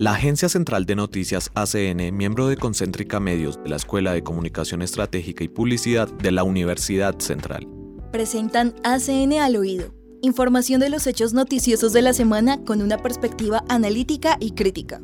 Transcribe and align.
La 0.00 0.14
Agencia 0.14 0.48
Central 0.48 0.86
de 0.86 0.96
Noticias 0.96 1.50
ACN, 1.54 2.16
miembro 2.16 2.48
de 2.48 2.56
Concéntrica 2.56 3.20
Medios 3.20 3.62
de 3.62 3.68
la 3.68 3.76
Escuela 3.76 4.14
de 4.14 4.22
Comunicación 4.22 4.80
Estratégica 4.80 5.44
y 5.44 5.48
Publicidad 5.48 6.10
de 6.10 6.32
la 6.32 6.42
Universidad 6.42 7.18
Central. 7.18 7.68
Presentan 8.10 8.74
ACN 8.82 9.34
al 9.34 9.56
oído. 9.56 9.92
Información 10.22 10.80
de 10.80 10.88
los 10.88 11.06
hechos 11.06 11.34
noticiosos 11.34 11.92
de 11.92 12.00
la 12.00 12.14
semana 12.14 12.64
con 12.64 12.80
una 12.80 12.96
perspectiva 12.96 13.62
analítica 13.68 14.38
y 14.40 14.52
crítica. 14.52 15.02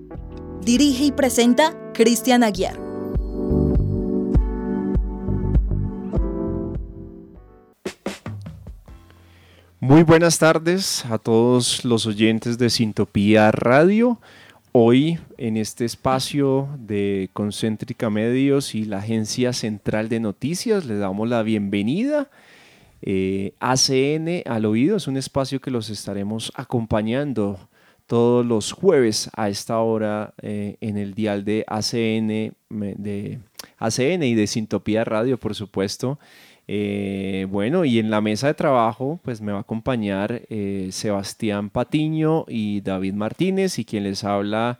Dirige 0.62 1.04
y 1.04 1.12
presenta 1.12 1.76
Cristian 1.92 2.42
Aguiar. 2.42 2.80
Muy 9.78 10.04
buenas 10.04 10.38
tardes 10.38 11.04
a 11.04 11.18
todos 11.18 11.84
los 11.84 12.06
oyentes 12.06 12.56
de 12.56 12.70
Sintopía 12.70 13.50
Radio. 13.50 14.18
Hoy 14.78 15.18
en 15.38 15.56
este 15.56 15.86
espacio 15.86 16.68
de 16.78 17.30
Concéntrica 17.32 18.10
Medios 18.10 18.74
y 18.74 18.84
la 18.84 18.98
Agencia 18.98 19.54
Central 19.54 20.10
de 20.10 20.20
Noticias 20.20 20.84
les 20.84 20.98
damos 20.98 21.30
la 21.30 21.42
bienvenida. 21.42 22.28
Eh, 23.00 23.54
ACN 23.58 24.42
al 24.44 24.66
oído 24.66 24.98
es 24.98 25.06
un 25.06 25.16
espacio 25.16 25.62
que 25.62 25.70
los 25.70 25.88
estaremos 25.88 26.52
acompañando 26.56 27.70
todos 28.06 28.44
los 28.44 28.72
jueves 28.72 29.30
a 29.34 29.48
esta 29.48 29.78
hora 29.78 30.34
eh, 30.42 30.76
en 30.82 30.98
el 30.98 31.14
dial 31.14 31.46
de 31.46 31.64
ACN, 31.66 32.54
de 32.68 33.38
ACN 33.78 34.24
y 34.24 34.34
de 34.34 34.46
Sintopía 34.46 35.04
Radio, 35.04 35.40
por 35.40 35.54
supuesto. 35.54 36.18
Eh, 36.68 37.46
bueno, 37.48 37.84
y 37.84 37.98
en 37.98 38.10
la 38.10 38.20
mesa 38.20 38.48
de 38.48 38.54
trabajo, 38.54 39.20
pues 39.22 39.40
me 39.40 39.52
va 39.52 39.58
a 39.58 39.60
acompañar 39.62 40.42
eh, 40.48 40.88
Sebastián 40.90 41.70
Patiño 41.70 42.44
y 42.48 42.80
David 42.80 43.14
Martínez, 43.14 43.78
y 43.78 43.84
quien 43.84 44.04
les 44.04 44.24
habla, 44.24 44.78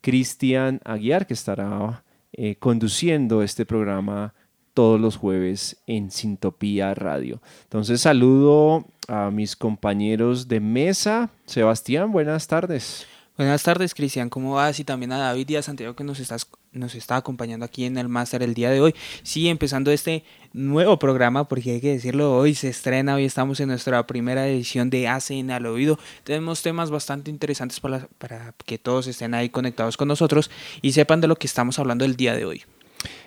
Cristian 0.00 0.80
Aguiar, 0.84 1.26
que 1.26 1.34
estará 1.34 2.04
eh, 2.32 2.56
conduciendo 2.56 3.42
este 3.42 3.66
programa 3.66 4.34
todos 4.72 5.00
los 5.00 5.16
jueves 5.16 5.82
en 5.86 6.10
Sintopía 6.10 6.94
Radio. 6.94 7.40
Entonces 7.64 8.02
saludo 8.02 8.84
a 9.08 9.30
mis 9.30 9.56
compañeros 9.56 10.48
de 10.48 10.60
mesa. 10.60 11.30
Sebastián, 11.46 12.12
buenas 12.12 12.46
tardes. 12.46 13.06
Buenas 13.36 13.62
tardes, 13.62 13.94
Cristian. 13.94 14.30
¿Cómo 14.30 14.54
vas? 14.54 14.80
Y 14.80 14.84
también 14.84 15.12
a 15.12 15.18
David 15.18 15.56
a 15.56 15.62
Santiago 15.62 15.94
que 15.94 16.04
nos, 16.04 16.20
estás, 16.20 16.46
nos 16.72 16.94
está 16.94 17.16
acompañando 17.16 17.66
aquí 17.66 17.84
en 17.84 17.98
el 17.98 18.08
máster 18.08 18.42
el 18.42 18.54
día 18.54 18.70
de 18.70 18.80
hoy. 18.80 18.94
Sí, 19.22 19.48
empezando 19.48 19.90
este 19.90 20.24
nuevo 20.54 20.98
programa, 20.98 21.46
porque 21.46 21.72
hay 21.72 21.80
que 21.82 21.92
decirlo, 21.92 22.34
hoy 22.34 22.54
se 22.54 22.68
estrena, 22.68 23.14
hoy 23.14 23.26
estamos 23.26 23.60
en 23.60 23.68
nuestra 23.68 24.06
primera 24.06 24.48
edición 24.48 24.88
de 24.88 25.08
ACN 25.08 25.50
al 25.50 25.66
oído. 25.66 25.98
Tenemos 26.24 26.62
temas 26.62 26.90
bastante 26.90 27.30
interesantes 27.30 27.78
para, 27.78 28.08
para 28.16 28.54
que 28.64 28.78
todos 28.78 29.06
estén 29.06 29.34
ahí 29.34 29.50
conectados 29.50 29.98
con 29.98 30.08
nosotros 30.08 30.50
y 30.80 30.92
sepan 30.92 31.20
de 31.20 31.28
lo 31.28 31.36
que 31.36 31.46
estamos 31.46 31.78
hablando 31.78 32.06
el 32.06 32.16
día 32.16 32.34
de 32.34 32.46
hoy. 32.46 32.62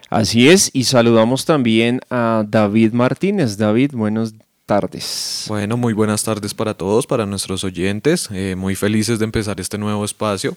Así 0.09 0.49
es, 0.49 0.71
y 0.73 0.85
saludamos 0.85 1.45
también 1.45 2.01
a 2.09 2.43
David 2.47 2.93
Martínez. 2.93 3.57
David, 3.57 3.91
buenos 3.93 4.33
tardes. 4.69 5.45
Bueno, 5.47 5.77
muy 5.77 5.93
buenas 5.93 6.23
tardes 6.23 6.53
para 6.53 6.75
todos, 6.75 7.07
para 7.07 7.25
nuestros 7.25 7.63
oyentes. 7.63 8.29
Eh, 8.31 8.53
muy 8.55 8.75
felices 8.75 9.17
de 9.17 9.25
empezar 9.25 9.59
este 9.59 9.79
nuevo 9.79 10.05
espacio 10.05 10.55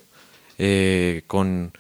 eh, 0.59 1.23
con, 1.27 1.73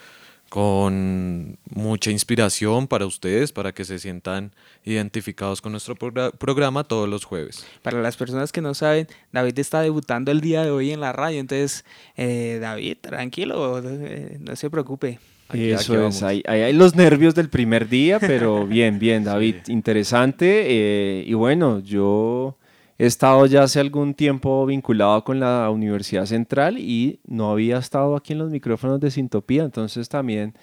con 0.48 1.58
mucha 1.68 2.10
inspiración 2.10 2.88
para 2.88 3.04
ustedes, 3.04 3.52
para 3.52 3.72
que 3.72 3.84
se 3.84 3.98
sientan 3.98 4.50
identificados 4.82 5.60
con 5.60 5.72
nuestro 5.72 5.94
programa 5.94 6.84
todos 6.84 7.06
los 7.06 7.26
jueves. 7.26 7.66
Para 7.82 8.00
las 8.00 8.16
personas 8.16 8.50
que 8.50 8.62
no 8.62 8.72
saben, 8.72 9.08
David 9.30 9.58
está 9.58 9.82
debutando 9.82 10.30
el 10.30 10.40
día 10.40 10.62
de 10.62 10.70
hoy 10.70 10.90
en 10.90 11.00
la 11.00 11.12
radio, 11.12 11.38
entonces, 11.38 11.84
eh, 12.16 12.58
David, 12.62 12.96
tranquilo, 13.02 13.82
no 14.40 14.56
se 14.56 14.70
preocupe. 14.70 15.18
Eso 15.52 16.06
es, 16.06 16.22
hay, 16.22 16.42
hay, 16.46 16.72
los 16.72 16.94
nervios 16.94 17.34
del 17.34 17.48
primer 17.48 17.88
día, 17.88 18.18
pero 18.18 18.66
bien, 18.66 18.98
bien, 18.98 19.24
David, 19.24 19.56
interesante. 19.68 20.64
Eh, 20.66 21.24
y 21.26 21.34
bueno, 21.34 21.80
yo 21.80 22.56
he 22.98 23.06
estado 23.06 23.46
ya 23.46 23.64
hace 23.64 23.80
algún 23.80 24.14
tiempo 24.14 24.64
vinculado 24.66 25.24
con 25.24 25.40
la 25.40 25.68
Universidad 25.70 26.26
Central 26.26 26.78
y 26.78 27.20
no 27.26 27.50
había 27.50 27.78
estado 27.78 28.16
aquí 28.16 28.32
en 28.32 28.38
los 28.38 28.50
micrófonos 28.50 29.00
de 29.00 29.10
Sintopía, 29.10 29.64
entonces 29.64 30.08
también 30.08 30.54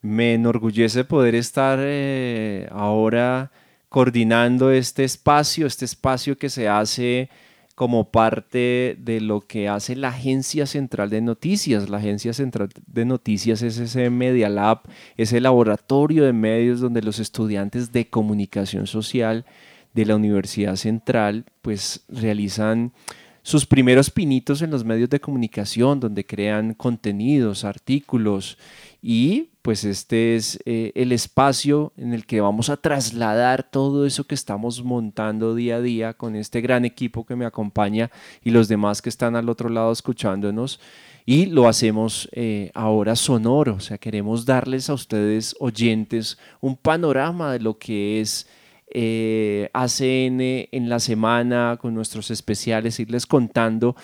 me 0.00 0.34
enorgullece 0.34 1.04
poder 1.04 1.34
estar 1.34 1.78
eh, 1.80 2.68
ahora 2.70 3.50
coordinando 3.88 4.70
este 4.70 5.04
espacio, 5.04 5.66
este 5.66 5.84
espacio 5.84 6.36
que 6.36 6.50
se 6.50 6.68
hace 6.68 7.30
como 7.74 8.10
parte 8.10 8.96
de 9.00 9.20
lo 9.20 9.40
que 9.40 9.68
hace 9.68 9.96
la 9.96 10.08
Agencia 10.08 10.66
Central 10.66 11.10
de 11.10 11.20
Noticias. 11.20 11.88
La 11.88 11.98
Agencia 11.98 12.32
Central 12.32 12.68
de 12.86 13.04
Noticias 13.04 13.62
es 13.62 13.78
ese 13.78 14.10
Media 14.10 14.48
Lab, 14.48 14.82
ese 15.16 15.40
laboratorio 15.40 16.24
de 16.24 16.32
medios 16.32 16.80
donde 16.80 17.02
los 17.02 17.18
estudiantes 17.18 17.92
de 17.92 18.08
comunicación 18.08 18.86
social 18.86 19.44
de 19.92 20.06
la 20.06 20.16
Universidad 20.16 20.76
Central 20.76 21.46
pues 21.62 22.04
realizan 22.08 22.92
sus 23.42 23.66
primeros 23.66 24.10
pinitos 24.10 24.62
en 24.62 24.70
los 24.70 24.84
medios 24.84 25.10
de 25.10 25.20
comunicación, 25.20 26.00
donde 26.00 26.24
crean 26.24 26.74
contenidos, 26.74 27.64
artículos 27.64 28.56
y 29.02 29.50
pues 29.64 29.84
este 29.84 30.36
es 30.36 30.58
eh, 30.66 30.92
el 30.94 31.10
espacio 31.10 31.94
en 31.96 32.12
el 32.12 32.26
que 32.26 32.42
vamos 32.42 32.68
a 32.68 32.76
trasladar 32.76 33.62
todo 33.62 34.04
eso 34.04 34.24
que 34.24 34.34
estamos 34.34 34.84
montando 34.84 35.54
día 35.54 35.76
a 35.76 35.80
día 35.80 36.12
con 36.12 36.36
este 36.36 36.60
gran 36.60 36.84
equipo 36.84 37.24
que 37.24 37.34
me 37.34 37.46
acompaña 37.46 38.10
y 38.42 38.50
los 38.50 38.68
demás 38.68 39.00
que 39.00 39.08
están 39.08 39.36
al 39.36 39.48
otro 39.48 39.70
lado 39.70 39.90
escuchándonos. 39.90 40.80
Y 41.24 41.46
lo 41.46 41.66
hacemos 41.66 42.28
eh, 42.32 42.72
ahora 42.74 43.16
sonoro, 43.16 43.76
o 43.76 43.80
sea, 43.80 43.96
queremos 43.96 44.44
darles 44.44 44.90
a 44.90 44.92
ustedes 44.92 45.56
oyentes 45.58 46.36
un 46.60 46.76
panorama 46.76 47.50
de 47.54 47.60
lo 47.60 47.78
que 47.78 48.20
es 48.20 48.46
eh, 48.88 49.70
ACN 49.72 50.68
en 50.72 50.88
la 50.90 51.00
semana 51.00 51.78
con 51.80 51.94
nuestros 51.94 52.30
especiales, 52.30 53.00
irles 53.00 53.24
contando 53.24 53.96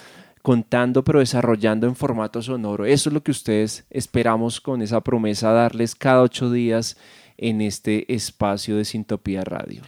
contando 0.43 1.05
pero 1.05 1.19
desarrollando 1.19 1.87
en 1.87 1.97
formato 1.97 2.43
sonoro. 2.43 2.85
Eso 2.85 3.11
es 3.11 3.15
lo 3.15 3.23
que 3.23 3.31
ustedes 3.31 3.85
esperamos 3.91 4.61
con 4.61 4.83
esa 4.83 5.01
promesa 5.01 5.53
darles 5.53 5.95
cada 5.95 6.23
ocho 6.23 6.51
días 6.51 6.97
en 7.37 7.61
este 7.61 8.13
espacio 8.13 8.77
de 8.77 8.85
Sintopía 8.85 9.43
Radio. 9.43 9.83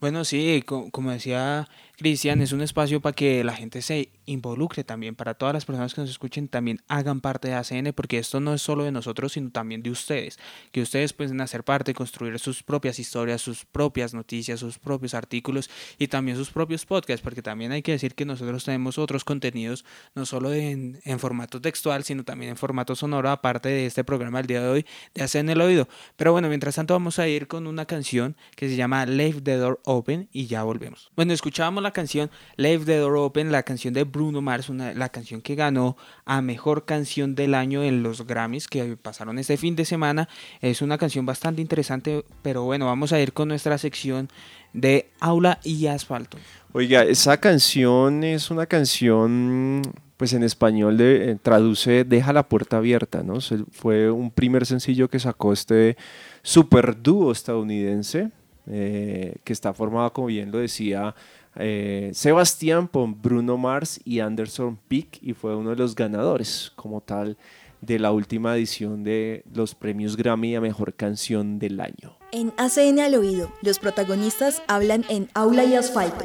Bueno, 0.00 0.24
sí, 0.24 0.62
como 0.66 1.10
decía 1.10 1.68
Cristian, 1.96 2.42
es 2.42 2.52
un 2.52 2.60
espacio 2.60 3.00
para 3.00 3.14
que 3.14 3.42
la 3.42 3.54
gente 3.54 3.80
se 3.80 4.10
involucre 4.26 4.84
también, 4.84 5.14
para 5.14 5.32
todas 5.32 5.54
las 5.54 5.64
personas 5.64 5.94
que 5.94 6.02
nos 6.02 6.10
escuchen 6.10 6.46
también 6.46 6.82
hagan 6.88 7.22
parte 7.22 7.48
de 7.48 7.54
ACN, 7.54 7.94
porque 7.94 8.18
esto 8.18 8.38
no 8.38 8.52
es 8.52 8.60
solo 8.60 8.84
de 8.84 8.92
nosotros, 8.92 9.32
sino 9.32 9.50
también 9.50 9.82
de 9.82 9.90
ustedes, 9.90 10.38
que 10.72 10.82
ustedes 10.82 11.14
pueden 11.14 11.40
hacer 11.40 11.64
parte, 11.64 11.94
construir 11.94 12.38
sus 12.38 12.62
propias 12.62 12.98
historias, 12.98 13.40
sus 13.40 13.64
propias 13.64 14.12
noticias, 14.12 14.60
sus 14.60 14.78
propios 14.78 15.14
artículos 15.14 15.70
y 15.98 16.08
también 16.08 16.36
sus 16.36 16.50
propios 16.50 16.84
podcasts, 16.84 17.22
porque 17.22 17.40
también 17.40 17.72
hay 17.72 17.80
que 17.80 17.92
decir 17.92 18.14
que 18.14 18.26
nosotros 18.26 18.62
tenemos 18.64 18.98
otros 18.98 19.24
contenidos, 19.24 19.86
no 20.14 20.26
solo 20.26 20.52
en, 20.52 21.00
formato 21.18 21.62
textual, 21.62 22.04
sino 22.04 22.24
también 22.24 22.50
en 22.50 22.56
formato 22.58 22.94
sonoro, 22.94 23.30
aparte 23.30 23.70
de 23.70 23.86
este 23.86 24.04
programa 24.04 24.40
el 24.40 24.46
día 24.46 24.60
de 24.60 24.68
hoy 24.68 24.86
de 25.14 25.22
ACN 25.22 25.48
el 25.48 25.62
oído. 25.62 25.88
Pero 26.16 26.32
bueno, 26.32 26.48
mientras 26.48 26.74
tanto 26.74 26.92
vamos 26.92 27.18
a 27.18 27.26
ir 27.26 27.48
con 27.48 27.66
una 27.66 27.86
canción 27.86 28.36
que 28.54 28.68
se 28.68 28.76
llama 28.76 29.06
Leave 29.06 29.40
the 29.40 29.56
Door 29.56 29.80
Open 29.84 30.28
y 30.30 30.46
ya 30.46 30.62
volvemos. 30.62 31.10
Bueno, 31.16 31.32
escuchábamos 31.32 31.85
la 31.86 31.92
canción 31.92 32.30
Leave 32.56 32.84
the 32.84 32.96
Door 32.96 33.16
Open, 33.16 33.52
la 33.52 33.62
canción 33.62 33.94
de 33.94 34.04
Bruno 34.04 34.42
Mars, 34.42 34.68
una, 34.68 34.92
la 34.92 35.08
canción 35.08 35.40
que 35.40 35.54
ganó 35.54 35.96
a 36.24 36.42
Mejor 36.42 36.84
Canción 36.84 37.34
del 37.34 37.54
Año 37.54 37.84
en 37.84 38.02
los 38.02 38.26
Grammys 38.26 38.66
que 38.66 38.96
pasaron 38.96 39.38
este 39.38 39.56
fin 39.56 39.76
de 39.76 39.84
semana. 39.84 40.28
Es 40.60 40.82
una 40.82 40.98
canción 40.98 41.24
bastante 41.24 41.62
interesante, 41.62 42.24
pero 42.42 42.64
bueno, 42.64 42.86
vamos 42.86 43.12
a 43.12 43.20
ir 43.20 43.32
con 43.32 43.48
nuestra 43.48 43.78
sección 43.78 44.28
de 44.72 45.10
Aula 45.20 45.60
y 45.62 45.86
Asfalto. 45.86 46.38
Oiga, 46.72 47.04
esa 47.04 47.38
canción 47.38 48.24
es 48.24 48.50
una 48.50 48.66
canción, 48.66 49.82
pues 50.16 50.32
en 50.32 50.42
español 50.42 50.96
de, 50.96 51.30
eh, 51.30 51.38
traduce 51.40 52.04
Deja 52.04 52.32
la 52.32 52.48
puerta 52.48 52.78
abierta, 52.78 53.22
¿no? 53.22 53.38
fue 53.70 54.10
un 54.10 54.30
primer 54.32 54.66
sencillo 54.66 55.08
que 55.08 55.20
sacó 55.20 55.52
este 55.52 55.96
super 56.42 57.00
dúo 57.00 57.30
estadounidense, 57.30 58.30
eh, 58.68 59.36
que 59.44 59.52
está 59.52 59.72
formado, 59.72 60.12
como 60.12 60.26
bien 60.26 60.50
lo 60.50 60.58
decía, 60.58 61.14
eh, 61.58 62.10
Sebastián 62.14 62.86
con 62.86 63.20
Bruno 63.20 63.56
Mars 63.56 64.00
y 64.04 64.20
Anderson 64.20 64.78
Peak 64.88 65.18
y 65.22 65.32
fue 65.32 65.56
uno 65.56 65.70
de 65.70 65.76
los 65.76 65.94
ganadores 65.94 66.72
como 66.76 67.00
tal 67.00 67.36
de 67.80 67.98
la 67.98 68.12
última 68.12 68.56
edición 68.56 69.04
de 69.04 69.44
los 69.52 69.74
premios 69.74 70.16
Grammy 70.16 70.54
a 70.56 70.60
Mejor 70.60 70.94
Canción 70.94 71.58
del 71.58 71.80
Año. 71.80 72.16
En 72.32 72.52
ACN 72.56 73.00
al 73.00 73.14
oído, 73.14 73.52
los 73.62 73.78
protagonistas 73.78 74.62
hablan 74.66 75.04
en 75.08 75.28
aula 75.34 75.64
y 75.64 75.74
asfalto. 75.74 76.24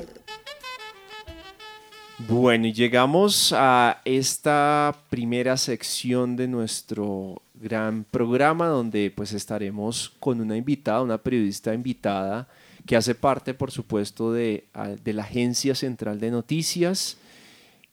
Bueno, 2.27 2.67
y 2.67 2.73
llegamos 2.73 3.53
a 3.55 4.01
esta 4.05 4.95
primera 5.09 5.57
sección 5.57 6.35
de 6.35 6.47
nuestro 6.47 7.41
gran 7.55 8.03
programa 8.03 8.67
donde 8.67 9.11
pues 9.15 9.33
estaremos 9.33 10.13
con 10.19 10.39
una 10.39 10.55
invitada, 10.55 11.01
una 11.01 11.17
periodista 11.17 11.73
invitada 11.73 12.47
que 12.85 12.95
hace 12.95 13.15
parte, 13.15 13.53
por 13.53 13.71
supuesto, 13.71 14.31
de, 14.31 14.65
de 15.03 15.13
la 15.13 15.23
Agencia 15.23 15.75
Central 15.75 16.19
de 16.19 16.31
Noticias 16.31 17.17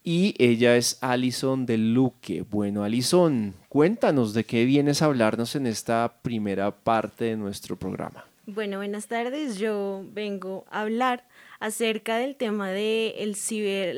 y 0.04 0.34
ella 0.38 0.76
es 0.76 0.96
Alison 1.02 1.66
de 1.66 1.76
Luque. 1.76 2.42
Bueno, 2.42 2.82
Alison, 2.82 3.54
cuéntanos 3.68 4.32
de 4.32 4.44
qué 4.44 4.64
vienes 4.64 5.02
a 5.02 5.04
hablarnos 5.04 5.54
en 5.54 5.66
esta 5.66 6.20
primera 6.22 6.70
parte 6.70 7.26
de 7.26 7.36
nuestro 7.36 7.76
programa. 7.76 8.24
Bueno, 8.46 8.78
buenas 8.78 9.06
tardes. 9.06 9.58
Yo 9.58 10.04
vengo 10.12 10.64
a 10.70 10.80
hablar 10.80 11.26
acerca 11.60 12.16
del 12.16 12.36
tema 12.36 12.70
de 12.70 13.16
el 13.18 13.36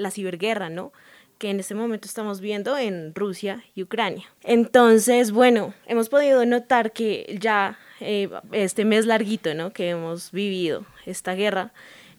la 0.02 0.10
ciberguerra, 0.10 0.68
¿no? 0.68 0.92
que 1.38 1.48
en 1.48 1.60
este 1.60 1.74
momento 1.74 2.06
estamos 2.06 2.40
viendo 2.40 2.76
en 2.76 3.14
Rusia 3.14 3.64
y 3.74 3.82
Ucrania. 3.82 4.24
Entonces, 4.42 5.30
bueno, 5.30 5.72
hemos 5.86 6.10
podido 6.10 6.44
notar 6.44 6.92
que 6.92 7.38
ya 7.40 7.78
eh, 8.00 8.28
este 8.52 8.84
mes 8.84 9.06
larguito, 9.06 9.54
¿no? 9.54 9.72
Que 9.72 9.90
hemos 9.90 10.32
vivido 10.32 10.84
esta 11.06 11.34
guerra, 11.34 11.72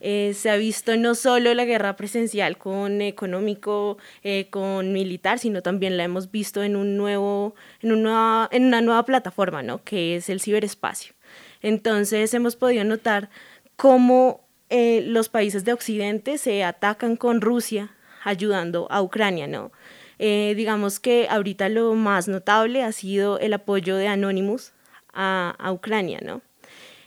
eh, 0.03 0.33
se 0.33 0.49
ha 0.49 0.55
visto 0.55 0.97
no 0.97 1.13
solo 1.13 1.53
la 1.53 1.63
guerra 1.63 1.95
presencial 1.95 2.57
con 2.57 3.01
económico, 3.01 3.99
eh, 4.23 4.47
con 4.49 4.93
militar, 4.93 5.37
sino 5.37 5.61
también 5.61 5.95
la 5.95 6.03
hemos 6.03 6.31
visto 6.31 6.63
en, 6.63 6.75
un 6.75 6.97
nuevo, 6.97 7.53
en, 7.81 7.91
una, 7.91 8.49
en 8.51 8.65
una 8.65 8.81
nueva 8.81 9.05
plataforma, 9.05 9.61
¿no? 9.61 9.83
que 9.83 10.15
es 10.15 10.29
el 10.29 10.41
ciberespacio. 10.41 11.13
Entonces 11.61 12.33
hemos 12.33 12.55
podido 12.55 12.83
notar 12.83 13.29
cómo 13.75 14.41
eh, 14.71 15.03
los 15.05 15.29
países 15.29 15.65
de 15.65 15.73
Occidente 15.73 16.39
se 16.39 16.63
atacan 16.63 17.15
con 17.15 17.39
Rusia 17.39 17.91
ayudando 18.23 18.87
a 18.89 19.01
Ucrania, 19.01 19.47
¿no? 19.47 19.71
digamos 20.19 20.99
que 20.99 21.25
ahorita 21.31 21.67
lo 21.67 21.95
más 21.95 22.27
notable 22.27 22.83
ha 22.83 22.91
sido 22.91 23.39
el 23.39 23.53
apoyo 23.53 23.95
de 23.95 24.07
Anonymous 24.07 24.71
a, 25.13 25.55
a 25.57 25.71
Ucrania, 25.71 26.19
¿no? 26.23 26.41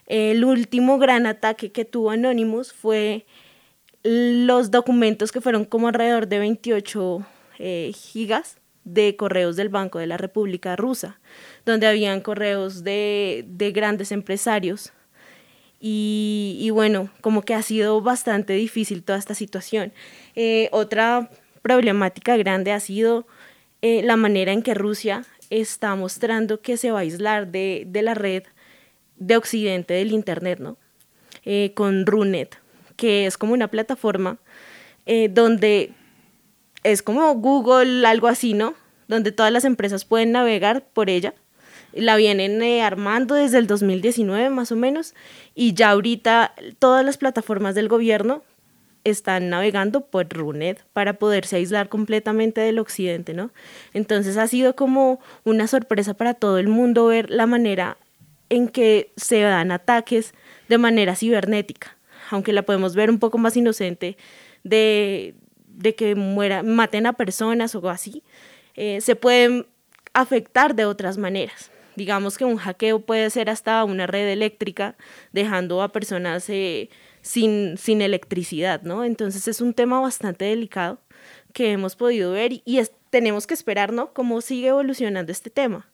El 0.06 0.44
último 0.44 0.98
gran 0.98 1.26
ataque 1.26 1.72
que 1.72 1.84
tuvo 1.84 2.10
Anonymous 2.10 2.72
fue 2.72 3.24
los 4.04 4.70
documentos 4.70 5.32
que 5.32 5.40
fueron 5.40 5.64
como 5.64 5.88
alrededor 5.88 6.28
de 6.28 6.38
28 6.38 7.26
eh, 7.58 7.92
gigas 7.94 8.58
de 8.84 9.16
correos 9.16 9.56
del 9.56 9.70
Banco 9.70 9.98
de 9.98 10.06
la 10.06 10.18
República 10.18 10.76
Rusa, 10.76 11.18
donde 11.64 11.86
habían 11.86 12.20
correos 12.20 12.84
de, 12.84 13.46
grandes 13.74 14.12
empresarios. 14.12 14.92
Y, 15.80 16.70
bueno, 16.72 17.10
como 17.20 17.42
que 17.42 17.54
ha 17.54 17.60
sido 17.60 18.00
bastante 18.00 18.54
difícil 18.54 19.02
toda 19.02 19.18
esta 19.18 19.34
situación. 19.34 19.92
Eh, 20.34 20.68
otra 20.72 21.30
problemática 21.60 22.38
grande 22.38 22.72
ha 22.72 22.80
sido 22.80 23.26
eh, 23.82 24.02
la 24.02 24.16
manera 24.16 24.52
en 24.52 24.62
que 24.62 24.72
Rusia 24.72 25.26
está 25.60 25.94
mostrando 25.94 26.60
que 26.60 26.76
se 26.76 26.90
va 26.90 26.98
a 26.98 27.02
aislar 27.02 27.48
de, 27.48 27.84
de 27.86 28.02
la 28.02 28.14
red 28.14 28.44
de 29.16 29.36
Occidente 29.36 29.94
del 29.94 30.12
Internet, 30.12 30.58
¿no? 30.58 30.76
Eh, 31.44 31.72
con 31.74 32.06
Runet, 32.06 32.58
que 32.96 33.26
es 33.26 33.36
como 33.36 33.52
una 33.52 33.68
plataforma 33.68 34.38
eh, 35.06 35.28
donde 35.30 35.92
es 36.82 37.02
como 37.02 37.34
Google, 37.34 38.06
algo 38.06 38.28
así, 38.28 38.54
¿no? 38.54 38.74
Donde 39.08 39.32
todas 39.32 39.52
las 39.52 39.64
empresas 39.64 40.04
pueden 40.04 40.32
navegar 40.32 40.84
por 40.92 41.10
ella. 41.10 41.34
La 41.92 42.16
vienen 42.16 42.62
eh, 42.62 42.82
armando 42.82 43.34
desde 43.34 43.58
el 43.58 43.66
2019 43.66 44.50
más 44.50 44.72
o 44.72 44.76
menos 44.76 45.14
y 45.54 45.74
ya 45.74 45.90
ahorita 45.90 46.54
todas 46.78 47.04
las 47.04 47.18
plataformas 47.18 47.74
del 47.74 47.88
gobierno 47.88 48.42
están 49.04 49.50
navegando 49.50 50.00
por 50.06 50.28
Runet 50.28 50.82
para 50.92 51.14
poderse 51.14 51.56
aislar 51.56 51.88
completamente 51.88 52.60
del 52.60 52.78
occidente, 52.78 53.34
¿no? 53.34 53.50
Entonces 53.92 54.36
ha 54.36 54.48
sido 54.48 54.74
como 54.74 55.20
una 55.44 55.66
sorpresa 55.66 56.14
para 56.14 56.34
todo 56.34 56.58
el 56.58 56.68
mundo 56.68 57.06
ver 57.06 57.30
la 57.30 57.46
manera 57.46 57.98
en 58.48 58.68
que 58.68 59.12
se 59.16 59.40
dan 59.40 59.70
ataques 59.70 60.34
de 60.68 60.78
manera 60.78 61.16
cibernética, 61.16 61.96
aunque 62.30 62.52
la 62.52 62.62
podemos 62.62 62.94
ver 62.94 63.10
un 63.10 63.18
poco 63.18 63.38
más 63.38 63.56
inocente 63.56 64.16
de, 64.62 65.34
que 65.96 66.14
muera, 66.14 66.62
maten 66.62 67.06
a 67.06 67.12
personas 67.12 67.74
o 67.74 67.88
así, 67.90 68.22
eh, 68.74 69.00
se 69.00 69.16
pueden 69.16 69.66
afectar 70.14 70.74
de 70.74 70.86
otras 70.86 71.18
maneras. 71.18 71.70
Digamos 71.96 72.38
que 72.38 72.44
un 72.44 72.56
hackeo 72.56 73.00
puede 73.00 73.30
ser 73.30 73.50
hasta 73.50 73.84
una 73.84 74.06
red 74.06 74.28
eléctrica, 74.28 74.96
dejando 75.32 75.82
a 75.82 75.92
personas 75.92 76.48
eh, 76.48 76.88
sin, 77.24 77.78
sin 77.78 78.02
electricidad, 78.02 78.82
¿no? 78.82 79.02
Entonces 79.02 79.48
es 79.48 79.62
un 79.62 79.72
tema 79.72 79.98
bastante 79.98 80.44
delicado 80.44 81.00
que 81.54 81.72
hemos 81.72 81.96
podido 81.96 82.32
ver 82.32 82.52
y, 82.52 82.80
tenemos 83.08 83.46
que 83.46 83.54
esperar, 83.54 83.92
¿no? 83.92 84.12
Cómo 84.12 84.40
sigue 84.40 84.68
evolucionando 84.68 85.30
este 85.30 85.48
tema. 85.48 85.88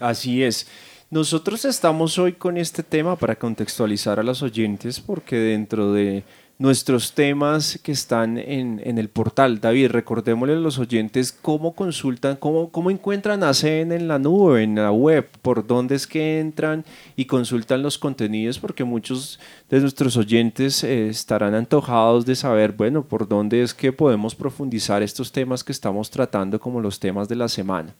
Así 0.00 0.42
es. 0.42 0.66
Nosotros 1.10 1.66
estamos 1.66 2.18
hoy 2.18 2.32
con 2.32 2.56
este 2.56 2.82
tema 2.82 3.16
para 3.16 3.36
contextualizar 3.36 4.18
a 4.18 4.22
los 4.22 4.42
oyentes 4.42 4.98
porque 4.98 5.36
dentro 5.36 5.92
de 5.92 6.24
nuestros 6.58 7.12
temas 7.12 7.78
que 7.82 7.92
están 7.92 8.36
en, 8.36 8.80
el 8.82 9.08
portal, 9.08 9.60
David, 9.60 9.90
recordémosle 9.90 10.54
a 10.54 10.56
los 10.56 10.78
oyentes 10.78 11.30
cómo 11.30 11.74
consultan, 11.74 12.36
cómo, 12.36 12.70
cómo 12.70 12.90
encuentran 12.90 13.44
ACN 13.44 13.92
en 13.92 14.08
la 14.08 14.18
nube, 14.18 14.64
en 14.64 14.74
la 14.74 14.90
web, 14.90 15.28
por 15.40 15.64
dónde 15.64 15.94
es 15.94 16.06
que 16.08 16.40
entran 16.40 16.84
y 17.14 17.26
consultan 17.26 17.82
los 17.82 17.96
contenidos, 17.96 18.58
porque 18.58 18.82
muchos 18.82 19.38
de 19.70 19.80
nuestros 19.80 20.16
oyentes 20.16 20.82
eh, 20.82 21.08
estarán 21.08 21.54
antojados 21.54 22.26
de 22.26 22.34
saber, 22.34 22.72
bueno, 22.72 23.04
por 23.04 23.28
dónde 23.28 23.62
es 23.62 23.72
que 23.72 23.92
podemos 23.92 24.34
profundizar 24.34 25.02
estos 25.02 25.30
temas 25.30 25.62
que 25.62 25.72
estamos 25.72 26.10
tratando 26.10 26.58
como 26.58 26.80
los 26.80 26.98
temas 26.98 27.28
de 27.28 27.36
la 27.36 27.48
semana. 27.48 27.94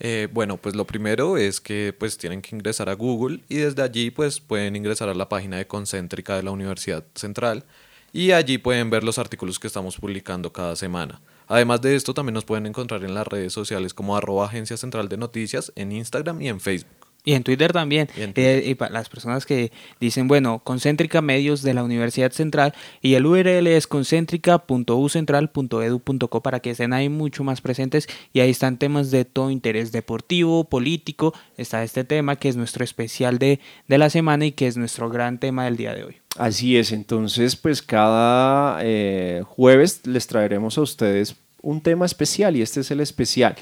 Eh, 0.00 0.26
bueno, 0.32 0.56
pues 0.56 0.74
lo 0.74 0.84
primero 0.84 1.36
es 1.36 1.60
que 1.60 1.94
pues 1.96 2.18
tienen 2.18 2.42
que 2.42 2.56
ingresar 2.56 2.88
a 2.88 2.94
Google 2.94 3.38
y 3.48 3.58
desde 3.58 3.82
allí 3.82 4.10
pues 4.10 4.40
pueden 4.40 4.74
ingresar 4.74 5.08
a 5.08 5.14
la 5.14 5.28
página 5.28 5.58
de 5.58 5.68
Concéntrica 5.68 6.34
de 6.34 6.42
la 6.42 6.50
Universidad 6.50 7.04
Central 7.14 7.64
y 8.12 8.32
allí 8.32 8.58
pueden 8.58 8.90
ver 8.90 9.04
los 9.04 9.18
artículos 9.18 9.58
que 9.58 9.66
estamos 9.66 9.96
publicando 9.96 10.52
cada 10.52 10.76
semana. 10.76 11.20
Además 11.48 11.80
de 11.80 11.96
esto 11.96 12.14
también 12.14 12.34
nos 12.34 12.44
pueden 12.44 12.66
encontrar 12.66 13.04
en 13.04 13.14
las 13.14 13.26
redes 13.26 13.52
sociales 13.52 13.94
como 13.94 14.16
arroba 14.16 14.46
agencia 14.46 14.76
central 14.76 15.08
de 15.08 15.16
noticias 15.16 15.72
en 15.76 15.92
Instagram 15.92 16.40
y 16.40 16.48
en 16.48 16.60
Facebook. 16.60 17.02
Y 17.24 17.34
en 17.34 17.44
Twitter 17.44 17.72
también. 17.72 18.08
Eh, 18.16 18.64
y, 18.66 18.74
para 18.74 18.90
las 18.90 19.08
personas 19.08 19.46
que 19.46 19.70
dicen, 20.00 20.26
bueno, 20.26 20.60
concéntrica 20.64 21.22
medios 21.22 21.62
de 21.62 21.72
la 21.72 21.84
Universidad 21.84 22.32
Central 22.32 22.74
y 23.00 23.14
el 23.14 23.26
URL 23.26 23.68
es 23.68 23.86
concéntrica.ucentral.edu.co 23.86 26.42
para 26.42 26.58
que 26.58 26.70
estén 26.70 26.92
ahí 26.92 27.08
mucho 27.08 27.44
más 27.44 27.60
presentes 27.60 28.08
y 28.32 28.40
ahí 28.40 28.50
están 28.50 28.76
temas 28.76 29.12
de 29.12 29.24
todo 29.24 29.52
interés 29.52 29.92
deportivo, 29.92 30.64
político. 30.64 31.32
Está 31.56 31.84
este 31.84 32.02
tema 32.02 32.34
que 32.34 32.48
es 32.48 32.56
nuestro 32.56 32.82
especial 32.82 33.38
de, 33.38 33.60
de 33.86 33.98
la 33.98 34.10
semana 34.10 34.46
y 34.46 34.52
que 34.52 34.66
es 34.66 34.76
nuestro 34.76 35.08
gran 35.08 35.38
tema 35.38 35.66
del 35.66 35.76
día 35.76 35.94
de 35.94 36.02
hoy. 36.02 36.21
Así 36.38 36.78
es, 36.78 36.92
entonces 36.92 37.56
pues 37.56 37.82
cada 37.82 38.78
eh, 38.82 39.42
jueves 39.46 40.06
les 40.06 40.26
traeremos 40.26 40.78
a 40.78 40.82
ustedes 40.82 41.36
un 41.60 41.80
tema 41.80 42.06
especial 42.06 42.56
y 42.56 42.62
este 42.62 42.80
es 42.80 42.90
el 42.90 43.00
especial. 43.00 43.54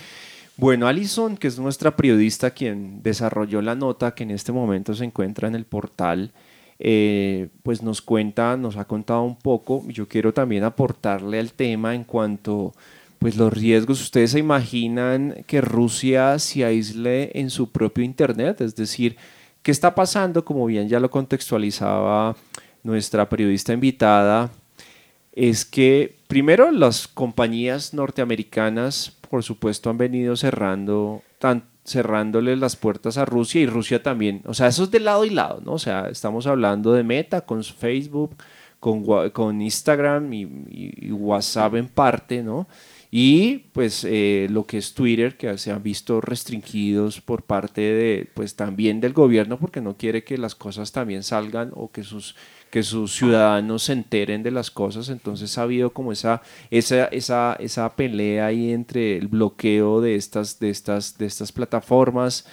Bueno, 0.57 0.87
Alison, 0.87 1.37
que 1.37 1.49
es 1.49 1.59
nuestra 1.59 1.97
periodista 1.97 2.51
quien 2.51 3.03
desarrolló 3.03 3.63
la 3.63 3.75
nota 3.75 4.15
que 4.15 4.25
en 4.25 4.31
este 4.31 4.53
momento 4.53 4.95
se 4.95 5.05
encuentra 5.05 5.49
en 5.49 5.55
el 5.55 5.65
portal, 5.65 6.33
eh, 6.79 7.49
pues 7.63 7.83
nos 7.83 8.03
cuenta, 8.03 8.57
nos 8.57 8.77
ha 8.77 8.85
contado 8.85 9.23
un 9.23 9.37
poco. 9.37 9.83
Yo 9.89 10.07
quiero 10.07 10.33
también 10.33 10.65
aportarle 10.65 11.41
al 11.41 11.53
tema 11.53 11.95
en 11.95 12.05
cuanto 12.05 12.75
pues 13.19 13.37
los 13.37 13.53
riesgos. 13.53 14.01
Ustedes 14.01 14.33
se 14.33 14.39
imaginan 14.39 15.45
que 15.47 15.61
Rusia 15.61 16.39
se 16.39 16.65
aísle 16.65 17.31
en 17.35 17.51
su 17.51 17.71
propio 17.71 18.05
internet, 18.05 18.61
es 18.61 18.77
decir, 18.77 19.17
¿qué 19.63 19.71
está 19.71 19.95
pasando? 19.95 20.45
Como 20.45 20.67
bien 20.67 20.89
ya 20.89 21.01
lo 21.01 21.11
contextualizaba 21.11 22.37
nuestra 22.83 23.29
periodista 23.29 23.73
invitada, 23.73 24.51
es 25.33 25.65
que 25.65 26.17
primero 26.29 26.71
las 26.71 27.09
compañías 27.09 27.95
norteamericanas 27.95 29.21
por 29.31 29.45
supuesto, 29.45 29.89
han 29.91 29.97
venido 29.97 30.35
cerrando, 30.35 31.23
tan, 31.39 31.63
cerrándole 31.85 32.57
las 32.57 32.75
puertas 32.75 33.17
a 33.17 33.25
Rusia 33.25 33.61
y 33.61 33.67
Rusia 33.67 34.03
también. 34.03 34.43
O 34.45 34.55
sea, 34.55 34.67
eso 34.67 34.83
es 34.83 34.91
de 34.91 34.99
lado 34.99 35.25
y 35.25 35.31
lado, 35.31 35.63
¿no? 35.65 35.75
O 35.75 35.79
sea, 35.79 36.09
estamos 36.09 36.49
hablando 36.49 36.93
de 36.93 37.05
Meta 37.05 37.43
con 37.43 37.63
Facebook, 37.63 38.35
con, 38.81 39.31
con 39.31 39.63
Instagram 39.63 40.33
y, 40.33 41.13
WhatsApp 41.13 41.77
en 41.77 41.87
parte, 41.87 42.43
¿no? 42.43 42.67
Y 43.11 43.59
pues 43.73 44.05
eh, 44.05 44.47
lo 44.51 44.67
que 44.67 44.79
es 44.79 44.95
Twitter, 44.95 45.37
que 45.37 45.59
se 45.59 45.73
han 45.73 45.83
visto 45.83 46.21
restringidos 46.21 47.21
por 47.21 47.43
parte 47.43 47.81
de, 47.81 48.29
pues 48.35 48.55
también 48.55 49.01
del 49.01 49.13
gobierno, 49.13 49.59
porque 49.59 49.81
no 49.81 49.97
quiere 49.97 50.23
que 50.23 50.39
las 50.39 50.55
cosas 50.55 50.93
también 50.93 51.25
salgan 51.25 51.73
o 51.75 51.91
que 51.91 52.05
sus 52.05 52.37
que 52.71 52.85
sus 52.85 53.17
ciudadanos 53.17 53.83
se 53.83 53.93
enteren 53.95 54.45
de 54.45 54.53
las 54.53 54.71
cosas, 54.71 55.09
entonces 55.09 55.59
ha 55.59 55.63
habido 55.63 55.91
como 55.91 56.13
esa, 56.13 56.41
esa, 56.71 57.07
esa, 57.07 57.57
esa 57.59 57.97
pelea 57.97 58.47
ahí 58.47 58.71
entre 58.71 59.17
el 59.17 59.27
bloqueo 59.27 60.01
de 60.01 60.15
estas, 60.15 60.61
de 60.61 60.71
estas, 60.71 61.19
de 61.19 61.27
estas 61.27 61.51
plataformas 61.51 62.47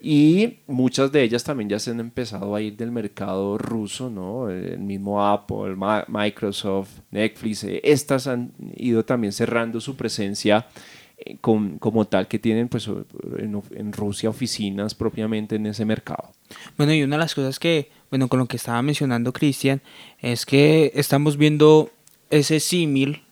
y 0.00 0.58
muchas 0.66 1.12
de 1.12 1.22
ellas 1.22 1.44
también 1.44 1.68
ya 1.68 1.78
se 1.78 1.90
han 1.90 2.00
empezado 2.00 2.54
a 2.54 2.60
ir 2.60 2.76
del 2.76 2.90
mercado 2.90 3.58
ruso, 3.58 4.10
¿no? 4.10 4.48
El 4.50 4.78
mismo 4.78 5.26
Apple, 5.26 5.76
Microsoft, 6.08 7.00
Netflix, 7.10 7.64
eh, 7.64 7.80
estas 7.84 8.26
han 8.26 8.52
ido 8.76 9.04
también 9.04 9.32
cerrando 9.32 9.80
su 9.80 9.96
presencia 9.96 10.66
eh, 11.18 11.36
como 11.40 12.04
tal 12.06 12.28
que 12.28 12.38
tienen 12.38 12.68
pues 12.68 12.88
en, 12.88 13.62
en 13.74 13.92
Rusia 13.92 14.30
oficinas 14.30 14.94
propiamente 14.94 15.56
en 15.56 15.66
ese 15.66 15.84
mercado. 15.84 16.32
Bueno, 16.76 16.92
y 16.94 17.02
una 17.02 17.16
de 17.16 17.20
las 17.20 17.34
cosas 17.34 17.58
que 17.58 17.90
bueno, 18.12 18.28
con 18.28 18.40
lo 18.40 18.46
que 18.46 18.58
estaba 18.58 18.82
mencionando 18.82 19.32
Cristian, 19.32 19.80
es 20.20 20.44
que 20.44 20.92
estamos 20.94 21.38
viendo 21.38 21.90
ese 22.28 22.60
símil 22.60 23.22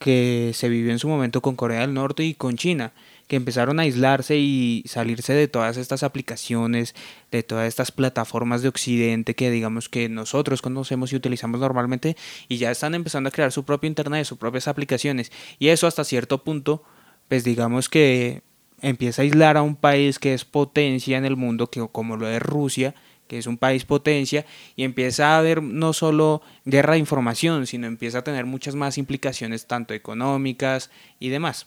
que 0.00 0.50
se 0.54 0.68
vivió 0.68 0.90
en 0.90 0.98
su 0.98 1.06
momento 1.06 1.40
con 1.40 1.54
Corea 1.54 1.82
del 1.82 1.94
Norte 1.94 2.24
y 2.24 2.34
con 2.34 2.56
China, 2.56 2.92
que 3.26 3.36
empezaron 3.36 3.78
a 3.78 3.82
aislarse 3.82 4.36
y 4.36 4.84
salirse 4.86 5.32
de 5.32 5.48
todas 5.48 5.76
estas 5.76 6.02
aplicaciones, 6.02 6.94
de 7.30 7.42
todas 7.42 7.66
estas 7.66 7.90
plataformas 7.90 8.62
de 8.62 8.68
Occidente 8.68 9.34
que 9.34 9.50
digamos 9.50 9.88
que 9.88 10.08
nosotros 10.08 10.62
conocemos 10.62 11.12
y 11.12 11.16
utilizamos 11.16 11.60
normalmente 11.60 12.16
y 12.48 12.58
ya 12.58 12.70
están 12.70 12.94
empezando 12.94 13.28
a 13.28 13.32
crear 13.32 13.52
su 13.52 13.64
propio 13.64 13.88
Internet, 13.88 14.26
sus 14.26 14.38
propias 14.38 14.68
aplicaciones. 14.68 15.32
Y 15.58 15.68
eso 15.68 15.86
hasta 15.86 16.04
cierto 16.04 16.44
punto, 16.44 16.82
pues 17.28 17.44
digamos 17.44 17.88
que 17.88 18.42
empieza 18.82 19.22
a 19.22 19.24
aislar 19.24 19.56
a 19.56 19.62
un 19.62 19.76
país 19.76 20.18
que 20.18 20.34
es 20.34 20.44
potencia 20.44 21.16
en 21.16 21.24
el 21.24 21.36
mundo, 21.36 21.70
que 21.70 21.86
como 21.90 22.16
lo 22.16 22.28
es 22.28 22.42
Rusia, 22.42 22.94
que 23.26 23.38
es 23.38 23.46
un 23.46 23.56
país 23.56 23.86
potencia, 23.86 24.44
y 24.76 24.84
empieza 24.84 25.34
a 25.34 25.38
haber 25.38 25.62
no 25.62 25.94
solo 25.94 26.42
guerra 26.66 26.92
de 26.92 26.98
información, 26.98 27.66
sino 27.66 27.86
empieza 27.86 28.18
a 28.18 28.24
tener 28.24 28.44
muchas 28.44 28.74
más 28.74 28.98
implicaciones, 28.98 29.66
tanto 29.66 29.94
económicas 29.94 30.90
y 31.18 31.30
demás. 31.30 31.66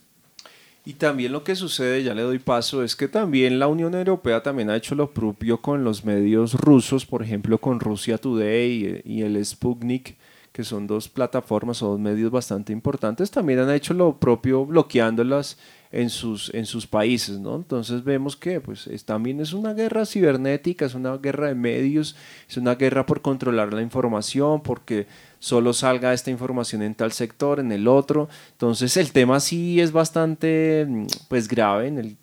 Y 0.87 0.93
también 0.93 1.33
lo 1.33 1.43
que 1.43 1.57
sucede, 1.57 2.01
ya 2.01 2.13
le 2.13 2.21
doy 2.21 2.39
paso, 2.39 2.81
es 2.81 2.95
que 2.95 3.09
también 3.09 3.59
la 3.59 3.67
Unión 3.67 3.93
Europea 3.93 4.41
también 4.41 4.69
ha 4.69 4.77
hecho 4.77 4.95
lo 4.95 5.11
propio 5.11 5.61
con 5.61 5.83
los 5.83 6.05
medios 6.05 6.53
rusos, 6.53 7.05
por 7.05 7.21
ejemplo 7.21 7.57
con 7.57 7.81
Rusia 7.81 8.17
Today 8.17 9.01
y 9.03 9.21
el 9.21 9.45
Sputnik, 9.45 10.15
que 10.53 10.63
son 10.63 10.87
dos 10.87 11.09
plataformas 11.09 11.83
o 11.83 11.89
dos 11.89 11.99
medios 11.99 12.31
bastante 12.31 12.71
importantes, 12.71 13.31
también 13.31 13.59
han 13.59 13.71
hecho 13.71 13.93
lo 13.93 14.17
propio 14.17 14.65
bloqueándolas 14.65 15.57
en 15.91 16.09
sus, 16.09 16.53
en 16.53 16.65
sus 16.65 16.85
países, 16.85 17.39
¿no? 17.39 17.55
Entonces 17.55 18.03
vemos 18.03 18.35
que 18.35 18.59
pues 18.59 18.89
también 19.05 19.39
es 19.39 19.53
una 19.53 19.73
guerra 19.73 20.05
cibernética, 20.05 20.85
es 20.85 20.95
una 20.95 21.17
guerra 21.17 21.47
de 21.47 21.55
medios, 21.55 22.15
es 22.49 22.57
una 22.57 22.75
guerra 22.75 23.05
por 23.05 23.21
controlar 23.21 23.73
la 23.73 23.81
información, 23.81 24.61
porque 24.61 25.07
solo 25.39 25.73
salga 25.73 26.13
esta 26.13 26.31
información 26.31 26.81
en 26.81 26.95
tal 26.95 27.11
sector, 27.11 27.59
en 27.59 27.71
el 27.71 27.87
otro. 27.87 28.27
Entonces 28.51 28.97
el 28.97 29.11
tema 29.11 29.39
sí 29.39 29.79
es 29.79 29.91
bastante 29.91 30.87
pues 31.29 31.47
grave 31.47 31.87
en 31.87 31.99
el 31.99 32.17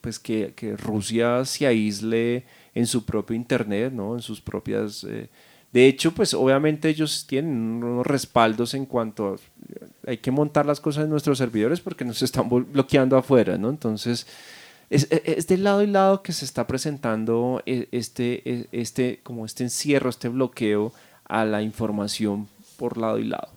pues 0.00 0.18
que, 0.18 0.54
que 0.56 0.76
Rusia 0.76 1.44
se 1.44 1.66
aísle 1.66 2.44
en 2.74 2.86
su 2.86 3.04
propio 3.04 3.36
internet, 3.36 3.92
¿no? 3.92 4.14
En 4.14 4.22
sus 4.22 4.40
propias 4.40 5.04
eh, 5.04 5.28
de 5.72 5.86
hecho, 5.86 6.12
pues 6.12 6.34
obviamente 6.34 6.88
ellos 6.88 7.26
tienen 7.28 7.82
unos 7.82 8.06
respaldos 8.06 8.74
en 8.74 8.86
cuanto 8.86 9.34
a, 9.34 9.36
hay 10.10 10.18
que 10.18 10.30
montar 10.30 10.66
las 10.66 10.80
cosas 10.80 11.04
en 11.04 11.10
nuestros 11.10 11.38
servidores 11.38 11.80
porque 11.80 12.04
nos 12.04 12.22
están 12.22 12.48
bloqueando 12.48 13.16
afuera, 13.16 13.56
¿no? 13.56 13.70
Entonces, 13.70 14.26
es, 14.88 15.06
e, 15.10 15.22
es, 15.24 15.46
de 15.46 15.58
lado 15.58 15.82
y 15.82 15.86
lado 15.86 16.22
que 16.22 16.32
se 16.32 16.44
está 16.44 16.66
presentando 16.66 17.62
e, 17.66 17.88
este, 17.92 18.42
e, 18.44 18.66
este, 18.72 19.20
como 19.22 19.46
este 19.46 19.62
encierro, 19.62 20.10
este 20.10 20.28
bloqueo 20.28 20.92
a 21.24 21.44
la 21.44 21.62
información 21.62 22.48
por 22.76 22.96
lado 22.96 23.18
y 23.18 23.24
lado. 23.24 23.48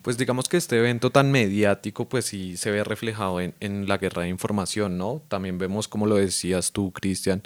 Pues 0.00 0.16
digamos 0.16 0.48
que 0.48 0.56
este 0.56 0.78
evento 0.78 1.10
tan 1.10 1.30
mediático, 1.30 2.08
pues 2.08 2.24
sí 2.24 2.56
se 2.56 2.70
ve 2.70 2.82
reflejado 2.84 3.42
en, 3.42 3.52
en 3.60 3.86
la 3.86 3.98
guerra 3.98 4.22
de 4.22 4.30
información, 4.30 4.96
¿no? 4.96 5.20
También 5.28 5.58
vemos, 5.58 5.88
como 5.88 6.06
lo 6.06 6.14
decías 6.14 6.72
tú, 6.72 6.90
Cristian, 6.92 7.42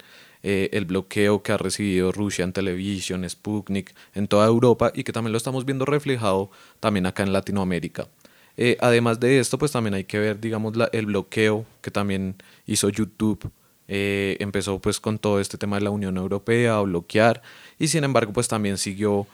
eh, 0.47 0.69
el 0.73 0.85
bloqueo 0.85 1.41
que 1.41 1.53
ha 1.53 1.57
recibido 1.57 2.11
Russian 2.11 2.53
Television, 2.53 3.27
Sputnik 3.27 3.95
en 4.13 4.27
toda 4.27 4.45
Europa 4.45 4.91
y 4.93 5.03
que 5.03 5.11
también 5.11 5.31
lo 5.31 5.39
estamos 5.39 5.65
viendo 5.65 5.85
reflejado 5.85 6.51
también 6.79 7.07
acá 7.07 7.23
en 7.23 7.33
Latinoamérica. 7.33 8.07
Eh, 8.55 8.77
además 8.79 9.19
de 9.19 9.39
esto, 9.39 9.57
pues 9.57 9.71
también 9.71 9.95
hay 9.95 10.03
que 10.03 10.19
ver, 10.19 10.39
digamos, 10.39 10.75
el 10.91 11.07
bloqueo 11.07 11.65
que 11.81 11.89
también 11.89 12.35
hizo 12.67 12.89
YouTube. 12.89 13.49
Eh, 13.87 14.37
empezó 14.39 14.77
pues 14.77 14.99
con 14.99 15.17
todo 15.17 15.39
este 15.39 15.57
tema 15.57 15.77
de 15.77 15.85
la 15.85 15.89
Unión 15.89 16.15
Europea 16.15 16.77
a 16.77 16.81
bloquear 16.81 17.41
y 17.79 17.87
sin 17.87 18.03
embargo 18.03 18.31
pues 18.31 18.47
también 18.47 18.77
siguió 18.77 19.25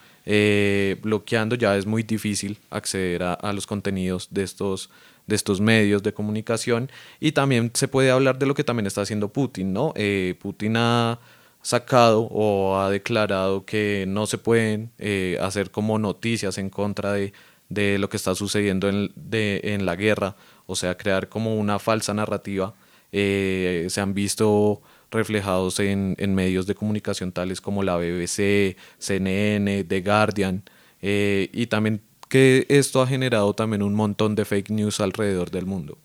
bloqueando. 1.02 1.56
Ya 1.56 1.76
es 1.76 1.86
muy 1.86 2.04
difícil 2.04 2.58
acceder 2.70 3.24
a, 3.24 3.34
a 3.34 3.52
los 3.52 3.68
contenidos 3.68 4.30
de 4.32 4.44
estos 4.44 4.90
de 5.28 5.36
estos 5.36 5.62
medios 5.62 6.04
de 6.04 6.14
comunicación 6.14 6.90
y 7.20 7.32
también 7.32 7.72
se 7.74 7.88
puede 7.88 8.12
hablar 8.12 8.40
de 8.40 8.46
lo 8.46 8.54
que 8.54 8.64
también 8.64 8.88
está 8.88 9.02
haciendo 9.02 9.30
Putin, 9.30 9.74
¿no? 9.74 9.94
Eh, 9.96 10.36
Putin 10.40 10.78
ha 10.78 11.20
sacado 11.62 12.24
o 12.24 12.80
ha 12.80 12.90
declarado 12.90 13.66
que 13.66 14.06
no 14.08 14.26
se 14.26 14.38
pueden 14.38 14.92
eh, 14.98 15.38
hacer 15.42 15.72
como 15.72 16.00
noticias 16.00 16.58
en 16.58 16.70
contra 16.70 17.14
de, 17.14 17.34
de 17.70 18.00
lo 18.00 18.10
que 18.10 18.18
está 18.18 18.36
sucediendo 18.36 18.90
en, 18.90 19.12
de, 19.16 19.62
en, 19.64 19.86
la 19.86 19.96
guerra, 19.96 20.36
o 20.66 20.76
sea, 20.76 20.98
crear 20.98 21.30
como 21.30 21.56
una 21.56 21.80
falsa 21.80 22.14
narrativa. 22.14 22.74
Eh, 23.12 23.88
se 23.90 24.02
han 24.02 24.14
visto 24.14 24.82
reflejados 25.12 25.80
en, 25.80 26.16
en, 26.18 26.34
medios 26.34 26.66
de 26.66 26.76
comunicación 26.76 27.32
tales 27.32 27.60
como 27.62 27.84
la 27.84 27.98
BBC, 27.98 28.78
CNN, 28.98 29.84
The 29.84 30.02
Guardian, 30.02 30.64
y 31.02 31.66
también 31.68 32.02
que 32.32 32.66
esto 32.70 33.02
ha 33.02 33.08
generado 33.08 33.54
también 33.54 33.84
un 33.84 33.94
montón 33.94 34.36
de 34.36 34.46
fake 34.46 34.70
news 34.70 35.02
alrededor 35.02 35.52
del 35.52 35.66
mundo. 35.66 35.98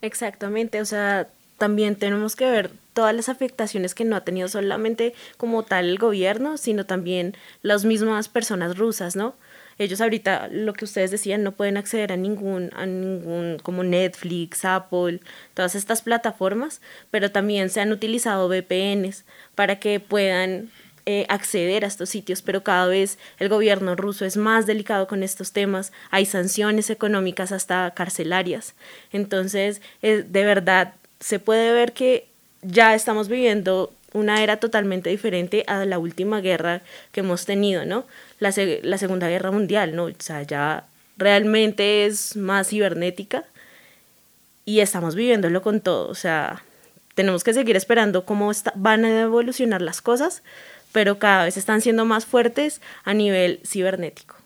Exactamente, 0.00 0.80
o 0.80 0.86
sea, 0.86 1.28
también 1.58 1.96
tenemos 1.96 2.34
que 2.34 2.50
ver 2.50 2.70
todas 2.94 3.14
las 3.14 3.28
afectaciones 3.28 3.94
que 3.94 4.06
no 4.06 4.16
ha 4.16 4.24
tenido 4.24 4.48
solamente 4.48 5.12
como 5.36 5.62
tal 5.62 5.86
el 5.90 5.98
gobierno, 5.98 6.56
sino 6.56 6.86
también 6.86 7.36
las 7.60 7.84
mismas 7.84 8.30
personas 8.30 8.78
rusas, 8.78 9.16
¿no? 9.16 9.34
Ellos 9.76 10.00
ahorita, 10.00 10.48
lo 10.48 10.72
que 10.72 10.86
ustedes 10.86 11.10
decían, 11.10 11.42
no 11.42 11.52
pueden 11.52 11.76
acceder 11.76 12.10
a 12.10 12.16
ningún, 12.16 12.70
a 12.74 12.86
ningún 12.86 13.58
como 13.62 13.84
Netflix, 13.84 14.64
Apple, 14.64 15.20
todas 15.52 15.74
estas 15.74 16.00
plataformas, 16.00 16.80
pero 17.10 17.30
también 17.30 17.68
se 17.68 17.82
han 17.82 17.92
utilizado 17.92 18.48
VPNs 18.48 19.26
para 19.54 19.78
que 19.78 20.00
puedan 20.00 20.70
eh, 21.10 21.26
acceder 21.28 21.84
a 21.84 21.88
estos 21.88 22.08
sitios, 22.08 22.40
pero 22.40 22.62
cada 22.62 22.86
vez 22.86 23.18
el 23.40 23.48
gobierno 23.48 23.96
ruso 23.96 24.24
es 24.24 24.36
más 24.36 24.64
delicado 24.64 25.08
con 25.08 25.24
estos 25.24 25.50
temas, 25.50 25.90
hay 26.10 26.24
sanciones 26.24 26.88
económicas 26.88 27.50
hasta 27.50 27.90
carcelarias. 27.96 28.74
Entonces, 29.12 29.82
de 30.02 30.44
verdad, 30.44 30.94
se 31.18 31.40
puede 31.40 31.72
ver 31.72 31.94
que 31.94 32.28
ya 32.62 32.94
estamos 32.94 33.28
viviendo 33.28 33.92
una 34.12 34.40
era 34.40 34.58
totalmente 34.58 35.10
diferente 35.10 35.64
a 35.66 35.84
la 35.84 35.98
última 35.98 36.40
guerra 36.40 36.82
que 37.10 37.20
hemos 37.20 37.44
tenido, 37.44 37.84
¿no? 37.84 38.04
La, 38.38 38.52
la 38.82 38.98
Segunda 38.98 39.28
Guerra 39.28 39.50
Mundial, 39.50 39.96
¿no? 39.96 40.04
O 40.04 40.12
sea, 40.20 40.42
ya 40.42 40.84
realmente 41.16 42.06
es 42.06 42.36
más 42.36 42.68
cibernética 42.68 43.44
y 44.64 44.78
estamos 44.78 45.16
viviéndolo 45.16 45.60
con 45.60 45.80
todo, 45.80 46.08
o 46.08 46.14
sea, 46.14 46.62
tenemos 47.14 47.44
que 47.44 47.52
seguir 47.52 47.76
esperando 47.76 48.24
cómo 48.24 48.52
van 48.76 49.04
a 49.04 49.20
evolucionar 49.22 49.82
las 49.82 50.00
cosas, 50.00 50.42
pero 50.92 51.18
cada 51.18 51.44
vez 51.44 51.56
están 51.56 51.80
siendo 51.80 52.04
más 52.04 52.26
fuertes 52.26 52.80
a 53.04 53.14
nivel 53.14 53.60
cibernético. 53.64 54.36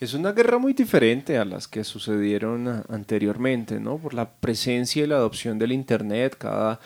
Es 0.00 0.14
una 0.14 0.30
guerra 0.30 0.58
muy 0.58 0.74
diferente 0.74 1.38
a 1.38 1.44
las 1.44 1.66
que 1.66 1.82
sucedieron 1.82 2.84
anteriormente, 2.88 3.80
¿no? 3.80 3.98
Por 3.98 4.14
la 4.14 4.30
presencia 4.30 5.02
y 5.02 5.08
la 5.08 5.16
adopción 5.16 5.58
del 5.58 5.72
Internet, 5.72 6.36
cada 6.38 6.78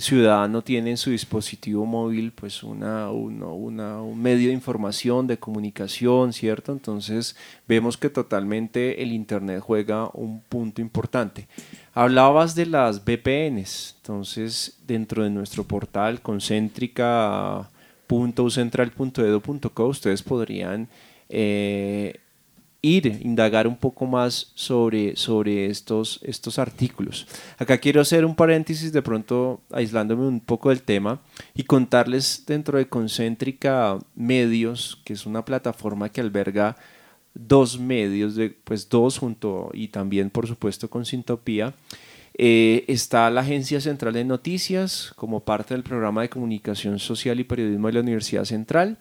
ciudadano 0.00 0.62
tiene 0.62 0.90
en 0.90 0.96
su 0.96 1.10
dispositivo 1.10 1.86
móvil 1.86 2.32
pues 2.32 2.62
una, 2.62 3.10
una, 3.10 4.02
un 4.02 4.20
medio 4.20 4.48
de 4.48 4.54
información, 4.54 5.26
de 5.26 5.38
comunicación, 5.38 6.32
¿cierto? 6.32 6.72
Entonces 6.72 7.36
vemos 7.66 7.96
que 7.96 8.10
totalmente 8.10 9.02
el 9.02 9.12
Internet 9.12 9.60
juega 9.60 10.10
un 10.12 10.40
punto 10.40 10.80
importante. 10.80 11.48
Hablabas 11.94 12.54
de 12.54 12.66
las 12.66 13.04
VPNs, 13.04 13.94
entonces 13.98 14.78
dentro 14.86 15.22
de 15.24 15.30
nuestro 15.30 15.64
portal 15.64 16.20
concéntrica 16.20 17.70
.ucentral.edu.co 18.08 19.86
ustedes 19.86 20.22
podrían 20.22 20.88
eh, 21.28 22.20
ir, 22.82 23.06
indagar 23.22 23.66
un 23.66 23.76
poco 23.76 24.06
más 24.06 24.52
sobre, 24.54 25.16
sobre 25.16 25.66
estos, 25.66 26.20
estos 26.22 26.58
artículos. 26.58 27.26
Acá 27.58 27.78
quiero 27.78 28.00
hacer 28.00 28.24
un 28.24 28.34
paréntesis 28.34 28.92
de 28.92 29.02
pronto 29.02 29.60
aislándome 29.70 30.26
un 30.26 30.40
poco 30.40 30.68
del 30.68 30.82
tema 30.82 31.20
y 31.54 31.64
contarles 31.64 32.44
dentro 32.46 32.78
de 32.78 32.88
Concéntrica 32.88 33.98
Medios, 34.14 35.00
que 35.04 35.12
es 35.14 35.26
una 35.26 35.44
plataforma 35.44 36.08
que 36.10 36.20
alberga 36.20 36.76
dos 37.34 37.78
medios, 37.78 38.34
de, 38.34 38.50
pues 38.50 38.88
dos 38.88 39.18
junto 39.18 39.70
y 39.74 39.88
también 39.88 40.30
por 40.30 40.46
supuesto 40.46 40.88
con 40.88 41.04
Sintopía, 41.04 41.74
eh, 42.38 42.84
está 42.86 43.30
la 43.30 43.40
Agencia 43.40 43.80
Central 43.80 44.12
de 44.12 44.24
Noticias 44.24 45.12
como 45.16 45.40
parte 45.40 45.72
del 45.72 45.82
programa 45.82 46.20
de 46.20 46.28
comunicación 46.28 46.98
social 46.98 47.40
y 47.40 47.44
periodismo 47.44 47.86
de 47.86 47.94
la 47.94 48.00
Universidad 48.00 48.44
Central. 48.44 48.98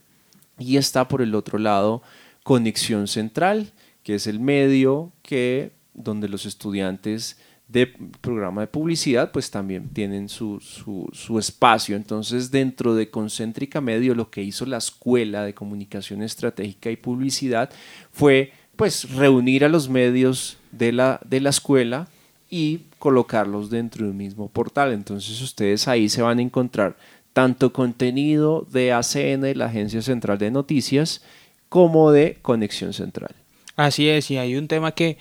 Y 0.58 0.78
está 0.78 1.10
por 1.10 1.22
el 1.22 1.36
otro 1.36 1.60
lado 1.60 2.02
Conexión 2.44 3.10
Central, 3.10 3.74
que 4.04 4.16
es 4.16 4.28
el 4.28 4.40
medio 4.40 5.12
que 5.22 5.74
donde 5.94 6.30
los 6.30 6.46
estudiantes 6.46 7.38
de 7.68 7.88
programa 8.22 8.62
de 8.62 8.68
publicidad 8.68 9.32
pues 9.32 9.52
también 9.52 9.90
tienen 9.90 10.30
su, 10.30 10.62
su, 10.62 11.10
su, 11.12 11.38
espacio. 11.38 11.98
Entonces 11.98 12.52
dentro 12.52 12.96
de 12.96 13.10
Concéntrica 13.10 13.82
Medio 13.82 14.16
lo 14.16 14.30
que 14.30 14.44
hizo 14.44 14.66
la 14.66 14.78
Escuela 14.78 15.44
de 15.44 15.56
Comunicación 15.56 16.22
Estratégica 16.22 16.90
y 16.90 16.96
Publicidad 16.96 17.70
fue 18.12 18.54
pues 18.76 19.10
reunir 19.10 19.66
a 19.66 19.70
los 19.70 19.90
medios 19.90 20.58
de 20.72 20.92
la, 20.92 21.20
de 21.26 21.42
la 21.42 21.50
escuela 21.50 22.08
y 22.56 22.86
colocarlos 23.00 23.70
dentro 23.70 24.06
de 24.06 24.12
un 24.12 24.18
mismo 24.18 24.48
portal. 24.48 24.94
Entonces 24.94 25.42
ustedes 25.42 25.90
ahí 25.90 26.08
se 26.08 26.22
van 26.22 26.40
a 26.40 26.42
encontrar 26.42 26.96
tanto 27.34 27.74
contenido 27.74 28.66
de 28.72 28.94
ACN, 28.94 29.58
la 29.58 29.66
Agencia 29.66 30.02
Central 30.02 30.38
de 30.38 30.52
Noticias, 30.52 31.22
como 31.68 32.14
de 32.14 32.38
Conexión 32.42 32.94
Central. 32.94 33.36
Así 33.76 34.08
es, 34.08 34.32
y 34.32 34.38
hay 34.38 34.56
un 34.56 34.70
tema 34.70 34.94
que 34.94 35.18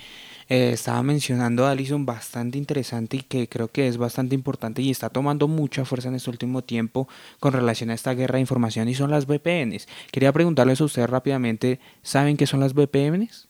eh, 0.49 0.71
estaba 0.75 1.03
mencionando 1.03 1.67
Alison 1.67 2.07
bastante 2.07 2.57
interesante 2.57 3.17
y 3.17 3.21
que 3.23 3.49
creo 3.49 3.67
que 3.67 3.89
es 3.89 3.97
bastante 3.97 4.37
importante 4.37 4.81
y 4.81 4.93
está 4.93 5.09
tomando 5.09 5.49
mucha 5.49 5.85
fuerza 5.85 6.07
en 6.07 6.15
este 6.15 6.31
último 6.31 6.63
tiempo 6.63 7.09
con 7.41 7.53
relación 7.53 7.91
a 7.91 7.95
esta 7.95 8.15
guerra 8.15 8.37
de 8.37 8.43
información 8.43 8.89
y 8.89 8.95
son 8.95 9.11
las 9.11 9.27
VPNs. 9.27 9.89
Quería 10.13 10.33
preguntarles 10.33 10.81
a 10.81 10.85
ustedes 10.85 11.11
rápidamente, 11.11 11.81
¿saben 12.05 12.37
qué 12.37 12.47
son 12.47 12.61
las 12.61 12.75
VPNs? 12.75 13.49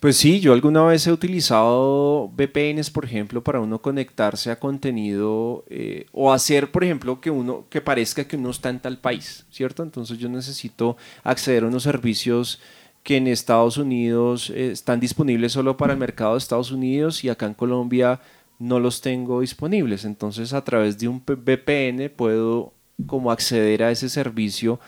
Pues 0.00 0.16
sí, 0.16 0.38
yo 0.38 0.52
alguna 0.52 0.84
vez 0.84 1.04
he 1.08 1.12
utilizado 1.12 2.28
VPNs, 2.28 2.90
por 2.90 3.04
ejemplo, 3.04 3.42
para 3.42 3.58
uno 3.58 3.82
conectarse 3.82 4.52
a 4.52 4.60
contenido 4.60 5.64
eh, 5.68 6.06
o 6.12 6.32
hacer, 6.32 6.70
por 6.70 6.84
ejemplo, 6.84 7.20
que 7.20 7.30
uno 7.30 7.66
que 7.68 7.80
parezca 7.80 8.28
que 8.28 8.36
uno 8.36 8.50
está 8.50 8.70
en 8.70 8.78
tal 8.78 8.98
país, 8.98 9.44
¿cierto? 9.50 9.82
Entonces 9.82 10.18
yo 10.18 10.28
necesito 10.28 10.96
acceder 11.24 11.64
a 11.64 11.66
unos 11.66 11.82
servicios 11.82 12.60
que 13.02 13.16
en 13.16 13.26
Estados 13.26 13.76
Unidos 13.76 14.50
eh, 14.50 14.70
están 14.70 15.00
disponibles 15.00 15.50
solo 15.52 15.76
para 15.76 15.94
el 15.94 15.98
mercado 15.98 16.34
de 16.34 16.38
Estados 16.38 16.70
Unidos 16.70 17.24
y 17.24 17.28
acá 17.28 17.46
en 17.46 17.54
Colombia 17.54 18.20
no 18.60 18.78
los 18.78 19.00
tengo 19.00 19.40
disponibles. 19.40 20.04
Entonces 20.04 20.52
a 20.52 20.62
través 20.62 20.98
de 20.98 21.08
un 21.08 21.24
VPN 21.26 22.08
puedo 22.14 22.72
como 23.06 23.32
acceder 23.32 23.82
a 23.82 23.90
ese 23.90 24.08
servicio 24.08 24.78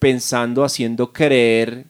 pensando, 0.00 0.64
haciendo 0.64 1.12
creer 1.12 1.86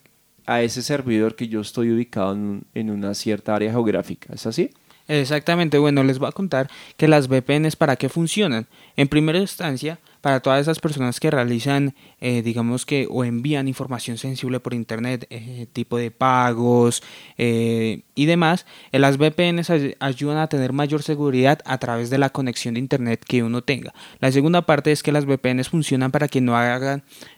a 0.48 0.62
ese 0.62 0.80
servidor 0.80 1.36
que 1.36 1.46
yo 1.46 1.60
estoy 1.60 1.92
ubicado 1.92 2.32
en, 2.32 2.90
una 2.90 3.12
cierta 3.12 3.54
área 3.54 3.70
geográfica. 3.70 4.32
¿Es 4.32 4.46
así? 4.46 4.70
Exactamente, 5.06 5.76
bueno, 5.76 6.02
les 6.02 6.18
voy 6.18 6.26
a 6.28 6.32
contar 6.32 6.70
que 6.96 7.06
las 7.06 7.28
VPNs 7.28 7.76
para 7.76 7.96
qué 7.96 8.08
funcionan. 8.08 8.66
En 8.96 9.08
primera 9.08 9.38
instancia, 9.38 9.98
para 10.20 10.40
todas 10.40 10.60
esas 10.60 10.80
personas 10.80 11.20
que 11.20 11.30
realizan, 11.30 11.94
eh, 12.20 12.42
digamos 12.42 12.84
que, 12.86 13.06
o 13.10 13.24
envían 13.24 13.68
información 13.68 14.18
sensible 14.18 14.60
por 14.60 14.74
Internet, 14.74 15.26
eh, 15.30 15.66
tipo 15.72 15.96
de 15.96 16.10
pagos 16.10 17.02
eh, 17.36 18.02
y 18.14 18.26
demás, 18.26 18.66
las 18.92 19.16
VPNs 19.16 19.70
ayudan 20.00 20.38
a 20.38 20.48
tener 20.48 20.72
mayor 20.72 21.02
seguridad 21.02 21.60
a 21.64 21.78
través 21.78 22.10
de 22.10 22.18
la 22.18 22.30
conexión 22.30 22.74
de 22.74 22.80
Internet 22.80 23.24
que 23.26 23.42
uno 23.42 23.62
tenga. 23.62 23.94
La 24.20 24.32
segunda 24.32 24.62
parte 24.62 24.92
es 24.92 25.02
que 25.02 25.12
las 25.12 25.26
VPNs 25.26 25.68
funcionan 25.68 26.10
para 26.10 26.28
que 26.28 26.40
no, 26.40 26.54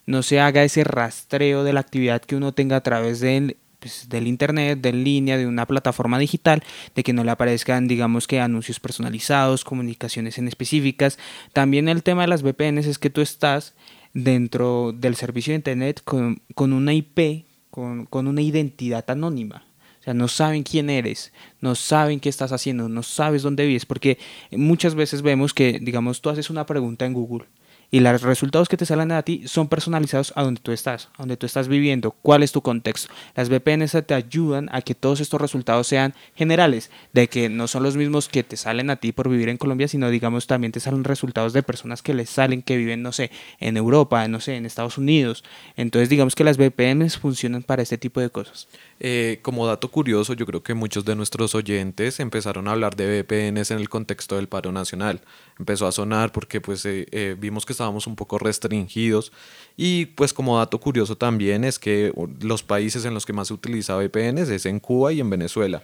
no 0.06 0.22
se 0.22 0.40
haga 0.40 0.64
ese 0.64 0.84
rastreo 0.84 1.64
de 1.64 1.72
la 1.72 1.80
actividad 1.80 2.22
que 2.22 2.36
uno 2.36 2.52
tenga 2.52 2.76
a 2.76 2.82
través 2.82 3.20
del 3.20 3.56
pues, 3.80 4.08
del 4.08 4.26
internet, 4.26 4.80
de 4.80 4.92
línea, 4.92 5.36
de 5.36 5.46
una 5.46 5.66
plataforma 5.66 6.18
digital, 6.18 6.62
de 6.94 7.02
que 7.02 7.12
no 7.12 7.24
le 7.24 7.30
aparezcan, 7.30 7.88
digamos 7.88 8.26
que 8.26 8.40
anuncios 8.40 8.78
personalizados, 8.78 9.64
comunicaciones 9.64 10.38
en 10.38 10.46
específicas. 10.46 11.18
También 11.52 11.88
el 11.88 12.02
tema 12.02 12.22
de 12.22 12.28
las 12.28 12.42
VPNs 12.42 12.86
es 12.86 12.98
que 12.98 13.10
tú 13.10 13.20
estás 13.20 13.74
dentro 14.12 14.92
del 14.92 15.16
servicio 15.16 15.52
de 15.52 15.56
internet 15.56 16.02
con, 16.04 16.40
una 16.56 16.92
IP, 16.92 17.46
con, 17.70 18.06
con 18.06 18.28
una 18.28 18.42
identidad 18.42 19.10
anónima. 19.10 19.64
O 20.00 20.02
sea, 20.02 20.14
no 20.14 20.28
saben 20.28 20.62
quién 20.62 20.88
eres, 20.88 21.32
no 21.60 21.74
saben 21.74 22.20
qué 22.20 22.30
estás 22.30 22.52
haciendo, 22.52 22.88
no 22.88 23.02
sabes 23.02 23.42
dónde 23.42 23.66
vives, 23.66 23.84
porque 23.84 24.18
muchas 24.50 24.94
veces 24.94 25.20
vemos 25.20 25.52
que, 25.52 25.78
digamos, 25.78 26.22
tú 26.22 26.30
haces 26.30 26.48
una 26.48 26.64
pregunta 26.64 27.04
en 27.04 27.12
Google 27.12 27.46
y 27.90 28.00
los 28.00 28.22
resultados 28.22 28.68
que 28.68 28.76
te 28.76 28.86
salen 28.86 29.12
a 29.12 29.22
ti 29.22 29.42
son 29.46 29.68
personalizados 29.68 30.32
a 30.36 30.42
donde 30.42 30.60
tú 30.60 30.72
estás, 30.72 31.08
a 31.14 31.22
donde 31.22 31.36
tú 31.36 31.46
estás 31.46 31.68
viviendo, 31.68 32.12
cuál 32.12 32.42
es 32.42 32.52
tu 32.52 32.62
contexto. 32.62 33.12
Las 33.34 33.48
VPNs 33.48 33.96
te 34.06 34.14
ayudan 34.14 34.68
a 34.72 34.82
que 34.82 34.94
todos 34.94 35.20
estos 35.20 35.40
resultados 35.40 35.86
sean 35.86 36.14
generales, 36.34 36.90
de 37.12 37.28
que 37.28 37.48
no 37.48 37.66
son 37.66 37.82
los 37.82 37.96
mismos 37.96 38.28
que 38.28 38.44
te 38.44 38.56
salen 38.56 38.90
a 38.90 38.96
ti 38.96 39.12
por 39.12 39.28
vivir 39.28 39.48
en 39.48 39.56
Colombia, 39.56 39.88
sino 39.88 40.10
digamos 40.10 40.46
también 40.46 40.72
te 40.72 40.80
salen 40.80 41.04
resultados 41.04 41.52
de 41.52 41.62
personas 41.62 42.02
que 42.02 42.14
les 42.14 42.30
salen 42.30 42.62
que 42.62 42.76
viven, 42.76 43.02
no 43.02 43.12
sé, 43.12 43.30
en 43.58 43.76
Europa, 43.76 44.26
no 44.28 44.40
sé, 44.40 44.56
en 44.56 44.66
Estados 44.66 44.98
Unidos. 44.98 45.44
Entonces 45.76 46.08
digamos 46.08 46.34
que 46.34 46.44
las 46.44 46.58
VPNs 46.58 47.18
funcionan 47.18 47.62
para 47.62 47.82
este 47.82 47.98
tipo 47.98 48.20
de 48.20 48.30
cosas. 48.30 48.68
Eh, 49.02 49.38
como 49.40 49.66
dato 49.66 49.90
curioso, 49.90 50.34
yo 50.34 50.44
creo 50.44 50.62
que 50.62 50.74
muchos 50.74 51.06
de 51.06 51.16
nuestros 51.16 51.54
oyentes 51.54 52.20
empezaron 52.20 52.68
a 52.68 52.72
hablar 52.72 52.96
de 52.96 53.22
VPNs 53.22 53.70
en 53.70 53.78
el 53.78 53.88
contexto 53.88 54.36
del 54.36 54.46
paro 54.46 54.72
nacional. 54.72 55.22
Empezó 55.58 55.86
a 55.86 55.92
sonar 55.92 56.32
porque 56.32 56.60
pues 56.60 56.84
eh, 56.84 57.06
eh, 57.10 57.34
vimos 57.38 57.64
que 57.64 57.72
estábamos 57.72 58.06
un 58.06 58.14
poco 58.14 58.38
restringidos 58.38 59.32
y 59.74 60.04
pues 60.06 60.34
como 60.34 60.58
dato 60.58 60.78
curioso 60.80 61.16
también 61.16 61.64
es 61.64 61.78
que 61.78 62.12
los 62.42 62.62
países 62.62 63.06
en 63.06 63.14
los 63.14 63.24
que 63.24 63.32
más 63.32 63.48
se 63.48 63.54
utiliza 63.54 63.96
VPNs 63.96 64.50
es 64.50 64.66
en 64.66 64.80
Cuba 64.80 65.14
y 65.14 65.20
en 65.20 65.30
Venezuela. 65.30 65.82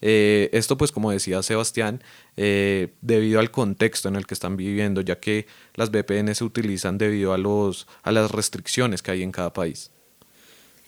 esto 0.00 0.76
pues 0.76 0.92
como 0.92 1.10
decía 1.10 1.42
Sebastián, 1.42 2.02
debido 2.36 3.40
al 3.40 3.50
contexto 3.50 4.08
en 4.08 4.16
el 4.16 4.26
que 4.26 4.34
están 4.34 4.56
viviendo, 4.58 5.00
ya 5.00 5.18
que 5.18 5.46
las 5.74 5.90
VPNs 5.90 6.38
se 6.38 6.44
utilizan 6.44 6.98
debido 6.98 7.32
a, 7.32 7.38
los, 7.38 7.86
a 8.02 8.12
las 8.12 8.30
restricciones 8.30 9.02
que 9.02 9.10
hay 9.12 9.22
en 9.22 9.32
cada 9.32 9.52
país. 9.54 9.90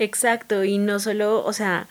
Exacto, 0.00 0.64
y 0.64 0.78
no 0.78 0.98
solo, 0.98 1.44
o 1.44 1.52
sea, 1.52 1.86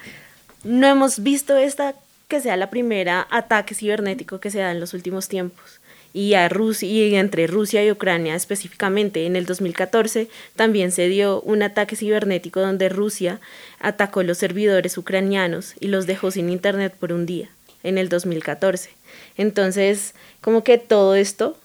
no 0.63 0.87
hemos 0.87 1.21
visto 1.21 1.55
esta 1.57 1.93
que 2.27 2.41
sea 2.41 2.57
la 2.57 2.71
primera 2.71 3.27
ataque 3.29 3.75
cibernético 3.75 4.39
que 4.39 4.49
se 4.49 4.57
da 4.57 4.71
en 4.71 4.79
los 4.79 4.95
últimos 4.95 5.27
tiempos. 5.27 5.79
Y, 6.11 6.33
a 6.33 6.49
Rusia, 6.49 6.89
y 6.89 7.13
entre 7.13 7.45
Rusia 7.45 7.85
y 7.85 7.91
Ucrania 7.91 8.33
específicamente, 8.33 9.27
en 9.27 9.35
el 9.35 9.45
2014 9.45 10.27
también 10.55 10.91
se 10.91 11.07
dio 11.07 11.39
un 11.41 11.61
ataque 11.61 11.95
cibernético 11.95 12.61
donde 12.61 12.89
Rusia 12.89 13.39
atacó 13.79 14.23
los 14.23 14.39
servidores 14.39 14.97
ucranianos 14.97 15.75
y 15.79 15.89
los 15.89 16.07
dejó 16.07 16.31
sin 16.31 16.49
internet 16.49 16.95
por 16.99 17.13
un 17.13 17.27
día, 17.27 17.49
en 17.83 17.99
el 17.99 18.09
2014. 18.09 18.89
Entonces, 19.37 20.15
como 20.41 20.63
que 20.63 20.79
todo 20.79 21.13
esto 21.13 21.55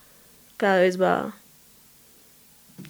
cada 0.59 0.79
vez 0.79 1.01
va 1.01 1.35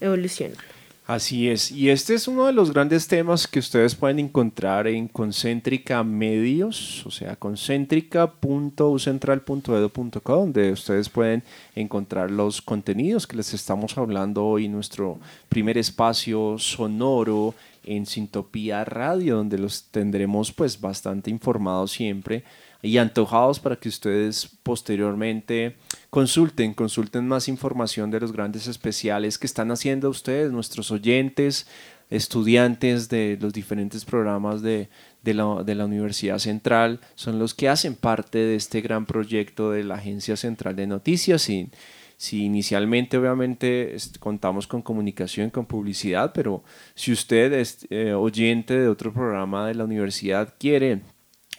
evolucionando. 0.01 0.74
Así 1.07 1.51
es, 1.51 1.71
y 1.71 1.91
este 1.91 2.15
es 2.15 2.29
uno 2.29 2.47
de 2.47 2.55
los 2.55 2.73
grandes 2.73 3.07
temas 3.07 3.47
que 3.47 3.59
ustedes 3.59 3.95
pueden 3.95 4.19
encontrar 4.19 4.87
en 4.87 5.07
Concéntrica 5.07 6.03
Medios, 6.03 7.05
o 7.05 7.11
sea, 7.11 7.37
concéntrica.ucentral.edu.co, 7.37 10.35
donde 10.35 10.73
ustedes 10.73 11.11
pueden 11.11 11.43
encontrar 11.75 12.31
los 12.31 12.63
contenidos 12.63 13.27
que 13.27 13.37
les 13.37 13.53
estamos 13.53 13.99
hablando 13.99 14.47
hoy, 14.47 14.67
nuestro 14.67 15.19
primer 15.51 15.77
espacio 15.77 16.57
sonoro 16.59 17.55
en 17.85 18.07
Sintopía 18.07 18.83
Radio, 18.87 19.37
donde 19.37 19.59
los 19.59 19.85
tendremos 19.91 20.53
pues 20.53 20.81
bastante 20.81 21.29
informados 21.29 21.93
siempre 21.93 22.45
y 22.85 22.99
antojados 22.99 23.61
para 23.61 23.77
que 23.77 23.89
ustedes 23.89 24.47
posteriormente 24.63 25.77
consulten, 26.11 26.75
consulten 26.75 27.27
más 27.27 27.49
información 27.49 28.11
de 28.11 28.21
los 28.21 28.31
grandes 28.31 28.67
especiales 28.67 29.39
que 29.39 29.47
están 29.47 29.71
haciendo 29.71 30.11
ustedes, 30.11 30.53
nuestros 30.53 30.91
oyentes, 30.91 31.67
estudiantes 32.11 33.09
de 33.09 33.39
los 33.41 33.55
diferentes 33.55 34.05
programas 34.05 34.61
de, 34.61 34.91
la, 35.25 35.63
de, 35.65 35.75
la, 35.75 35.87
Universidad 35.87 36.39
Central, 36.39 37.01
son 37.15 37.39
los 37.39 37.55
que 37.55 37.71
hacen 37.71 37.95
parte 37.95 38.37
de 38.39 38.57
este 38.57 38.83
gran 38.83 39.07
proyecto 39.07 39.71
de 39.71 39.83
la 39.83 39.95
Agencia 39.95 40.37
Central 40.37 40.77
de 40.77 40.87
Noticias. 40.87 41.49
Y, 41.49 41.71
si 42.17 42.45
inicialmente 42.45 43.19
obviamente 43.19 43.97
contamos 44.21 44.67
con 44.67 44.83
comunicación, 44.83 45.51
con 45.51 45.67
publicidad, 45.67 46.33
pero 46.33 46.63
si 46.95 47.13
usted 47.13 47.53
es 47.53 47.87
eh, 47.91 48.13
oyente 48.13 48.79
de 48.79 48.89
otro 48.89 49.13
programa 49.13 49.67
de 49.67 49.75
la 49.75 49.85
universidad, 49.85 50.55
quiere 50.59 51.01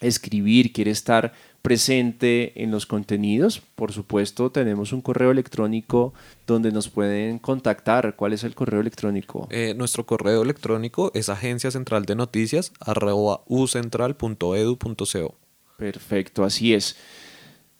escribir, 0.07 0.71
quiere 0.73 0.91
estar 0.91 1.33
presente 1.61 2.61
en 2.61 2.69
los 2.69 2.85
contenidos, 2.85 3.59
por 3.73 3.91
supuesto 3.91 4.51
tenemos 4.51 4.93
un 4.93 5.01
correo 5.01 5.31
electrónico 5.31 6.13
donde 6.45 6.71
nos 6.71 6.89
pueden 6.89 7.39
contactar. 7.39 8.15
¿Cuál 8.15 8.33
es 8.33 8.43
el 8.43 8.53
correo 8.53 8.81
electrónico? 8.81 9.47
Eh, 9.49 9.73
nuestro 9.75 10.05
correo 10.05 10.43
electrónico 10.43 11.11
es 11.15 11.27
agencia 11.29 11.71
central 11.71 12.05
de 12.05 12.15
noticias 12.15 12.71
ucentral.edu.co. 13.47 15.35
Perfecto, 15.77 16.43
así 16.43 16.75
es. 16.75 16.95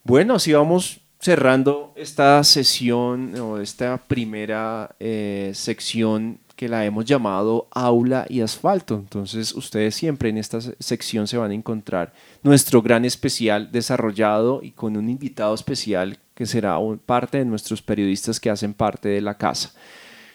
Bueno, 0.04 0.36
así 0.36 0.52
vamos 0.54 1.02
cerrando 1.20 1.94
esta 1.96 2.44
sesión 2.44 3.36
o 3.40 3.60
esta 3.60 3.98
primera 3.98 4.96
eh, 5.00 5.52
sección 5.54 6.40
que 6.56 6.70
la 6.70 6.86
hemos 6.86 7.06
llamado 7.06 7.68
aula 7.72 8.26
y 8.30 8.41
asfalto. 8.41 8.96
Entonces 8.96 9.54
ustedes 9.54 9.96
siempre 9.96 10.30
en 10.30 10.38
esta 10.38 10.60
sección 10.62 11.28
se 11.28 11.38
van 11.38 11.52
a 11.52 11.56
encontrar 11.56 12.13
nuestro 12.44 12.82
gran 12.82 13.06
especial 13.06 13.72
desarrollado 13.72 14.62
y 14.63 14.72
con 14.72 14.98
un 14.98 15.10
invitado 15.10 15.54
especial 15.54 16.18
que 16.34 16.46
será 16.46 16.78
parte 17.06 17.39
de 17.39 17.46
nuestros 17.46 17.82
periodistas 17.82 18.39
que 18.39 18.50
hacen 18.50 18.74
parte 18.74 19.10
de 19.10 19.22
la 19.22 19.38
casa. 19.38 19.74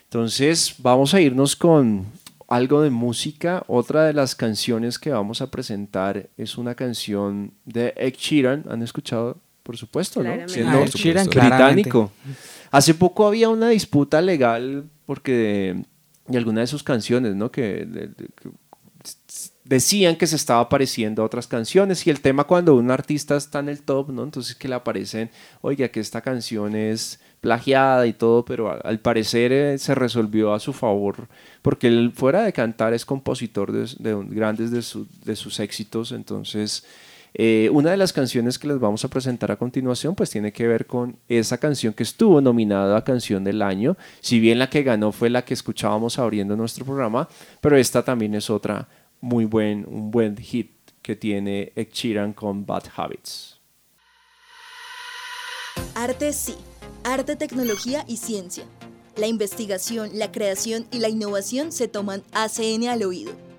Entonces 0.04 0.74
vamos 0.78 1.14
a 1.14 1.20
irnos 1.20 1.54
con 1.56 2.06
algo 2.48 2.83
de 2.83 2.90
música. 2.90 3.62
Otra 3.68 4.04
de 4.04 4.12
las 4.12 4.35
canciones 4.35 4.98
que 4.98 5.11
vamos 5.11 5.40
a 5.40 5.50
presentar 5.50 6.28
es 6.37 6.59
una 6.59 6.74
canción 6.74 7.52
de 7.64 7.94
Ed 7.96 8.14
Sheeran. 8.18 8.64
¿Han 8.68 8.83
escuchado? 8.83 9.38
Por 9.62 9.76
supuesto, 9.76 10.22
¿no? 10.22 10.48
Siendo 10.48 10.85
Sheeran, 10.87 11.26
británico. 11.28 12.11
Hace 12.72 12.94
poco 12.94 13.26
había 13.26 13.48
una 13.48 13.68
disputa 13.68 14.20
legal 14.20 14.85
porque 15.06 15.85
y 16.30 16.36
alguna 16.36 16.60
de 16.60 16.66
sus 16.66 16.82
canciones, 16.82 17.34
¿no? 17.34 17.50
Que, 17.50 17.86
decían 19.64 20.16
que 20.16 20.26
se 20.26 20.36
estaba 20.36 20.68
pareciendo 20.68 21.22
a 21.22 21.26
otras 21.26 21.46
canciones 21.46 22.06
y 22.06 22.10
el 22.10 22.20
tema 22.20 22.44
cuando 22.44 22.74
un 22.74 22.90
artista 22.90 23.36
está 23.36 23.60
en 23.60 23.68
el 23.68 23.82
top, 23.82 24.10
¿no? 24.10 24.24
Entonces 24.24 24.56
que 24.56 24.68
le 24.68 24.74
aparecen, 24.74 25.30
oiga, 25.60 25.88
que 25.88 26.00
esta 26.00 26.20
canción 26.20 26.74
es 26.74 27.20
plagiada 27.40 28.06
y 28.06 28.12
todo, 28.12 28.44
pero 28.44 28.78
al, 28.84 28.98
parecer 28.98 29.52
eh, 29.52 29.78
se 29.78 29.94
resolvió 29.94 30.52
a 30.52 30.60
su 30.60 30.72
favor, 30.72 31.28
porque 31.62 31.86
él 31.86 32.12
fuera 32.14 32.42
de 32.42 32.52
cantar 32.52 32.92
es 32.92 33.04
compositor 33.04 33.72
de, 33.72 34.24
grandes 34.28 34.70
de, 34.70 34.84
de, 35.24 35.36
sus 35.36 35.60
éxitos, 35.60 36.12
entonces 36.12 36.84
Eh, 37.34 37.70
una 37.72 37.90
de 37.90 37.96
las 37.96 38.12
canciones 38.12 38.58
que 38.58 38.68
les 38.68 38.78
vamos 38.80 39.04
a 39.04 39.08
presentar 39.08 39.50
a 39.52 39.56
continuación 39.56 40.14
pues 40.14 40.30
tiene 40.30 40.52
que 40.52 40.66
ver 40.66 40.86
con 40.86 41.16
esa 41.28 41.58
canción 41.58 41.94
que 41.94 42.02
estuvo 42.02 42.40
nominada 42.40 42.96
a 42.96 43.04
Canción 43.04 43.44
del 43.44 43.62
Año, 43.62 43.96
si 44.20 44.40
bien 44.40 44.58
la 44.58 44.68
que 44.68 44.82
ganó 44.82 45.12
fue 45.12 45.30
la 45.30 45.44
que 45.44 45.54
escuchábamos 45.54 46.18
abriendo 46.18 46.56
nuestro 46.56 46.84
programa, 46.84 47.28
pero 47.60 47.76
esta 47.76 48.04
también 48.04 48.34
es 48.34 48.50
otra 48.50 48.88
muy 49.20 49.44
buen, 49.44 49.86
un 49.86 50.10
buen 50.10 50.36
hit 50.36 50.72
que 51.02 51.16
tiene 51.16 51.72
Ed 51.76 51.88
con 52.34 52.66
Bad 52.66 52.84
Habits. 52.96 53.58
Arte 55.94 56.32
sí, 56.32 56.56
arte, 57.04 57.36
tecnología 57.36 58.04
y 58.06 58.16
ciencia. 58.16 58.64
La 59.16 59.26
investigación, 59.26 60.10
la 60.14 60.32
creación 60.32 60.86
y 60.90 60.98
la 60.98 61.08
innovación 61.08 61.72
se 61.72 61.88
toman 61.88 62.22
ACN 62.32 62.88
al 62.88 63.02
oído. 63.02 63.49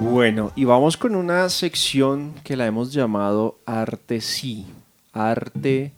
Bueno, 0.00 0.52
y 0.54 0.64
vamos 0.64 0.96
con 0.96 1.14
una 1.16 1.48
sección 1.48 2.34
que 2.44 2.56
la 2.56 2.66
hemos 2.66 2.92
llamado 2.92 3.58
Arte 3.66 4.20
sí. 4.20 4.66
Arte, 5.12 5.92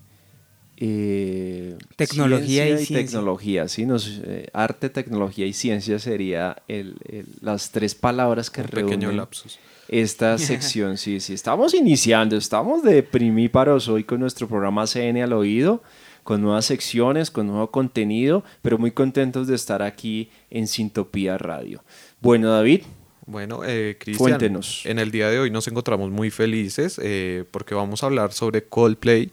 eh, 0.79 1.77
Tecnología 1.97 2.65
y 2.67 2.85
ciencia. 2.85 2.97
tecnología, 2.99 3.69
sí. 3.69 3.85
Nos, 3.85 4.21
eh, 4.25 4.49
arte, 4.55 4.89
tecnología 4.89 5.45
y 5.47 5.53
ciencia 5.53 5.99
sería 5.99 6.57
el- 6.69 6.97
el- 7.11 7.27
las 7.43 7.71
tres 7.71 7.95
palabras 7.95 8.49
que 8.51 8.63
Un 8.63 8.69
pequeño 8.69 8.89
reúnen 9.09 9.17
lapsus. 9.19 9.59
esta 9.89 10.39
sección. 10.39 10.97
Sí, 10.97 11.21
sí, 11.21 11.35
estamos 11.35 11.75
iniciando, 11.75 12.37
estamos 12.37 12.83
de 12.83 13.03
primíparos 13.03 13.89
hoy 13.89 14.05
con 14.05 14.21
nuestro 14.21 14.49
programa 14.49 14.87
CN 14.87 15.23
al 15.23 15.35
oído, 15.35 15.83
con 16.25 16.41
nuevas 16.41 16.65
secciones, 16.65 17.31
con 17.31 17.47
nuevo 17.49 17.71
contenido, 17.71 18.45
pero 18.63 18.79
muy 18.79 18.93
contentos 18.93 19.47
de 19.47 19.57
estar 19.57 19.83
aquí 19.83 20.31
en 20.51 20.67
Sintopía 20.69 21.37
Radio. 21.37 21.83
Bueno, 22.23 22.51
David, 22.51 22.83
Bueno, 23.31 23.61
eh, 23.65 23.97
Cristian, 23.97 24.31
Cuéntenos. 24.31 24.83
en 24.87 24.99
el 24.99 25.13
día 25.13 25.31
de 25.31 25.39
hoy 25.39 25.53
nos 25.53 25.69
encontramos 25.69 26.11
muy 26.11 26.31
felices 26.33 27.01
eh, 27.01 27.45
porque 27.53 27.77
vamos 27.77 28.03
a 28.03 28.07
hablar 28.07 28.33
sobre 28.33 28.65
Coldplay, 28.65 29.31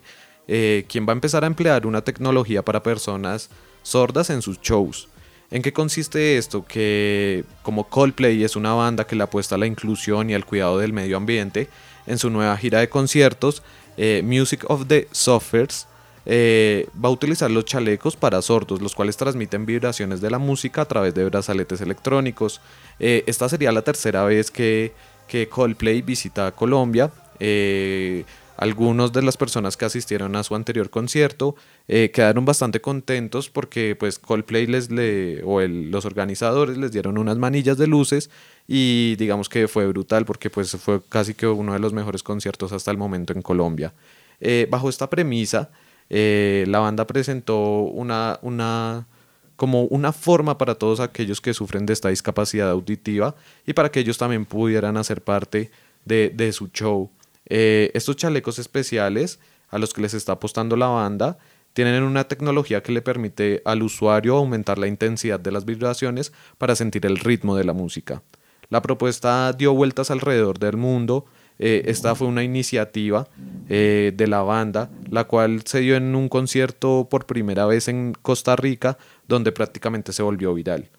eh, 0.47 0.85
quien 0.87 1.07
va 1.07 1.13
a 1.13 1.15
empezar 1.15 1.43
a 1.43 1.47
emplear 1.47 1.87
una 1.87 2.03
tecnología 2.03 2.63
para 2.63 2.83
personas 2.83 3.49
sordas 3.81 4.29
en 4.29 4.43
sus 4.43 4.61
shows. 4.61 5.07
¿En 5.49 5.63
qué 5.63 5.73
consiste 5.73 6.37
esto? 6.37 6.63
Que 6.63 7.43
como 7.63 7.89
Coldplay 7.89 8.43
es 8.43 8.55
una 8.55 8.73
banda 8.73 9.07
que 9.07 9.15
le 9.15 9.23
apuesta 9.23 9.55
a 9.55 9.57
la 9.57 9.65
inclusión 9.65 10.29
y 10.29 10.35
al 10.35 10.45
cuidado 10.45 10.77
del 10.77 10.93
medio 10.93 11.17
ambiente, 11.17 11.67
en 12.05 12.19
su 12.19 12.29
nueva 12.29 12.55
gira 12.55 12.79
de 12.79 12.89
conciertos, 12.89 13.63
eh, 13.97 14.21
Music 14.23 14.63
of 14.67 14.85
the 14.87 15.07
Suffers, 15.11 15.87
eh, 16.29 16.89
va 17.03 17.07
a 17.07 17.11
utilizar 17.11 17.49
los 17.49 17.63
chalecos 17.63 18.17
para 18.17 18.41
sordos, 18.41 18.81
los 18.81 18.93
cuales 18.93 19.15
transmiten 19.15 19.65
vibraciones 19.65 20.19
de 20.19 20.29
la 20.29 20.39
música 20.39 20.81
a 20.81 20.85
través 20.85 21.15
de 21.15 21.23
brazaletes 21.23 21.79
electrónicos. 21.79 22.59
Eh, 22.99 23.23
esta 23.27 23.47
sería 23.47 23.71
la 23.71 23.81
tercera 23.81 24.25
vez 24.25 24.51
que, 24.51 24.91
que 25.29 25.47
Coldplay 25.47 26.01
visita 26.01 26.51
Colombia. 26.51 27.11
Eh, 27.39 28.25
algunos 28.57 29.13
de 29.13 29.21
las 29.21 29.37
personas 29.37 29.77
que 29.77 29.85
asistieron 29.85 30.35
a 30.35 30.43
su 30.43 30.53
anterior 30.53 30.89
concierto 30.89 31.55
eh, 31.87 32.11
quedaron 32.11 32.43
bastante 32.43 32.81
contentos 32.81 33.49
porque 33.49 33.95
pues 33.95 34.19
Coldplay 34.19 34.65
les 34.65 34.91
le, 34.91 35.43
o 35.43 35.61
los 35.61 36.05
organizadores 36.05 36.75
les 36.75 36.91
dieron 36.91 37.17
unas 37.19 37.37
manillas 37.37 37.77
de 37.77 37.87
luces 37.87 38.31
y 38.67 39.15
digamos 39.15 39.47
que 39.47 39.67
fue 39.67 39.87
brutal 39.87 40.25
porque 40.25 40.49
pues 40.49 40.71
fue 40.71 40.99
casi 41.07 41.35
que 41.35 41.47
uno 41.47 41.71
de 41.71 41.79
los 41.79 41.93
mejores 41.93 42.23
conciertos 42.23 42.73
hasta 42.73 42.91
el 42.91 42.97
momento 42.97 43.31
en 43.31 43.43
Colombia. 43.43 43.93
Eh, 44.41 44.67
bajo 44.69 44.89
esta 44.89 45.09
premisa, 45.09 45.69
eh, 46.09 46.65
la 46.67 46.79
banda 46.79 47.05
presentó 47.07 47.81
una, 47.81 49.07
como 49.55 49.83
una 49.83 50.13
forma 50.13 50.57
para 50.57 50.75
todos 50.75 50.99
aquellos 50.99 51.41
que 51.41 51.53
sufren 51.53 51.85
de 51.85 51.93
esta 51.93 52.09
discapacidad 52.09 52.69
auditiva 52.69 53.35
y 53.65 53.73
para 53.73 53.91
que 53.91 53.99
ellos 53.99 54.17
también 54.17 54.45
pudieran 54.45 54.97
hacer 54.97 55.21
parte 55.23 55.71
de, 56.05 56.31
de 56.33 56.51
su 56.53 56.67
show. 56.69 57.11
Eh, 57.45 57.91
estos 57.93 58.15
chalecos 58.15 58.59
especiales 58.59 59.39
a 59.69 59.77
los 59.77 59.93
que 59.93 60.01
les 60.01 60.13
está 60.13 60.33
apostando 60.33 60.75
la 60.75 60.87
banda 60.87 61.37
tienen 61.73 62.03
una 62.03 62.27
tecnología 62.27 62.81
que 62.81 62.91
le 62.91 63.01
permite 63.01 63.61
al 63.63 63.83
usuario 63.83 64.35
aumentar 64.35 64.79
la 64.79 64.87
intensidad 64.87 65.39
de 65.39 65.51
las 65.51 65.63
vibraciones 65.63 66.33
para 66.57 66.75
sentir 66.75 67.05
el 67.05 67.19
ritmo 67.19 67.55
de 67.55 67.65
la 67.65 67.73
música. 67.73 68.23
La 68.69 68.81
propuesta 68.81 69.53
dio 69.53 69.73
vueltas 69.73 70.11
alrededor 70.11 70.59
del 70.59 70.75
mundo. 70.75 71.25
Eh, 71.59 71.83
esta 71.85 72.15
fue 72.15 72.27
una 72.27 72.43
iniciativa 72.43 73.27
eh, 73.67 74.13
de 74.15 74.27
la 74.27 74.41
banda, 74.41 74.89
la 75.09 75.23
cual 75.25 75.61
se 75.65 75.79
dio 75.79 75.95
en 75.95 76.15
un 76.15 76.29
concierto 76.29 77.07
por 77.09 77.25
primera 77.25 77.65
vez 77.65 77.87
en 77.87 78.13
Costa 78.21 78.55
Rica, 78.55 78.97
donde 79.27 79.51
prácticamente 79.51 80.13
se 80.13 80.23
volvió 80.23 80.53
viral. 80.53 80.89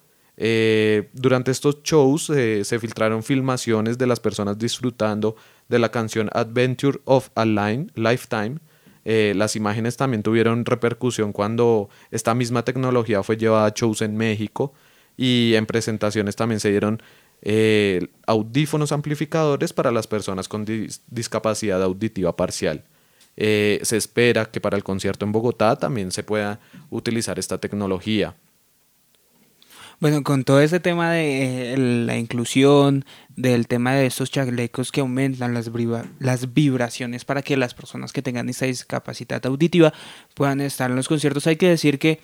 Eh, 0.41 1.09
durante 1.13 1.51
estos 1.51 1.83
shows 1.83 2.25
se 2.25 2.79
filtraron 2.79 3.23
filmaciones 3.23 3.97
de 3.97 4.07
las 4.07 4.19
personas 4.19 4.57
disfrutando 4.57 5.35
de 5.67 5.79
la 5.79 5.91
canción 5.91 6.29
Adventure 6.33 6.99
of 7.05 7.29
a 7.35 7.45
Line, 7.45 7.87
Lifetime. 7.95 8.57
Las 9.03 9.55
imágenes 9.55 9.97
también 9.97 10.21
tuvieron 10.21 10.65
repercusión 10.65 11.33
cuando 11.33 11.89
esta 12.11 12.35
misma 12.35 12.63
tecnología 12.63 13.23
fue 13.23 13.37
llevada 13.37 13.65
a 13.65 13.73
shows 13.75 14.03
en 14.03 14.15
México 14.15 14.73
y 15.17 15.55
en 15.55 15.65
presentaciones 15.65 16.35
también 16.35 16.59
se 16.59 16.69
dieron 16.69 17.01
eh, 17.41 18.07
audífonos 18.25 18.91
amplificadores 18.91 19.73
para 19.73 19.91
las 19.91 20.07
personas 20.07 20.47
con 20.47 20.65
dis- 20.65 21.01
discapacidad 21.09 21.81
auditiva 21.81 22.35
parcial. 22.35 22.83
Eh, 23.37 23.79
se 23.83 23.95
espera 23.97 24.45
que 24.45 24.59
para 24.59 24.75
el 24.75 24.83
concierto 24.83 25.25
en 25.25 25.31
Bogotá 25.31 25.77
también 25.77 26.11
se 26.11 26.23
pueda 26.23 26.59
utilizar 26.89 27.39
esta 27.39 27.57
tecnología. 27.57 28.35
Bueno, 30.01 30.23
con 30.23 30.45
todo 30.45 30.61
este 30.61 30.79
tema 30.79 31.11
de 31.11 31.73
eh, 31.73 31.77
la 31.77 32.17
inclusión, 32.17 33.03
del 33.35 33.67
tema 33.67 33.95
de 33.95 34.05
estos 34.05 34.31
chalecos 34.31 34.93
que 34.93 35.01
aumentan 35.01 35.53
las, 35.53 35.71
vibraciones 36.53 37.25
para 37.25 37.41
que 37.41 37.57
las 37.57 37.73
personas 37.73 38.13
que 38.13 38.21
tengan 38.21 38.47
esta 38.47 38.65
discapacidad 38.65 39.45
auditiva 39.45 39.93
puedan 40.35 40.61
estar 40.61 40.89
en 40.89 40.95
los 40.95 41.09
conciertos, 41.09 41.47
hay 41.47 41.57
que 41.57 41.67
decir 41.67 41.99
que 41.99 42.21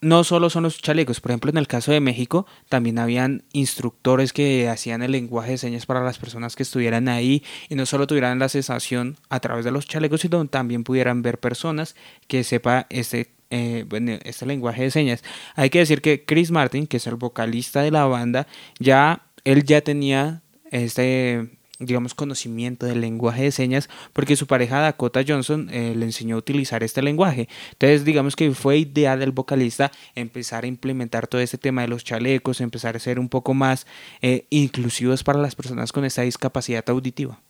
no 0.00 0.24
solo 0.24 0.50
son 0.50 0.64
los 0.64 0.80
chalecos, 0.80 1.20
por 1.20 1.30
ejemplo, 1.30 1.50
en 1.50 1.56
el 1.56 1.66
caso 1.66 1.92
de 1.92 2.00
México 2.00 2.46
también 2.68 2.98
habían 2.98 3.44
instructores 3.52 4.32
que 4.32 4.68
hacían 4.68 5.02
el 5.02 5.12
lenguaje 5.12 5.52
de 5.52 5.58
señas 5.58 5.86
para 5.86 6.02
las 6.02 6.18
personas 6.18 6.54
que 6.54 6.62
estuvieran 6.62 7.08
ahí 7.08 7.42
y 7.68 7.74
no 7.74 7.86
solo 7.86 8.06
tuvieran 8.06 8.38
la 8.38 8.48
sensación 8.48 9.16
a 9.30 9.40
través 9.40 9.64
de 9.64 9.70
los 9.70 9.86
chalecos, 9.86 10.20
sino 10.20 10.44
también 10.46 10.84
pudieran 10.84 11.22
ver 11.22 11.38
personas 11.38 11.96
que 12.28 12.44
sepa 12.44 12.86
este 12.90 13.34
eh, 13.50 13.84
bueno, 13.88 14.18
este 14.24 14.44
lenguaje 14.44 14.82
de 14.82 14.90
señas. 14.90 15.22
Hay 15.54 15.70
que 15.70 15.78
decir 15.78 16.02
que 16.02 16.24
Chris 16.24 16.50
Martin, 16.50 16.86
que 16.86 16.96
es 16.96 17.06
el 17.06 17.14
vocalista 17.14 17.80
de 17.80 17.92
la 17.92 18.04
banda, 18.04 18.46
ya 18.80 19.22
él 19.44 19.64
ya 19.64 19.80
tenía 19.82 20.42
este 20.72 21.58
digamos 21.78 22.14
conocimiento 22.14 22.86
del 22.86 23.00
lenguaje 23.00 23.44
de 23.44 23.52
señas 23.52 23.88
porque 24.12 24.36
su 24.36 24.46
pareja 24.46 24.80
Dakota 24.80 25.22
Johnson 25.26 25.68
eh, 25.70 25.94
le 25.96 26.04
enseñó 26.04 26.36
a 26.36 26.38
utilizar 26.38 26.82
este 26.82 27.02
lenguaje 27.02 27.48
entonces 27.72 28.04
digamos 28.04 28.36
que 28.36 28.52
fue 28.52 28.78
idea 28.78 29.16
del 29.16 29.32
vocalista 29.32 29.90
empezar 30.14 30.64
a 30.64 30.66
implementar 30.66 31.26
todo 31.26 31.40
este 31.40 31.58
tema 31.58 31.82
de 31.82 31.88
los 31.88 32.04
chalecos 32.04 32.60
empezar 32.60 32.96
a 32.96 32.98
ser 32.98 33.18
un 33.18 33.28
poco 33.28 33.54
más 33.54 33.86
eh, 34.22 34.46
inclusivos 34.50 35.22
para 35.22 35.38
las 35.38 35.54
personas 35.54 35.92
con 35.92 36.04
esta 36.04 36.22
discapacidad 36.22 36.88
auditiva 36.88 37.40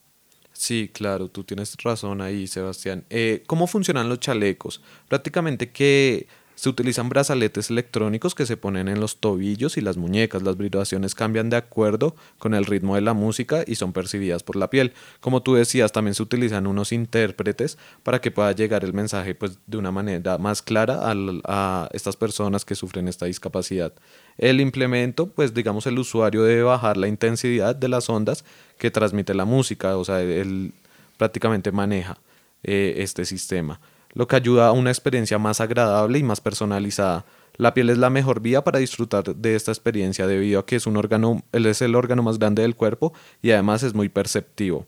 Sí, 0.59 0.91
claro, 0.91 1.29
tú 1.29 1.45
tienes 1.45 1.77
razón 1.83 2.23
ahí, 2.23 2.47
Sebastián. 2.47 3.05
Eh, 3.11 3.43
¿Cómo 3.47 3.67
funcionan 3.67 4.09
los 4.09 4.21
chalecos? 4.21 4.81
Prácticamente 5.07 5.71
que 5.71 6.29
se 6.57 6.71
utilizan 6.71 7.09
brazaletes 7.09 7.71
electrónicos 7.71 8.35
que 8.35 8.47
se 8.47 8.57
ponen 8.57 8.89
en 8.89 8.99
los 8.99 9.19
tobillos 9.19 9.77
y 9.77 9.83
las 9.83 9.99
muñecas. 9.99 10.43
Las 10.43 10.57
vibraciones 10.57 11.15
cambian 11.15 11.51
de 11.51 11.57
acuerdo 11.57 12.17
con 12.39 12.55
el 12.55 12.65
ritmo 12.65 12.95
de 12.95 13.03
la 13.03 13.15
música 13.15 13.63
y 13.67 13.77
son 13.77 13.93
percibidas 13.93 14.43
por 14.43 14.57
la 14.57 14.71
piel. 14.71 14.95
Como 15.21 15.43
tú 15.43 15.55
decías, 15.55 15.93
también 15.93 16.15
se 16.15 16.23
utilizan 16.23 16.67
unos 16.67 16.93
intérpretes 16.93 17.77
para 18.03 18.21
que 18.21 18.31
pueda 18.31 18.51
llegar 18.53 18.85
el 18.85 18.95
mensaje 18.95 19.35
pues, 19.35 19.59
de 19.67 19.77
una 19.77 19.93
manera 19.93 20.39
más 20.39 20.63
clara 20.63 21.01
a 21.45 21.89
estas 21.93 22.17
personas 22.17 22.65
que 22.65 22.75
sufren 22.75 23.07
esta 23.07 23.27
discapacidad. 23.27 23.93
El 24.39 24.61
implemento, 24.61 25.27
pues 25.27 25.53
digamos, 25.53 25.87
el 25.87 25.99
usuario 25.99 26.43
debe 26.43 26.63
bajar 26.63 26.97
la 26.97 27.07
intensidad 27.07 27.77
de 27.77 27.89
las 27.89 28.09
ondas 28.09 28.45
que 28.79 28.91
transmite 28.91 29.35
la 29.35 29.45
música, 29.45 29.97
o 29.97 30.05
sea, 30.05 30.23
él 30.23 30.73
prácticamente 31.17 31.73
maneja 31.73 32.19
eh, 32.63 32.95
este 32.99 33.25
sistema, 33.25 33.81
lo 34.17 34.27
que 34.27 34.35
ayuda 34.37 34.69
a 34.69 34.73
una 34.73 34.91
experiencia 34.91 35.39
más 35.39 35.61
agradable 35.61 36.19
y 36.19 36.23
más 36.23 36.41
personalizada. 36.41 37.27
La 37.59 37.75
piel 37.75 37.91
es 37.91 37.99
la 37.99 38.09
mejor 38.09 38.41
vía 38.41 38.65
para 38.65 38.79
disfrutar 38.79 39.37
de 39.37 39.55
esta 39.55 39.71
experiencia 39.71 40.27
debido 40.27 40.59
a 40.59 40.65
que 40.65 40.77
es 40.77 40.87
un 40.87 40.97
órgano, 40.97 41.43
es 41.53 41.83
el 41.83 41.95
órgano 41.95 42.23
más 42.23 42.39
grande 42.39 42.63
del 42.63 42.77
cuerpo 42.77 43.13
y 43.43 43.51
además 43.51 43.83
es 43.83 43.93
muy 43.93 44.09
perceptivo. 44.09 44.87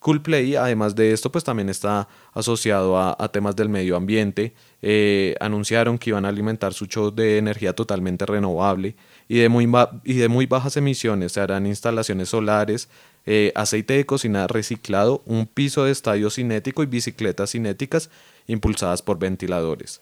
Coolplay, 0.00 0.56
además 0.56 0.96
de 0.96 1.12
esto, 1.12 1.30
pues 1.30 1.44
también 1.44 1.68
está 1.68 2.08
asociado 2.32 2.98
a, 2.98 3.28
temas 3.30 3.54
del 3.54 3.68
medio 3.68 3.96
ambiente. 3.96 4.54
Eh, 4.80 5.36
anunciaron 5.40 5.98
que 5.98 6.10
iban 6.10 6.24
a 6.24 6.30
alimentar 6.30 6.72
su 6.72 6.86
show 6.86 7.10
de 7.10 7.36
energía 7.36 7.74
totalmente 7.74 8.24
renovable 8.24 8.96
y 9.28 9.38
de 9.38 9.50
muy, 9.50 9.70
y 10.04 10.14
de 10.14 10.28
muy 10.28 10.46
bajas 10.46 10.78
emisiones. 10.78 11.32
Se 11.32 11.40
harán 11.40 11.66
instalaciones 11.66 12.30
solares, 12.30 12.88
eh, 13.26 13.52
aceite 13.54 13.92
de 13.94 14.06
cocina 14.06 14.46
reciclado, 14.46 15.22
un 15.26 15.46
piso 15.46 15.84
de 15.84 15.92
estadio 15.92 16.30
cinético 16.30 16.82
y 16.82 16.86
bicicletas 16.86 17.52
cinéticas 17.52 18.10
impulsadas 18.46 19.02
por 19.02 19.18
ventiladores. 19.18 20.00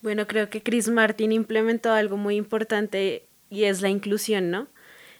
Bueno, 0.00 0.26
creo 0.26 0.48
que 0.48 0.62
Chris 0.62 0.88
Martin 0.88 1.32
implementó 1.32 1.92
algo 1.92 2.16
muy 2.16 2.36
importante 2.36 3.26
y 3.50 3.64
es 3.64 3.82
la 3.82 3.90
inclusión, 3.90 4.50
¿no? 4.50 4.68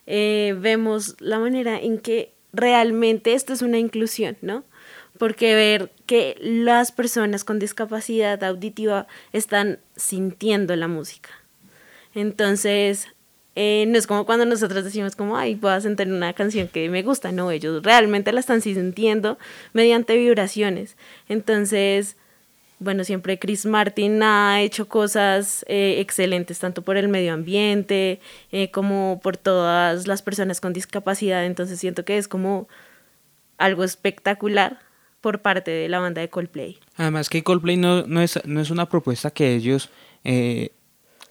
eh, 0.06 0.54
vemos 0.58 1.16
la 1.20 1.38
manera 1.38 1.80
en 1.80 1.98
que 1.98 2.33
realmente 2.54 3.34
esto 3.34 3.52
es 3.52 3.62
una 3.62 3.78
inclusión, 3.78 4.36
¿no? 4.40 4.64
Porque 5.18 5.54
ver 5.54 5.92
que 6.06 6.36
las 6.40 6.92
personas 6.92 7.44
con 7.44 7.58
discapacidad 7.58 8.42
auditiva 8.42 9.06
están 9.32 9.78
sintiendo 9.96 10.74
la 10.76 10.88
música. 10.88 11.30
Entonces, 12.14 13.08
eh, 13.56 13.84
no 13.86 13.96
es 13.96 14.06
como 14.06 14.26
cuando 14.26 14.44
nosotros 14.44 14.84
decimos 14.84 15.14
como, 15.14 15.36
ay, 15.36 15.54
voy 15.54 15.72
a 15.72 15.80
sentir 15.80 16.08
una 16.08 16.32
canción 16.32 16.66
que 16.68 16.88
me 16.88 17.02
gusta, 17.02 17.30
no, 17.30 17.50
ellos 17.50 17.82
realmente 17.82 18.32
la 18.32 18.40
están 18.40 18.60
sintiendo 18.60 19.38
mediante 19.72 20.16
vibraciones. 20.16 20.96
Entonces, 21.28 22.16
bueno, 22.78 23.04
siempre 23.04 23.38
Chris 23.38 23.66
Martin 23.66 24.22
ha 24.22 24.60
hecho 24.60 24.88
cosas 24.88 25.64
eh, 25.68 25.96
excelentes, 26.00 26.58
tanto 26.58 26.82
por 26.82 26.96
el 26.96 27.08
medio 27.08 27.32
ambiente 27.32 28.20
eh, 28.52 28.70
como 28.70 29.20
por 29.22 29.36
todas 29.36 30.06
las 30.06 30.22
personas 30.22 30.60
con 30.60 30.72
discapacidad, 30.72 31.44
entonces 31.44 31.78
siento 31.78 32.04
que 32.04 32.18
es 32.18 32.28
como 32.28 32.68
algo 33.58 33.84
espectacular 33.84 34.80
por 35.20 35.40
parte 35.40 35.70
de 35.70 35.88
la 35.88 36.00
banda 36.00 36.20
de 36.20 36.28
Coldplay. 36.28 36.78
Además 36.96 37.30
que 37.30 37.42
Coldplay 37.42 37.76
no, 37.76 38.06
no, 38.06 38.20
es, 38.20 38.38
no 38.44 38.60
es 38.60 38.70
una 38.70 38.88
propuesta 38.88 39.30
que 39.30 39.54
ellos, 39.54 39.88
eh, 40.24 40.70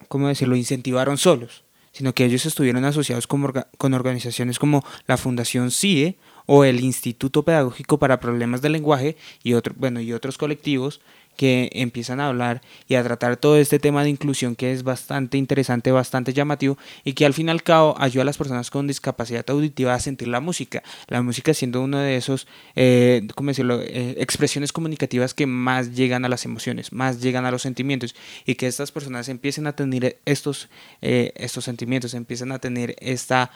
¿cómo 0.08 0.28
decirlo?, 0.28 0.56
incentivaron 0.56 1.18
solos, 1.18 1.64
sino 1.92 2.14
que 2.16 2.26
ellos 2.26 2.46
estuvieron 2.48 2.86
asociados 2.86 3.28
con, 3.28 3.54
con 3.78 3.94
organizaciones 3.94 4.58
como 4.58 4.84
la 5.06 5.18
Fundación 5.18 5.70
CIE 5.70 6.18
o 6.48 6.64
el 6.64 6.80
Instituto 6.82 7.44
Pedagógico 7.44 8.00
para 8.00 8.20
Problemas 8.20 8.62
del 8.62 8.72
Lenguaje 8.72 9.16
y, 9.44 9.54
otro, 9.54 9.76
bueno, 9.78 10.02
y 10.02 10.12
otros 10.12 10.38
colectivos 10.38 11.02
que 11.36 11.70
empiezan 11.74 12.20
a 12.20 12.28
hablar 12.28 12.62
y 12.88 12.96
a 12.96 13.04
tratar 13.04 13.38
todo 13.38 13.58
este 13.58 13.80
tema 13.80 14.04
de 14.04 14.10
inclusión 14.10 14.56
que 14.56 14.72
es 14.72 14.84
bastante 14.84 15.38
interesante, 15.38 15.92
bastante 15.92 16.34
llamativo 16.34 16.78
y 17.04 17.14
que 17.14 17.26
al 17.26 17.34
fin 17.34 17.48
y 17.48 17.52
al 17.52 17.64
cabo 17.64 17.96
ayuda 17.98 18.24
a 18.24 18.26
las 18.26 18.38
personas 18.38 18.70
con 18.70 18.88
discapacidad 18.88 19.46
auditiva 19.50 19.94
a 19.94 20.00
sentir 20.00 20.28
la 20.28 20.40
música. 20.40 20.84
La 21.08 21.22
música 21.22 21.54
siendo 21.54 21.82
uno 21.82 22.00
de 22.00 22.16
esos, 22.16 22.48
eh, 22.76 23.28
¿cómo 23.36 23.50
decirlo?, 23.50 23.82
eh, 23.82 24.16
expresiones 24.18 24.72
comunicativas 24.72 25.34
que 25.34 25.46
más 25.46 25.94
llegan 25.96 26.26
a 26.26 26.30
las 26.30 26.46
emociones, 26.46 26.92
más 26.92 27.22
llegan 27.22 27.46
a 27.46 27.52
los 27.52 27.62
sentimientos 27.62 28.16
y 28.46 28.56
que 28.56 28.68
estas 28.68 28.92
personas 28.92 29.30
empiecen 29.30 29.68
a 29.68 29.76
tener 29.76 30.20
estos, 30.26 30.70
eh, 31.02 31.34
estos 31.36 31.66
sentimientos, 31.66 32.14
empiezan 32.14 32.52
a 32.52 32.60
tener 32.60 32.96
esta 33.00 33.52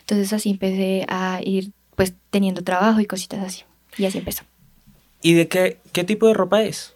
Entonces 0.00 0.32
así 0.32 0.50
empecé 0.50 1.04
a 1.08 1.40
ir 1.42 1.72
pues 1.94 2.14
teniendo 2.30 2.62
trabajo 2.62 3.00
y 3.00 3.06
cositas 3.06 3.42
así. 3.42 3.64
Y 3.96 4.04
así 4.04 4.18
empezó. 4.18 4.44
¿Y 5.22 5.34
de 5.34 5.48
qué, 5.48 5.78
qué 5.92 6.04
tipo 6.04 6.28
de 6.28 6.34
ropa 6.34 6.62
es? 6.62 6.94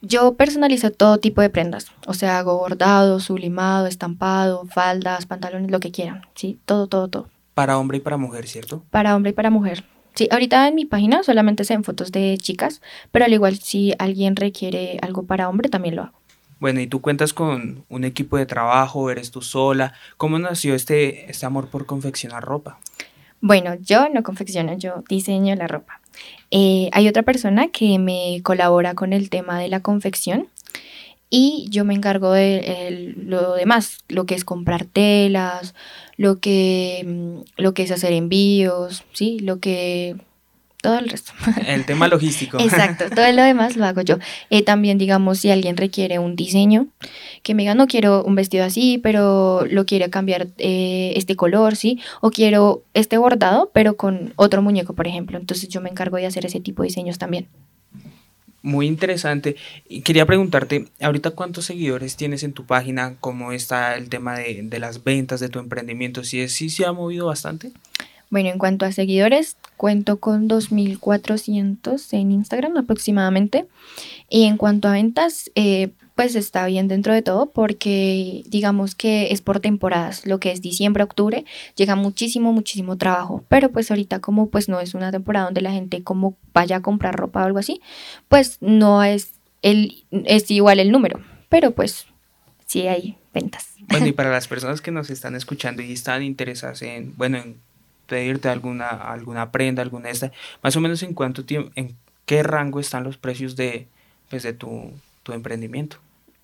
Yo 0.00 0.34
personalizo 0.34 0.92
todo 0.92 1.18
tipo 1.18 1.40
de 1.40 1.50
prendas, 1.50 1.90
o 2.06 2.14
sea, 2.14 2.38
hago 2.38 2.56
bordado, 2.56 3.18
sublimado, 3.18 3.86
estampado, 3.88 4.64
faldas, 4.66 5.26
pantalones, 5.26 5.72
lo 5.72 5.80
que 5.80 5.90
quieran, 5.90 6.22
¿sí? 6.36 6.58
Todo, 6.66 6.86
todo, 6.86 7.08
todo. 7.08 7.28
Para 7.54 7.78
hombre 7.78 7.98
y 7.98 8.00
para 8.00 8.16
mujer, 8.16 8.46
¿cierto? 8.46 8.84
Para 8.90 9.16
hombre 9.16 9.30
y 9.30 9.34
para 9.34 9.50
mujer. 9.50 9.84
Sí, 10.18 10.26
ahorita 10.32 10.66
en 10.66 10.74
mi 10.74 10.84
página 10.84 11.22
solamente 11.22 11.62
se 11.62 11.74
ven 11.74 11.84
fotos 11.84 12.10
de 12.10 12.36
chicas, 12.38 12.82
pero 13.12 13.24
al 13.24 13.32
igual 13.32 13.56
si 13.58 13.94
alguien 14.00 14.34
requiere 14.34 14.98
algo 15.00 15.22
para 15.22 15.48
hombre, 15.48 15.68
también 15.68 15.94
lo 15.94 16.02
hago. 16.02 16.18
Bueno, 16.58 16.80
y 16.80 16.88
tú 16.88 17.00
cuentas 17.00 17.32
con 17.32 17.84
un 17.88 18.02
equipo 18.02 18.36
de 18.36 18.44
trabajo, 18.44 19.12
eres 19.12 19.30
tú 19.30 19.42
sola. 19.42 19.94
¿Cómo 20.16 20.40
nació 20.40 20.74
este, 20.74 21.30
este 21.30 21.46
amor 21.46 21.68
por 21.68 21.86
confeccionar 21.86 22.42
ropa? 22.42 22.80
Bueno, 23.40 23.76
yo 23.80 24.08
no 24.08 24.24
confecciono, 24.24 24.76
yo 24.76 25.04
diseño 25.08 25.54
la 25.54 25.68
ropa. 25.68 26.00
Eh, 26.50 26.90
hay 26.90 27.06
otra 27.06 27.22
persona 27.22 27.68
que 27.68 28.00
me 28.00 28.40
colabora 28.42 28.94
con 28.94 29.12
el 29.12 29.30
tema 29.30 29.60
de 29.60 29.68
la 29.68 29.82
confección 29.82 30.48
y 31.30 31.66
yo 31.70 31.84
me 31.84 31.94
encargo 31.94 32.32
de 32.32 33.14
lo 33.16 33.54
demás, 33.54 33.98
lo 34.08 34.24
que 34.24 34.34
es 34.34 34.44
comprar 34.44 34.84
telas, 34.86 35.74
lo 36.16 36.40
que, 36.40 37.04
mm, 37.06 37.62
lo 37.62 37.74
que 37.74 37.82
es 37.82 37.90
hacer 37.90 38.12
envíos, 38.12 39.04
¿sí? 39.12 39.38
Lo 39.40 39.60
que... 39.60 40.16
Todo 40.80 40.96
el 40.96 41.08
resto. 41.08 41.32
El 41.66 41.84
tema 41.86 42.06
logístico. 42.06 42.56
Exacto, 42.60 43.06
todo 43.12 43.30
lo 43.32 43.42
demás 43.42 43.76
lo 43.76 43.84
hago 43.84 44.00
yo. 44.02 44.18
Eh, 44.48 44.62
también, 44.62 44.96
digamos, 44.96 45.40
si 45.40 45.50
alguien 45.50 45.76
requiere 45.76 46.20
un 46.20 46.36
diseño, 46.36 46.86
que 47.42 47.56
me 47.56 47.64
diga, 47.64 47.74
no 47.74 47.88
quiero 47.88 48.22
un 48.22 48.36
vestido 48.36 48.64
así, 48.64 48.98
pero 49.02 49.66
lo 49.68 49.86
quiere 49.86 50.08
cambiar 50.08 50.46
eh, 50.56 51.14
este 51.16 51.34
color, 51.34 51.74
¿sí? 51.74 51.98
O 52.20 52.30
quiero 52.30 52.84
este 52.94 53.18
bordado, 53.18 53.72
pero 53.74 53.96
con 53.96 54.32
otro 54.36 54.62
muñeco, 54.62 54.94
por 54.94 55.08
ejemplo. 55.08 55.36
Entonces 55.36 55.68
yo 55.68 55.80
me 55.80 55.90
encargo 55.90 56.16
de 56.16 56.26
hacer 56.26 56.46
ese 56.46 56.60
tipo 56.60 56.82
de 56.82 56.88
diseños 56.88 57.18
también 57.18 57.48
muy 58.62 58.86
interesante. 58.86 59.56
Quería 60.04 60.26
preguntarte, 60.26 60.86
ahorita 61.00 61.30
cuántos 61.30 61.66
seguidores 61.66 62.16
tienes 62.16 62.42
en 62.42 62.52
tu 62.52 62.64
página, 62.64 63.16
cómo 63.20 63.52
está 63.52 63.96
el 63.96 64.08
tema 64.08 64.38
de, 64.38 64.62
de 64.62 64.78
las 64.78 65.04
ventas 65.04 65.40
de 65.40 65.48
tu 65.48 65.58
emprendimiento, 65.58 66.24
si 66.24 66.40
es, 66.40 66.52
si 66.52 66.70
se 66.70 66.86
ha 66.86 66.92
movido 66.92 67.26
bastante. 67.26 67.72
Bueno, 68.30 68.50
en 68.50 68.58
cuanto 68.58 68.84
a 68.84 68.92
seguidores, 68.92 69.56
cuento 69.76 70.18
con 70.18 70.48
2.400 70.48 72.12
en 72.12 72.32
Instagram 72.32 72.76
aproximadamente. 72.76 73.66
Y 74.28 74.44
en 74.44 74.58
cuanto 74.58 74.88
a 74.88 74.92
ventas, 74.92 75.50
eh, 75.54 75.90
pues 76.18 76.34
está 76.34 76.66
bien 76.66 76.88
dentro 76.88 77.14
de 77.14 77.22
todo 77.22 77.46
porque 77.46 78.42
digamos 78.48 78.96
que 78.96 79.28
es 79.30 79.40
por 79.40 79.60
temporadas, 79.60 80.26
lo 80.26 80.40
que 80.40 80.50
es 80.50 80.60
diciembre, 80.60 81.04
octubre, 81.04 81.44
llega 81.76 81.94
muchísimo, 81.94 82.52
muchísimo 82.52 82.98
trabajo, 82.98 83.44
pero 83.46 83.70
pues 83.70 83.92
ahorita 83.92 84.18
como 84.18 84.48
pues 84.50 84.68
no 84.68 84.80
es 84.80 84.94
una 84.94 85.12
temporada 85.12 85.44
donde 85.44 85.60
la 85.60 85.70
gente 85.70 86.02
como 86.02 86.36
vaya 86.52 86.78
a 86.78 86.82
comprar 86.82 87.14
ropa 87.14 87.42
o 87.42 87.46
algo 87.46 87.60
así, 87.60 87.80
pues 88.26 88.58
no 88.60 89.04
es, 89.04 89.34
el, 89.62 90.02
es 90.10 90.50
igual 90.50 90.80
el 90.80 90.90
número, 90.90 91.20
pero 91.50 91.70
pues 91.70 92.06
sí 92.66 92.88
hay 92.88 93.16
ventas. 93.32 93.74
Bueno, 93.82 94.08
y 94.08 94.12
para 94.18 94.32
las 94.32 94.48
personas 94.48 94.80
que 94.80 94.90
nos 94.90 95.10
están 95.10 95.36
escuchando 95.36 95.82
y 95.82 95.92
están 95.92 96.24
interesadas 96.24 96.82
en, 96.82 97.16
bueno, 97.16 97.38
en 97.38 97.60
pedirte 98.08 98.48
alguna, 98.48 98.88
alguna 98.88 99.52
prenda, 99.52 99.82
alguna 99.82 100.10
esta, 100.10 100.32
más 100.64 100.74
o 100.74 100.80
menos 100.80 101.00
en 101.04 101.14
cuánto 101.14 101.44
tiempo, 101.44 101.70
en 101.76 101.94
qué 102.26 102.42
rango 102.42 102.80
están 102.80 103.04
los 103.04 103.16
precios 103.18 103.54
de, 103.54 103.86
pues, 104.30 104.42
de 104.42 104.52
tu, 104.52 104.90
tu 105.22 105.32
emprendimiento. 105.32 105.98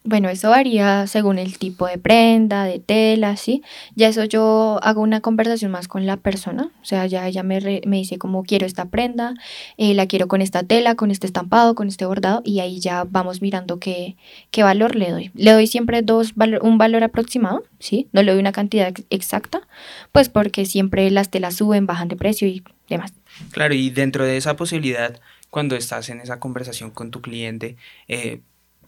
Bueno, 0.06 0.28
eso 0.28 0.50
varía 0.50 1.06
según 1.06 1.38
el 1.38 1.56
tipo 1.56 1.86
de 1.86 1.96
prenda, 1.96 2.64
de 2.64 2.78
tela, 2.78 3.38
¿sí? 3.38 3.62
Ya 3.94 4.08
eso 4.08 4.24
yo 4.24 4.78
hago 4.82 5.00
una 5.00 5.22
conversación 5.22 5.70
más 5.70 5.88
con 5.88 6.04
la 6.04 6.18
persona, 6.18 6.70
o 6.82 6.84
sea, 6.84 7.06
ya 7.06 7.26
ella 7.26 7.42
me, 7.42 7.80
me 7.86 7.96
dice 7.96 8.18
cómo 8.18 8.42
quiero 8.42 8.66
esta 8.66 8.84
prenda, 8.84 9.32
eh, 9.78 9.94
la 9.94 10.06
quiero 10.06 10.28
con 10.28 10.42
esta 10.42 10.62
tela, 10.62 10.94
con 10.94 11.10
este 11.10 11.26
estampado, 11.26 11.74
con 11.74 11.88
este 11.88 12.04
bordado, 12.04 12.42
y 12.44 12.60
ahí 12.60 12.80
ya 12.80 13.04
vamos 13.08 13.40
mirando 13.40 13.78
qué, 13.78 14.16
qué 14.50 14.62
valor 14.62 14.94
le 14.94 15.10
doy. 15.10 15.30
Le 15.34 15.52
doy 15.52 15.66
siempre 15.66 16.02
dos 16.02 16.34
un 16.60 16.76
valor 16.76 17.02
aproximado, 17.02 17.64
¿sí? 17.78 18.08
No 18.12 18.22
le 18.22 18.32
doy 18.32 18.40
una 18.40 18.52
cantidad 18.52 18.92
exacta, 19.08 19.66
pues 20.12 20.28
porque 20.28 20.66
siempre 20.66 21.10
las 21.10 21.30
telas 21.30 21.54
suben, 21.54 21.86
bajan 21.86 22.08
de 22.08 22.16
precio 22.16 22.46
y 22.46 22.62
demás. 22.90 23.14
Claro, 23.52 23.72
y 23.72 23.88
dentro 23.88 24.26
de 24.26 24.36
esa 24.36 24.54
posibilidad, 24.54 25.18
cuando 25.48 25.76
estás 25.76 26.10
en 26.10 26.20
esa 26.20 26.40
conversación 26.40 26.90
con 26.90 27.10
tu 27.10 27.22
cliente, 27.22 27.76
eh, 28.06 28.42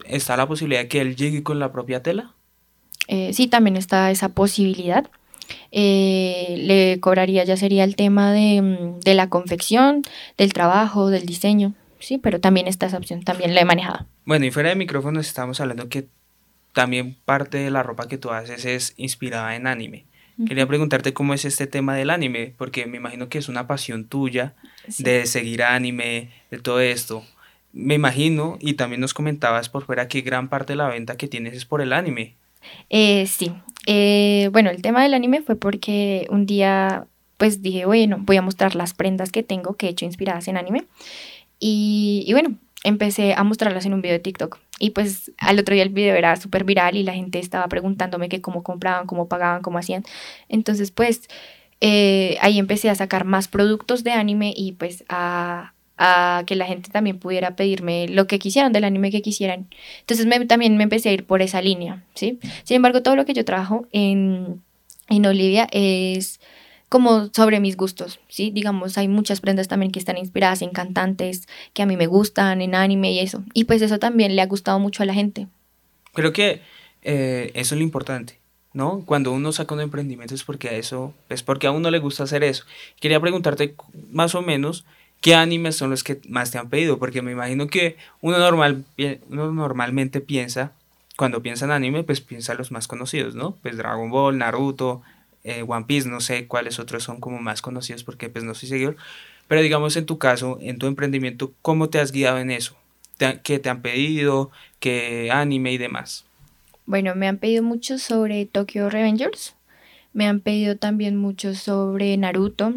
¿está 0.05 0.37
la 0.37 0.47
posibilidad 0.47 0.81
de 0.81 0.87
que 0.87 1.01
él 1.01 1.15
llegue 1.15 1.43
con 1.43 1.59
la 1.59 1.71
propia 1.71 2.03
tela? 2.03 2.33
Eh, 3.07 3.31
sí, 3.33 3.47
también 3.47 3.77
está 3.77 4.11
esa 4.11 4.29
posibilidad. 4.29 5.09
Eh, 5.71 6.55
le 6.59 6.99
cobraría 6.99 7.43
ya 7.45 7.55
sería 7.55 7.83
el 7.83 7.95
tema 7.95 8.33
mm, 8.33 8.99
de, 8.99 9.13
la 9.13 9.29
confección, 9.29 10.01
del 10.37 10.53
trabajo, 10.53 11.09
del 11.09 11.25
diseño, 11.25 11.73
sí, 11.99 12.17
pero 12.17 12.39
también 12.41 12.67
está 12.67 12.87
esa 12.87 12.97
opción, 12.97 13.23
también 13.23 13.55
la 13.55 13.61
he 13.61 13.65
manejado. 13.65 14.05
Bueno, 14.25 14.45
y 14.45 14.51
fuera 14.51 14.69
de 14.69 14.75
micrófonos 14.75 15.27
estamos 15.27 15.61
hablando 15.61 15.87
que 15.87 16.07
también 16.73 17.15
parte 17.25 17.57
de 17.57 17.71
la 17.71 17.81
ropa 17.81 18.07
que 18.07 18.17
tú 18.17 18.31
haces 18.31 18.65
es 18.65 18.93
inspirada 18.97 19.55
en 19.55 19.67
anime. 19.67 20.05
Quería 20.47 20.67
preguntarte 20.67 21.13
cómo 21.13 21.33
es 21.33 21.45
este 21.45 21.65
tema 21.65 21.95
del 21.95 22.11
anime, 22.11 22.53
porque 22.59 22.85
me 22.85 22.97
imagino 22.97 23.27
que 23.27 23.39
es 23.39 23.49
una 23.49 23.65
pasión 23.65 24.05
tuya 24.05 24.53
de 24.99 25.25
seguir 25.25 25.63
anime, 25.63 26.29
de 26.51 26.59
todo 26.59 26.79
esto 26.79 27.23
me 27.77 27.93
imagino, 27.93 28.57
y 28.59 28.73
también 28.73 29.01
nos 29.01 29.13
comentabas 29.13 29.69
por 29.69 29.85
fuera 29.85 30.07
que 30.07 30.21
gran 30.21 30.49
parte 30.49 30.73
de 30.73 30.77
la 30.77 30.87
venta 30.87 31.15
que 31.15 31.27
tienes 31.27 31.53
es 31.53 31.65
por 31.65 31.81
el 31.81 31.93
anime. 31.93 32.35
Eh, 32.89 33.27
sí, 33.27 33.53
eh, 33.85 34.49
bueno, 34.51 34.69
el 34.71 34.81
tema 34.81 35.03
del 35.03 35.13
anime 35.13 35.41
fue 35.41 35.55
porque 35.55 36.27
un 36.29 36.45
día 36.45 37.05
pues 37.37 37.61
dije, 37.61 37.85
bueno, 37.85 38.17
voy 38.19 38.37
a 38.37 38.41
mostrar 38.41 38.75
las 38.75 38.95
prendas 38.95 39.31
que 39.31 39.43
tengo 39.43 39.75
que 39.75 39.85
he 39.85 39.89
hecho 39.89 40.05
inspiradas 40.05 40.47
en 40.47 40.57
anime. 40.57 40.85
Y, 41.59 42.23
y 42.25 42.33
bueno, 42.33 42.55
empecé 42.83 43.35
a 43.35 43.43
mostrarlas 43.43 43.85
en 43.85 43.93
un 43.93 44.01
video 44.01 44.17
de 44.17 44.23
TikTok. 44.23 44.57
Y 44.79 44.89
pues 44.89 45.31
al 45.37 45.59
otro 45.59 45.75
día 45.75 45.83
el 45.83 45.89
video 45.89 46.15
era 46.15 46.35
súper 46.35 46.63
viral 46.63 46.95
y 46.95 47.03
la 47.03 47.13
gente 47.13 47.37
estaba 47.37 47.67
preguntándome 47.67 48.27
que 48.27 48.41
cómo 48.41 48.63
compraban, 48.63 49.05
cómo 49.05 49.27
pagaban, 49.27 49.61
cómo 49.61 49.77
hacían. 49.77 50.03
Entonces 50.49 50.89
pues 50.89 51.27
eh, 51.79 52.37
ahí 52.41 52.57
empecé 52.57 52.89
a 52.89 52.95
sacar 52.95 53.23
más 53.23 53.47
productos 53.47 54.03
de 54.03 54.13
anime 54.13 54.51
y 54.55 54.71
pues 54.71 55.03
a, 55.09 55.73
a 55.97 56.43
que 56.45 56.55
la 56.55 56.65
gente 56.65 56.89
también 56.89 57.19
pudiera 57.19 57.55
pedirme 57.55 58.07
lo 58.07 58.27
que 58.27 58.39
quisieran, 58.39 58.71
del 58.71 58.83
anime 58.83 59.11
que 59.11 59.21
quisieran. 59.21 59.67
Entonces 60.01 60.27
también 60.47 60.77
me 60.77 60.83
empecé 60.83 61.09
a 61.09 61.13
ir 61.13 61.25
por 61.25 61.41
esa 61.41 61.61
línea, 61.61 62.03
¿sí? 62.13 62.39
Sin 62.63 62.75
embargo, 62.75 63.01
todo 63.01 63.15
lo 63.15 63.25
que 63.25 63.33
yo 63.33 63.45
trabajo 63.45 63.87
en, 63.91 64.61
en 65.09 65.25
Olivia 65.25 65.67
es 65.71 66.39
como 66.89 67.29
sobre 67.33 67.59
mis 67.59 67.75
gustos, 67.75 68.19
¿sí? 68.29 68.51
Digamos, 68.51 68.97
hay 68.97 69.07
muchas 69.07 69.41
prendas 69.41 69.67
también 69.67 69.91
que 69.91 69.99
están 69.99 70.17
inspiradas 70.17 70.61
en 70.61 70.69
cantantes 70.69 71.47
que 71.73 71.81
a 71.81 71.85
mí 71.85 71.97
me 71.97 72.07
gustan, 72.07 72.61
en 72.61 72.75
anime 72.75 73.11
y 73.11 73.19
eso. 73.19 73.43
Y 73.53 73.65
pues 73.65 73.81
eso 73.81 73.99
también 73.99 74.35
le 74.35 74.41
ha 74.41 74.47
gustado 74.47 74.79
mucho 74.79 75.03
a 75.03 75.05
la 75.05 75.13
gente. 75.13 75.47
Creo 76.13 76.31
que 76.31 76.61
eh, 77.01 77.51
eso 77.55 77.75
es 77.75 77.79
lo 77.79 77.83
importante, 77.83 78.39
¿no? 78.73 79.03
Cuando 79.05 79.33
uno 79.33 79.51
saca 79.51 79.75
un 79.75 79.81
emprendimiento 79.81 80.33
es 80.33 80.43
porque 80.43 80.69
a 80.69 80.73
eso, 80.73 81.13
es 81.29 81.43
porque 81.43 81.67
a 81.67 81.71
uno 81.71 81.91
le 81.91 81.99
gusta 81.99 82.23
hacer 82.23 82.43
eso. 82.43 82.63
Quería 83.01 83.19
preguntarte 83.19 83.75
más 84.11 84.33
o 84.33 84.41
menos 84.41 84.85
¿qué 85.21 85.35
animes 85.35 85.75
son 85.75 85.89
los 85.89 86.03
que 86.03 86.19
más 86.27 86.51
te 86.51 86.57
han 86.57 86.69
pedido? 86.69 86.99
Porque 86.99 87.21
me 87.21 87.31
imagino 87.31 87.67
que 87.67 87.97
uno, 88.21 88.37
normal, 88.37 88.85
uno 89.29 89.51
normalmente 89.51 90.21
piensa, 90.21 90.71
cuando 91.15 91.41
piensa 91.41 91.65
en 91.65 91.71
anime, 91.71 92.03
pues 92.03 92.21
piensa 92.21 92.53
los 92.53 92.71
más 92.71 92.87
conocidos, 92.87 93.35
¿no? 93.35 93.57
Pues 93.61 93.77
Dragon 93.77 94.09
Ball, 94.11 94.37
Naruto, 94.37 95.01
eh, 95.43 95.63
One 95.67 95.85
Piece, 95.85 96.07
no 96.07 96.21
sé 96.21 96.47
cuáles 96.47 96.79
otros 96.79 97.03
son 97.03 97.19
como 97.19 97.39
más 97.39 97.61
conocidos 97.61 98.03
porque 98.03 98.29
pues 98.29 98.43
no 98.43 98.53
soy 98.53 98.69
seguidor. 98.69 98.97
Pero 99.47 99.61
digamos 99.61 99.95
en 99.95 100.05
tu 100.05 100.17
caso, 100.17 100.59
en 100.61 100.77
tu 100.77 100.87
emprendimiento, 100.87 101.53
¿cómo 101.61 101.89
te 101.89 101.99
has 101.99 102.11
guiado 102.11 102.37
en 102.37 102.51
eso? 102.51 102.75
¿Qué 103.43 103.57
te 103.57 103.69
han 103.69 103.81
pedido? 103.81 104.51
¿Qué 104.79 105.31
anime 105.31 105.71
y 105.71 105.77
demás? 105.77 106.25
Bueno, 106.85 107.15
me 107.15 107.27
han 107.27 107.37
pedido 107.37 107.63
mucho 107.63 107.97
sobre 107.97 108.45
Tokyo 108.45 108.89
Revengers. 108.89 109.55
Me 110.13 110.27
han 110.27 110.39
pedido 110.39 110.77
también 110.77 111.15
mucho 111.15 111.55
sobre 111.55 112.15
Naruto 112.17 112.73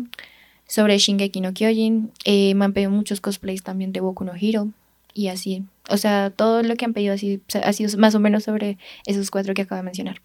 sobre 0.71 0.99
Shingeki 0.99 1.41
no 1.41 1.53
Kyojin. 1.53 2.13
Eh, 2.25 2.55
me 2.55 2.65
han 2.65 2.73
pedido 2.73 2.91
muchos 2.91 3.21
cosplays 3.21 3.63
también 3.63 3.93
de 3.93 4.01
Boku 4.01 4.25
no 4.25 4.33
Hero 4.41 4.69
y 5.13 5.27
así. 5.27 5.65
O 5.89 5.97
sea, 5.97 6.31
todo 6.31 6.63
lo 6.63 6.77
que 6.77 6.85
han 6.85 6.95
pedido 6.95 7.13
así, 7.13 7.43
ha 7.63 7.73
sido 7.73 7.99
más 7.99 8.15
o 8.15 8.21
menos 8.21 8.45
sobre 8.45 8.79
esos 9.05 9.31
cuatro 9.31 9.53
que 9.53 9.63
acabo 9.63 9.79
de 9.79 9.83
mencionar. 9.83 10.23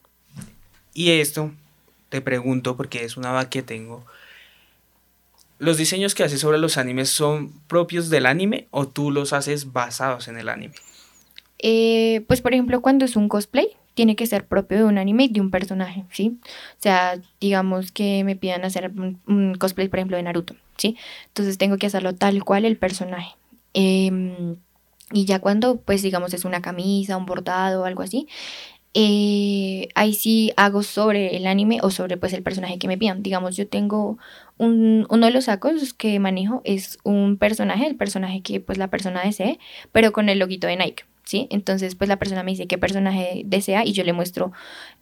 Y 0.94 1.10
esto 1.10 1.52
te 2.10 2.22
pregunto 2.22 2.78
porque 2.78 3.04
es 3.04 3.18
una 3.18 3.32
va 3.32 3.50
que 3.50 3.64
tengo. 3.64 4.06
¿Los 5.58 5.78
diseños 5.78 6.14
que 6.14 6.24
haces 6.24 6.42
sobre 6.42 6.60
los 6.60 6.78
animes 6.78 7.10
son 7.10 7.52
propios 7.68 8.10
del 8.10 8.28
anime 8.28 8.68
o 8.70 8.88
tú 8.88 9.10
los 9.10 9.34
haces 9.34 9.74
basados 9.74 10.28
en 10.28 10.38
el 10.38 10.50
anime? 10.50 10.76
Eh, 11.58 12.24
pues 12.28 12.42
por 12.42 12.54
ejemplo 12.54 12.82
cuando 12.82 13.06
es 13.06 13.16
un 13.16 13.30
cosplay, 13.30 13.70
tiene 13.96 14.16
que 14.16 14.28
ser 14.28 14.46
propio 14.46 14.78
de 14.78 14.84
un 14.84 14.98
anime 14.98 15.26
y 15.26 15.28
de 15.30 15.42
un 15.42 15.50
personaje, 15.50 16.06
¿sí? 16.12 16.38
O 16.44 16.82
sea, 16.82 17.20
digamos 17.42 17.92
que 17.92 18.24
me 18.24 18.36
pidan 18.36 18.64
hacer 18.66 18.92
un, 18.92 19.56
cosplay, 19.56 19.88
por 19.88 20.00
ejemplo, 20.00 20.18
de 20.18 20.24
Naruto, 20.24 20.56
¿sí? 20.78 20.98
Entonces 21.28 21.58
tengo 21.58 21.78
que 21.78 21.88
hacerlo 21.88 22.14
tal 22.14 22.44
cual 22.44 22.66
el 22.66 22.78
personaje. 22.78 23.36
Em, 23.74 24.58
y 25.12 25.26
ya 25.26 25.40
cuando, 25.40 25.78
pues, 25.78 26.02
digamos, 26.04 26.34
es 26.34 26.46
una 26.46 26.62
camisa, 26.62 27.18
un 27.18 27.26
bordado 27.26 27.86
algo 27.86 28.04
así, 28.04 28.28
eh, 28.94 29.90
ahí 29.96 30.14
sí 30.14 30.54
hago 30.58 30.84
sobre 30.84 31.36
el 31.38 31.48
anime 31.48 31.80
o 31.82 31.90
sobre, 31.92 32.18
pues, 32.18 32.34
el 32.34 32.44
personaje 32.44 32.80
que 32.80 32.88
me 32.88 32.98
pidan. 32.98 33.24
Digamos, 33.24 33.56
yo 33.58 33.68
tengo 33.68 34.18
un, 34.58 35.06
uno 35.10 35.26
de 35.28 35.34
los 35.34 35.46
sacos 35.46 35.94
que 35.94 36.20
manejo 36.20 36.62
es 36.66 37.00
un 37.04 37.38
personaje, 37.38 37.88
el 37.88 37.96
personaje 37.98 38.42
que, 38.42 38.60
pues, 38.62 38.78
la 38.78 38.90
persona 38.90 39.24
desee, 39.24 39.60
pero 39.92 40.12
con 40.14 40.30
el 40.30 40.40
loguito 40.40 40.68
de 40.68 40.78
Nike. 40.78 41.06
¿Sí? 41.26 41.48
Entonces, 41.50 41.96
pues 41.96 42.08
la 42.08 42.18
persona 42.18 42.44
me 42.44 42.52
dice 42.52 42.68
qué 42.68 42.78
personaje 42.78 43.42
desea 43.46 43.84
y 43.86 43.92
yo 43.94 44.04
le 44.04 44.14
muestro, 44.14 44.54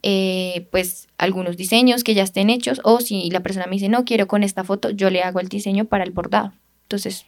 eh, 0.02 0.66
pues, 0.70 1.08
algunos 1.18 1.56
diseños 1.56 2.02
que 2.02 2.14
ya 2.14 2.22
estén 2.22 2.50
hechos 2.50 2.80
o 2.82 3.00
si 3.00 3.30
la 3.30 3.40
persona 3.40 3.66
me 3.66 3.72
dice, 3.72 3.88
no, 3.88 4.04
quiero 4.04 4.26
con 4.26 4.42
esta 4.42 4.64
foto, 4.64 4.90
yo 4.90 5.10
le 5.10 5.22
hago 5.22 5.40
el 5.40 5.48
diseño 5.48 5.84
para 5.84 6.04
el 6.04 6.10
bordado. 6.10 6.52
Entonces... 6.82 7.26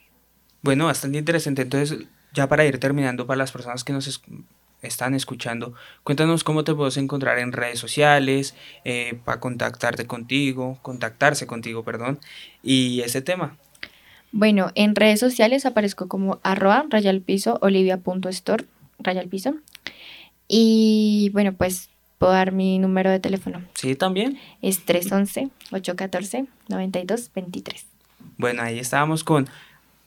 Bueno, 0.62 0.86
bastante 0.86 1.18
interesante. 1.18 1.62
Entonces, 1.62 2.06
ya 2.32 2.48
para 2.48 2.64
ir 2.64 2.78
terminando, 2.78 3.26
para 3.26 3.38
las 3.38 3.52
personas 3.52 3.84
que 3.84 3.92
nos 3.92 4.20
están 4.82 5.14
escuchando, 5.14 5.74
cuéntanos 6.02 6.44
cómo 6.44 6.64
te 6.64 6.74
puedes 6.74 6.96
encontrar 6.96 7.38
en 7.38 7.52
redes 7.52 7.78
sociales, 7.78 8.54
eh, 8.84 9.18
para 9.24 9.40
contactarte 9.40 10.06
contigo, 10.06 10.78
contactarse 10.82 11.46
contigo, 11.46 11.84
perdón, 11.84 12.18
y 12.62 13.00
ese 13.00 13.22
tema. 13.22 13.56
Bueno, 14.32 14.70
en 14.74 14.94
redes 14.94 15.20
sociales 15.20 15.66
aparezco 15.66 16.08
como 16.08 16.40
arroba 16.42 16.84
rayalpiso 16.90 17.58
olivia.store 17.62 18.66
raya 18.98 19.20
al 19.20 19.28
piso. 19.28 19.54
Y 20.48 21.30
bueno, 21.32 21.52
pues 21.52 21.90
puedo 22.18 22.32
dar 22.32 22.52
mi 22.52 22.78
número 22.78 23.10
de 23.10 23.20
teléfono. 23.20 23.62
Sí, 23.74 23.94
también. 23.96 24.38
Es 24.62 24.86
311-814-9223. 24.86 27.84
Bueno, 28.38 28.62
ahí 28.62 28.78
estábamos 28.78 29.24
con 29.24 29.48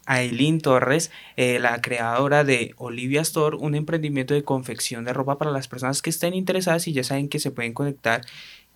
Aileen 0.06 0.60
Torres, 0.60 1.12
eh, 1.38 1.60
la 1.60 1.80
creadora 1.82 2.44
de 2.44 2.74
Olivia 2.78 3.22
Store, 3.22 3.58
un 3.58 3.76
emprendimiento 3.76 4.34
de 4.34 4.44
confección 4.44 5.06
de 5.06 5.14
ropa 5.14 5.38
para 5.38 5.52
las 5.52 5.68
personas 5.68 6.02
que 6.02 6.10
estén 6.10 6.34
interesadas 6.34 6.88
y 6.88 6.94
ya 6.94 7.04
saben 7.04 7.30
que 7.30 7.38
se 7.40 7.52
pueden 7.52 7.74
conectar 7.74 8.22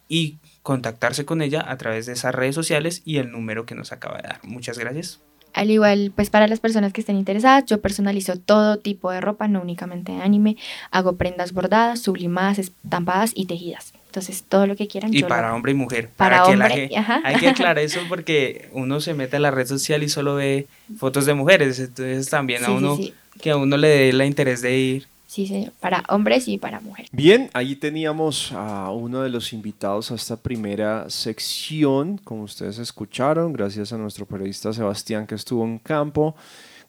y 0.07 0.37
contactarse 0.61 1.25
con 1.25 1.41
ella 1.41 1.65
a 1.67 1.75
través 1.77 2.05
de 2.05 2.13
esas 2.13 2.35
redes 2.35 2.53
sociales 2.53 3.01
y 3.03 3.17
el 3.17 3.31
número 3.31 3.65
que 3.65 3.73
nos 3.73 3.91
acaba 3.91 4.17
de 4.17 4.27
dar. 4.27 4.39
Muchas 4.43 4.77
gracias. 4.77 5.21
Al 5.53 5.69
igual, 5.69 6.11
pues 6.15 6.29
para 6.29 6.47
las 6.47 6.59
personas 6.59 6.93
que 6.93 7.01
estén 7.01 7.15
interesadas, 7.15 7.65
yo 7.65 7.79
personalizo 7.79 8.37
todo 8.37 8.77
tipo 8.77 9.11
de 9.11 9.21
ropa, 9.21 9.47
no 9.47 9.61
únicamente 9.61 10.11
de 10.11 10.21
anime. 10.21 10.57
Hago 10.91 11.15
prendas 11.15 11.53
bordadas, 11.53 12.01
sublimadas, 12.01 12.59
estampadas 12.59 13.31
y 13.35 13.45
tejidas. 13.45 13.93
Entonces, 14.07 14.43
todo 14.43 14.67
lo 14.67 14.75
que 14.75 14.87
quieran. 14.87 15.13
Y 15.13 15.23
para 15.23 15.55
hombre 15.55 15.71
y 15.71 15.75
mujer. 15.75 16.09
Para, 16.15 16.45
hombre, 16.45 16.89
Hay 17.23 17.35
que 17.37 17.49
aclarar 17.49 17.79
eso 17.79 17.99
porque 18.09 18.69
uno 18.71 18.99
se 18.99 19.13
mete 19.13 19.37
a 19.37 19.39
la 19.39 19.51
red 19.51 19.65
social 19.65 20.03
y 20.03 20.09
solo 20.09 20.35
ve 20.35 20.67
fotos 20.97 21.25
de 21.25 21.33
mujeres. 21.33 21.79
Entonces, 21.79 22.29
también 22.29 22.63
a 22.63 22.71
uno, 22.71 22.97
que 23.41 23.51
a 23.51 23.57
uno 23.57 23.77
le 23.77 23.87
dé 23.87 24.09
el 24.09 24.21
interés 24.21 24.61
de 24.61 24.77
ir 24.77 25.12
Sí, 25.33 25.47
señor, 25.47 25.71
para 25.79 26.03
hombres 26.09 26.47
y 26.47 26.59
para 26.59 26.79
mujeres. 26.79 27.09
Bien, 27.11 27.49
ahí 27.53 27.75
teníamos 27.75 28.51
a 28.51 28.91
uno 28.91 29.23
de 29.23 29.29
los 29.29 29.51
invitados 29.51 30.11
a 30.11 30.15
esta 30.15 30.37
primera 30.37 31.09
sección, 31.09 32.19
como 32.19 32.43
ustedes 32.43 32.77
escucharon, 32.77 33.51
gracias 33.51 33.91
a 33.91 33.97
nuestro 33.97 34.27
periodista 34.27 34.71
Sebastián 34.73 35.25
que 35.25 35.33
estuvo 35.33 35.65
en 35.65 35.79
campo 35.79 36.35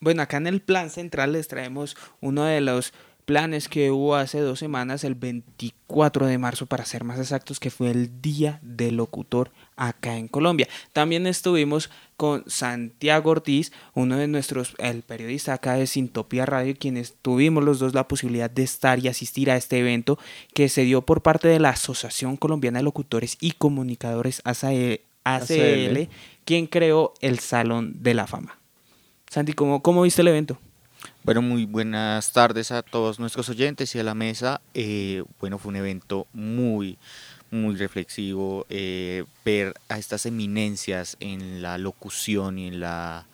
Bueno, 0.00 0.22
acá 0.22 0.38
en 0.38 0.46
el 0.46 0.62
plan 0.62 0.88
central 0.88 1.32
les 1.32 1.46
traemos 1.46 1.96
uno 2.20 2.44
de 2.44 2.62
los 2.62 2.94
planes 3.30 3.68
que 3.68 3.90
hubo 3.90 4.16
hace 4.16 4.40
dos 4.40 4.58
semanas, 4.58 5.04
el 5.04 5.14
24 5.14 6.26
de 6.26 6.38
marzo 6.38 6.66
para 6.66 6.84
ser 6.84 7.04
más 7.04 7.18
exactos, 7.18 7.60
que 7.60 7.70
fue 7.70 7.90
el 7.90 8.20
Día 8.20 8.58
del 8.62 8.96
Locutor 8.96 9.52
acá 9.76 10.16
en 10.16 10.26
Colombia. 10.26 10.68
También 10.92 11.26
estuvimos 11.26 11.90
con 12.16 12.42
Santiago 12.48 13.30
Ortiz, 13.30 13.72
uno 13.94 14.16
de 14.16 14.26
nuestros, 14.26 14.74
el 14.78 15.02
periodista 15.02 15.52
acá 15.52 15.74
de 15.74 15.86
Sintopía 15.86 16.46
Radio, 16.46 16.74
quienes 16.78 17.14
tuvimos 17.20 17.62
los 17.62 17.78
dos 17.78 17.94
la 17.94 18.08
posibilidad 18.08 18.50
de 18.50 18.62
estar 18.62 18.98
y 18.98 19.08
asistir 19.08 19.50
a 19.50 19.56
este 19.56 19.78
evento 19.78 20.18
que 20.54 20.68
se 20.68 20.82
dio 20.82 21.02
por 21.02 21.22
parte 21.22 21.46
de 21.46 21.60
la 21.60 21.70
Asociación 21.70 22.36
Colombiana 22.36 22.78
de 22.78 22.84
Locutores 22.84 23.36
y 23.38 23.52
Comunicadores 23.52 24.42
ACL, 24.44 26.08
quien 26.44 26.66
creó 26.66 27.14
el 27.20 27.38
Salón 27.38 28.02
de 28.02 28.14
la 28.14 28.26
Fama. 28.26 28.59
Santi, 29.30 29.52
¿cómo, 29.52 29.80
cómo 29.80 30.02
viste 30.02 30.22
el 30.22 30.28
evento? 30.28 30.58
Bueno, 31.22 31.40
muy 31.40 31.64
buenas 31.64 32.32
tardes 32.32 32.72
a 32.72 32.82
todos 32.82 33.20
nuestros 33.20 33.48
oyentes 33.48 33.94
y 33.94 34.00
a 34.00 34.02
la 34.02 34.16
mesa. 34.16 34.60
Eh, 34.74 35.22
bueno, 35.38 35.56
fue 35.56 35.68
un 35.68 35.76
evento 35.76 36.26
muy, 36.32 36.98
muy 37.52 37.76
reflexivo. 37.76 38.66
Eh, 38.68 39.22
ver 39.44 39.74
a 39.88 39.98
estas 39.98 40.26
eminencias 40.26 41.16
en 41.20 41.62
la 41.62 41.78
locución 41.78 42.58
y 42.58 42.66
en, 42.66 42.80
la, 42.80 43.28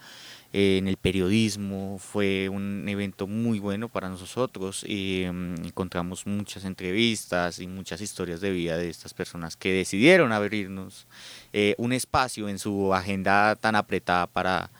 eh, 0.53 0.77
en 0.77 0.87
el 0.87 0.99
periodismo 0.99 1.99
fue 1.99 2.51
un 2.51 2.87
evento 2.91 3.27
muy 3.27 3.59
bueno 3.59 3.89
para 3.89 4.11
nosotros. 4.11 4.85
Mm, 4.85 5.65
encontramos 5.65 6.27
muchas 6.27 6.67
entrevistas 6.67 7.59
y 7.59 7.67
muchas 7.67 8.03
historias 8.03 8.43
de 8.43 8.51
vida 8.51 8.77
de 8.77 8.91
estas 8.91 9.15
personas 9.15 9.57
que 9.57 9.73
decidieron 9.73 10.33
abrirnos 10.33 11.07
un 11.79 11.95
espacio 11.95 12.51
en 12.51 12.59
su 12.59 12.93
agenda 12.93 13.57
tan 13.57 13.77
apretada 13.77 14.27
para 14.27 14.71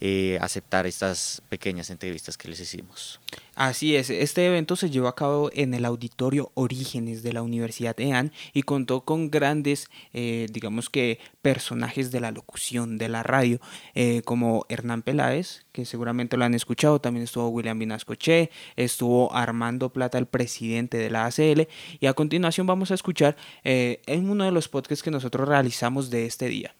eh, 0.00 0.38
aceptar 0.42 0.86
estas 0.86 1.42
pequeñas 1.48 1.88
entrevistas 1.88 2.36
que 2.36 2.48
les 2.48 2.60
hicimos. 2.60 3.18
Así 3.54 3.96
es, 3.96 4.10
este 4.10 4.44
evento 4.44 4.76
se 4.76 4.90
llevó 4.90 5.08
a 5.08 5.14
cabo 5.14 5.50
en 5.54 5.72
el 5.72 5.86
auditorio 5.86 6.52
Orígenes 6.52 7.22
de 7.22 7.32
la 7.32 7.40
Universidad 7.40 7.98
EAN 7.98 8.30
y 8.52 8.62
contó 8.62 9.06
con 9.06 9.30
grandes, 9.30 9.88
eh, 10.12 10.48
digamos 10.50 10.90
que, 10.90 11.18
personajes 11.40 12.10
de 12.10 12.20
la 12.20 12.30
locución, 12.30 12.98
de 12.98 13.08
la 13.08 13.22
radio, 13.22 13.58
eh, 13.94 14.20
como 14.26 14.66
Hernán 14.68 15.00
Peláez, 15.00 15.64
que 15.72 15.86
seguramente 15.86 16.36
lo 16.36 16.44
han 16.44 16.52
escuchado, 16.52 17.00
también 17.00 17.24
estuvo 17.24 17.48
William 17.48 17.78
Vinascoche, 17.78 18.50
estuvo 18.76 19.34
Armando 19.34 19.90
Plata, 19.90 20.18
el 20.18 20.26
presidente 20.26 20.98
de 20.98 21.08
la 21.08 21.24
ACL, 21.24 21.68
y 22.00 22.06
a 22.06 22.12
continuación 22.12 22.66
vamos 22.66 22.90
a 22.90 22.94
escuchar 22.94 23.36
en 23.64 24.28
uno 24.28 24.44
de 24.44 24.52
los 24.52 24.68
podcasts 24.68 25.02
que 25.02 25.10
nosotros 25.10 25.48
realizamos 25.48 26.10
de 26.10 26.26
este 26.26 26.48
día. 26.48 26.74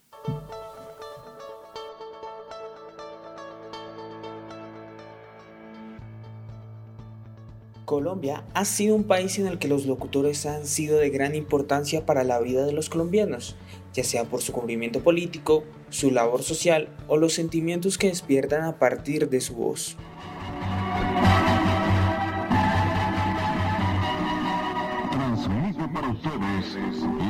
Colombia 7.86 8.44
ha 8.52 8.64
sido 8.64 8.96
un 8.96 9.04
país 9.04 9.38
en 9.38 9.46
el 9.46 9.60
que 9.60 9.68
los 9.68 9.86
locutores 9.86 10.44
han 10.44 10.66
sido 10.66 10.98
de 10.98 11.08
gran 11.08 11.36
importancia 11.36 12.04
para 12.04 12.24
la 12.24 12.40
vida 12.40 12.66
de 12.66 12.72
los 12.72 12.90
colombianos, 12.90 13.56
ya 13.94 14.02
sea 14.02 14.24
por 14.24 14.42
su 14.42 14.52
cubrimiento 14.52 15.00
político, 15.00 15.62
su 15.88 16.10
labor 16.10 16.42
social 16.42 16.88
o 17.06 17.16
los 17.16 17.32
sentimientos 17.32 17.96
que 17.96 18.08
despiertan 18.08 18.64
a 18.64 18.80
partir 18.80 19.30
de 19.30 19.40
su 19.40 19.54
voz. 19.54 19.96
Transmite 25.12 25.88
para 25.94 26.08
ustedes 26.10 26.76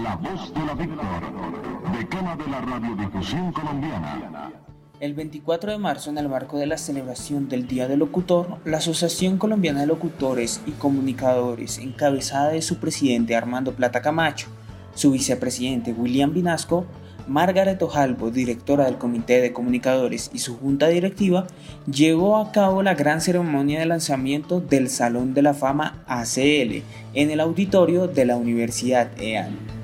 la 0.03 0.17
voz 0.17 0.55
de 0.55 0.65
la 0.65 0.75
Víctor, 0.75 1.99
decana 1.99 2.35
de 2.35 2.47
la 2.49 2.61
radiodifusión 2.63 3.53
colombiana. 3.53 4.53
El 4.99 5.13
24 5.13 5.73
de 5.73 5.77
marzo, 5.77 6.09
en 6.09 6.17
el 6.17 6.27
marco 6.27 6.59
de 6.59 6.65
la 6.65 6.79
celebración 6.79 7.51
del 7.51 7.69
Día 7.69 7.87
del 7.87 7.99
Locutor, 7.99 8.57
la 8.65 8.79
Asociación 8.79 9.37
Colombiana 9.37 9.81
de 9.81 9.87
Locutores 9.87 10.63
y 10.67 10.71
Comunicadores, 10.71 11.77
encabezada 11.77 12.49
de 12.53 12.63
su 12.63 12.79
presidente 12.79 13.37
Armando 13.37 13.75
Plata 13.75 14.01
Camacho, 14.01 14.47
su 14.95 15.11
vicepresidente 15.11 15.93
William 15.93 16.33
Vinasco, 16.33 16.87
Margaret 17.29 17.83
Ojalvo, 17.83 18.31
directora 18.31 18.87
del 18.87 18.97
Comité 18.97 19.43
de 19.43 19.53
Comunicadores 19.53 20.31
y 20.33 20.39
su 20.39 20.57
junta 20.57 20.89
directiva, 20.89 21.47
llevó 21.93 22.39
a 22.39 22.51
cabo 22.51 22.83
la 22.83 22.95
gran 22.95 23.21
ceremonia 23.21 23.81
de 23.81 23.87
lanzamiento 23.87 24.63
del 24.63 24.89
Salón 24.89 25.35
de 25.35 25.43
la 25.43 25.53
Fama 25.53 26.03
ACL 26.07 26.83
en 27.13 27.31
el 27.31 27.41
auditorio 27.41 28.09
de 28.09 28.25
la 28.25 28.37
Universidad 28.37 29.11
EAN. 29.21 29.76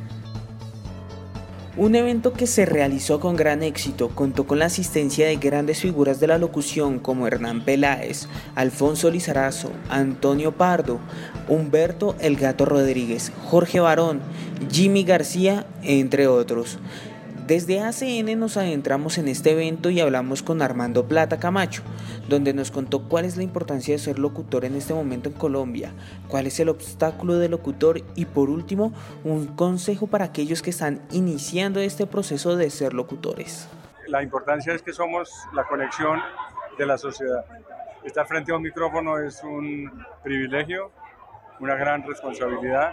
Un 1.75 1.95
evento 1.95 2.35
que 2.35 2.47
se 2.47 2.67
realizó 2.67 3.19
con 3.19 3.35
gran 3.35 3.63
éxito 3.63 4.11
contó 4.11 4.47
con 4.47 4.59
la 4.59 4.67
asistencia 4.67 5.27
de 5.27 5.37
grandes 5.37 5.81
figuras 5.81 6.21
de 6.21 6.27
la 6.27 6.37
locución 6.37 6.99
como 6.99 7.27
Hernán 7.27 7.65
Peláez, 7.65 8.29
Alfonso 8.55 9.11
Lizarazo, 9.11 9.71
Antonio 9.89 10.53
Pardo, 10.53 11.01
Humberto 11.49 12.15
El 12.21 12.37
Gato 12.37 12.67
Rodríguez, 12.67 13.33
Jorge 13.47 13.81
Barón, 13.81 14.21
Jimmy 14.71 15.03
García, 15.05 15.65
entre 15.83 16.27
otros. 16.27 16.79
Desde 17.53 17.81
ACN 17.81 18.41
nos 18.41 18.57
adentramos 18.57 19.19
en 19.19 19.29
este 19.29 19.51
evento 19.51 19.91
y 19.91 20.01
hablamos 20.01 20.43
con 20.43 20.63
Armando 20.63 21.07
Plata 21.07 21.39
Camacho, 21.39 21.83
donde 22.27 22.55
nos 22.55 22.71
contó 22.71 23.11
cuál 23.11 23.27
es 23.27 23.37
la 23.37 23.43
importancia 23.43 23.93
de 23.93 23.99
ser 23.99 24.19
locutor 24.19 24.65
en 24.65 24.75
este 24.75 24.95
momento 24.95 25.29
en 25.29 25.35
Colombia, 25.35 25.93
cuál 26.29 26.47
es 26.47 26.59
el 26.61 26.71
obstáculo 26.71 27.35
del 27.35 27.51
locutor 27.51 28.01
y 28.15 28.25
por 28.25 28.49
último 28.49 28.95
un 29.23 29.49
consejo 29.49 30.07
para 30.07 30.25
aquellos 30.25 30.63
que 30.63 30.71
están 30.71 31.03
iniciando 31.11 31.81
este 31.81 32.07
proceso 32.07 32.57
de 32.57 32.71
ser 32.71 32.95
locutores. 32.95 33.69
La 34.07 34.23
importancia 34.23 34.73
es 34.73 34.81
que 34.81 34.95
somos 34.95 35.31
la 35.53 35.65
conexión 35.65 36.21
de 36.79 36.87
la 36.87 36.97
sociedad. 36.97 37.45
Estar 38.03 38.27
frente 38.27 38.51
a 38.53 38.57
un 38.57 38.63
micrófono 38.63 39.19
es 39.19 39.45
un 39.45 39.93
privilegio, 40.23 40.91
una 41.61 41.75
gran 41.75 42.03
responsabilidad 42.03 42.93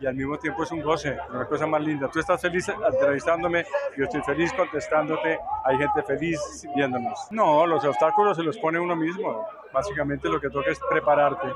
y 0.00 0.06
al 0.06 0.14
mismo 0.14 0.38
tiempo 0.38 0.62
es 0.62 0.72
un 0.72 0.82
goce, 0.82 1.16
una 1.30 1.46
cosa 1.46 1.66
más 1.66 1.80
linda. 1.80 2.08
Tú 2.10 2.20
estás 2.20 2.40
feliz 2.40 2.68
entrevistándome, 2.68 3.64
yo 3.96 4.04
estoy 4.04 4.22
feliz 4.22 4.52
contestándote, 4.52 5.38
hay 5.64 5.78
gente 5.78 6.02
feliz 6.02 6.66
viéndonos. 6.74 7.28
No, 7.30 7.66
los 7.66 7.84
obstáculos 7.84 8.36
se 8.36 8.42
los 8.42 8.58
pone 8.58 8.78
uno 8.78 8.96
mismo. 8.96 9.46
Básicamente 9.72 10.28
lo 10.28 10.40
que 10.40 10.50
toca 10.50 10.70
es 10.70 10.80
prepararte. 10.90 11.48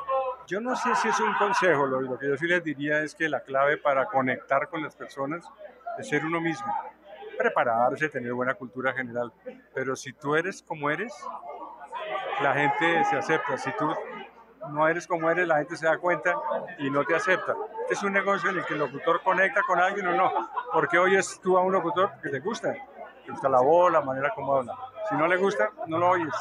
Yo 0.47 0.61
no 0.61 0.74
sé 0.74 0.95
si 0.97 1.09
es 1.09 1.20
un 1.20 1.34
consejo, 1.34 1.86
lo, 1.86 2.01
lo 2.01 2.18
que 2.18 2.28
yo 2.28 2.36
sí 2.36 2.47
les 2.47 2.64
diría 2.64 3.03
es 3.03 3.14
que 3.14 3.28
la 3.28 3.41
clave 3.41 3.76
para 3.76 4.07
conectar 4.07 4.68
con 4.68 4.82
las 4.82 4.97
personas 4.97 5.45
es 5.99 6.09
ser 6.09 6.24
uno 6.24 6.41
mismo. 6.41 6.72
Prepararse, 7.38 8.09
tener 8.09 8.32
buena 8.32 8.55
cultura 8.55 8.93
general. 8.93 9.32
Pero 9.74 9.97
si 9.97 10.12
tú 10.12 10.34
eres 10.34 10.62
como 10.62 10.91
eres, 10.91 11.14
la 12.43 12.55
gente 12.55 13.05
se 13.05 13.16
acepta. 13.16 13.57
Si 13.59 13.70
tú 13.78 13.95
no 14.69 14.89
eres 14.89 15.07
como 15.07 15.31
eres, 15.31 15.47
la 15.47 15.59
gente 15.59 15.77
se 15.77 15.87
da 15.87 15.99
cuenta 15.99 16.35
y 16.79 16.91
no 16.91 17.05
te 17.05 17.15
acepta. 17.15 17.55
Es 17.91 18.03
un 18.03 18.13
negocio 18.13 18.51
en 18.51 18.59
el 18.59 18.65
que 18.65 18.75
el 18.75 18.81
locutor 18.81 19.21
conecta 19.23 19.63
con 19.67 19.79
alguien 19.79 20.07
o 20.09 20.17
no. 20.17 20.31
Porque 20.73 20.99
oyes 20.99 21.41
tú 21.43 21.57
a 21.57 21.63
un 21.63 21.73
locutor 21.73 22.11
que 22.23 22.29
te 22.29 22.41
gusta, 22.41 22.73
te 23.25 23.33
gusta 23.33 23.49
la 23.49 23.61
voz, 23.61 23.93
la 23.93 24.01
manera 24.01 24.31
como 24.35 24.57
habla. 24.57 24.75
Si 25.09 25.17
no 25.17 25.27
le 25.27 25.37
gusta, 25.37 25.71
no 25.87 25.99
lo 25.99 26.11
oyes. 26.11 26.35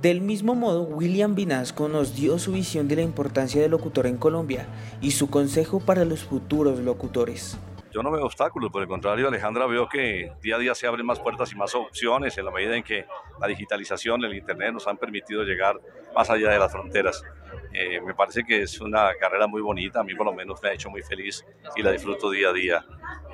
Del 0.00 0.20
mismo 0.20 0.54
modo, 0.54 0.82
William 0.82 1.34
Vinasco 1.34 1.88
nos 1.88 2.14
dio 2.14 2.38
su 2.38 2.52
visión 2.52 2.86
de 2.86 2.96
la 2.96 3.02
importancia 3.02 3.62
del 3.62 3.70
locutor 3.70 4.06
en 4.06 4.18
Colombia 4.18 4.66
y 5.00 5.12
su 5.12 5.30
consejo 5.30 5.80
para 5.80 6.04
los 6.04 6.24
futuros 6.24 6.80
locutores 6.80 7.58
yo 7.96 8.02
no 8.02 8.10
veo 8.10 8.26
obstáculos, 8.26 8.70
por 8.70 8.82
el 8.82 8.88
contrario, 8.88 9.26
Alejandra, 9.26 9.64
veo 9.64 9.88
que 9.88 10.30
día 10.42 10.56
a 10.56 10.58
día 10.58 10.74
se 10.74 10.86
abren 10.86 11.06
más 11.06 11.18
puertas 11.18 11.50
y 11.52 11.56
más 11.56 11.74
opciones 11.74 12.36
en 12.36 12.44
la 12.44 12.50
medida 12.50 12.76
en 12.76 12.82
que 12.82 13.06
la 13.40 13.46
digitalización, 13.46 14.22
el 14.22 14.34
Internet 14.34 14.74
nos 14.74 14.86
han 14.86 14.98
permitido 14.98 15.44
llegar 15.44 15.80
más 16.14 16.28
allá 16.28 16.50
de 16.50 16.58
las 16.58 16.70
fronteras. 16.70 17.24
Eh, 17.72 18.02
me 18.02 18.12
parece 18.12 18.44
que 18.44 18.60
es 18.60 18.78
una 18.82 19.14
carrera 19.18 19.46
muy 19.46 19.62
bonita, 19.62 20.00
a 20.00 20.04
mí 20.04 20.14
por 20.14 20.26
lo 20.26 20.34
menos 20.34 20.62
me 20.62 20.68
ha 20.68 20.72
hecho 20.74 20.90
muy 20.90 21.00
feliz 21.00 21.42
y 21.74 21.82
la 21.82 21.90
disfruto 21.90 22.28
día 22.28 22.50
a 22.50 22.52
día. 22.52 22.84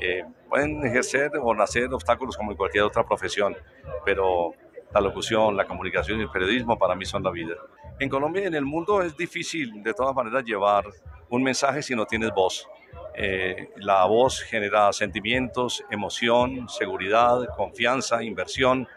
Eh, 0.00 0.22
pueden 0.48 0.86
ejercer 0.86 1.32
o 1.42 1.52
nacer 1.56 1.92
obstáculos 1.92 2.36
como 2.36 2.52
en 2.52 2.56
cualquier 2.56 2.84
otra 2.84 3.04
profesión, 3.04 3.56
pero 4.04 4.52
la 4.94 5.00
locución, 5.00 5.56
la 5.56 5.66
comunicación 5.66 6.20
y 6.20 6.22
el 6.22 6.30
periodismo 6.30 6.78
para 6.78 6.94
mí 6.94 7.04
son 7.04 7.24
la 7.24 7.32
vida. 7.32 7.56
En 7.98 8.08
Colombia 8.08 8.44
y 8.44 8.46
en 8.46 8.54
el 8.54 8.64
mundo 8.64 9.02
es 9.02 9.16
difícil 9.16 9.82
de 9.82 9.92
todas 9.92 10.14
maneras 10.14 10.44
llevar 10.44 10.84
un 11.30 11.42
mensaje 11.42 11.82
si 11.82 11.96
no 11.96 12.06
tienes 12.06 12.30
voz. 12.30 12.64
Eh, 13.14 13.70
la 13.76 14.04
voz 14.06 14.40
genera 14.40 14.92
sentimientos, 14.92 15.84
emoción, 15.90 16.68
seguridad, 16.68 17.46
confianza, 17.56 18.22
inversión. 18.22 18.88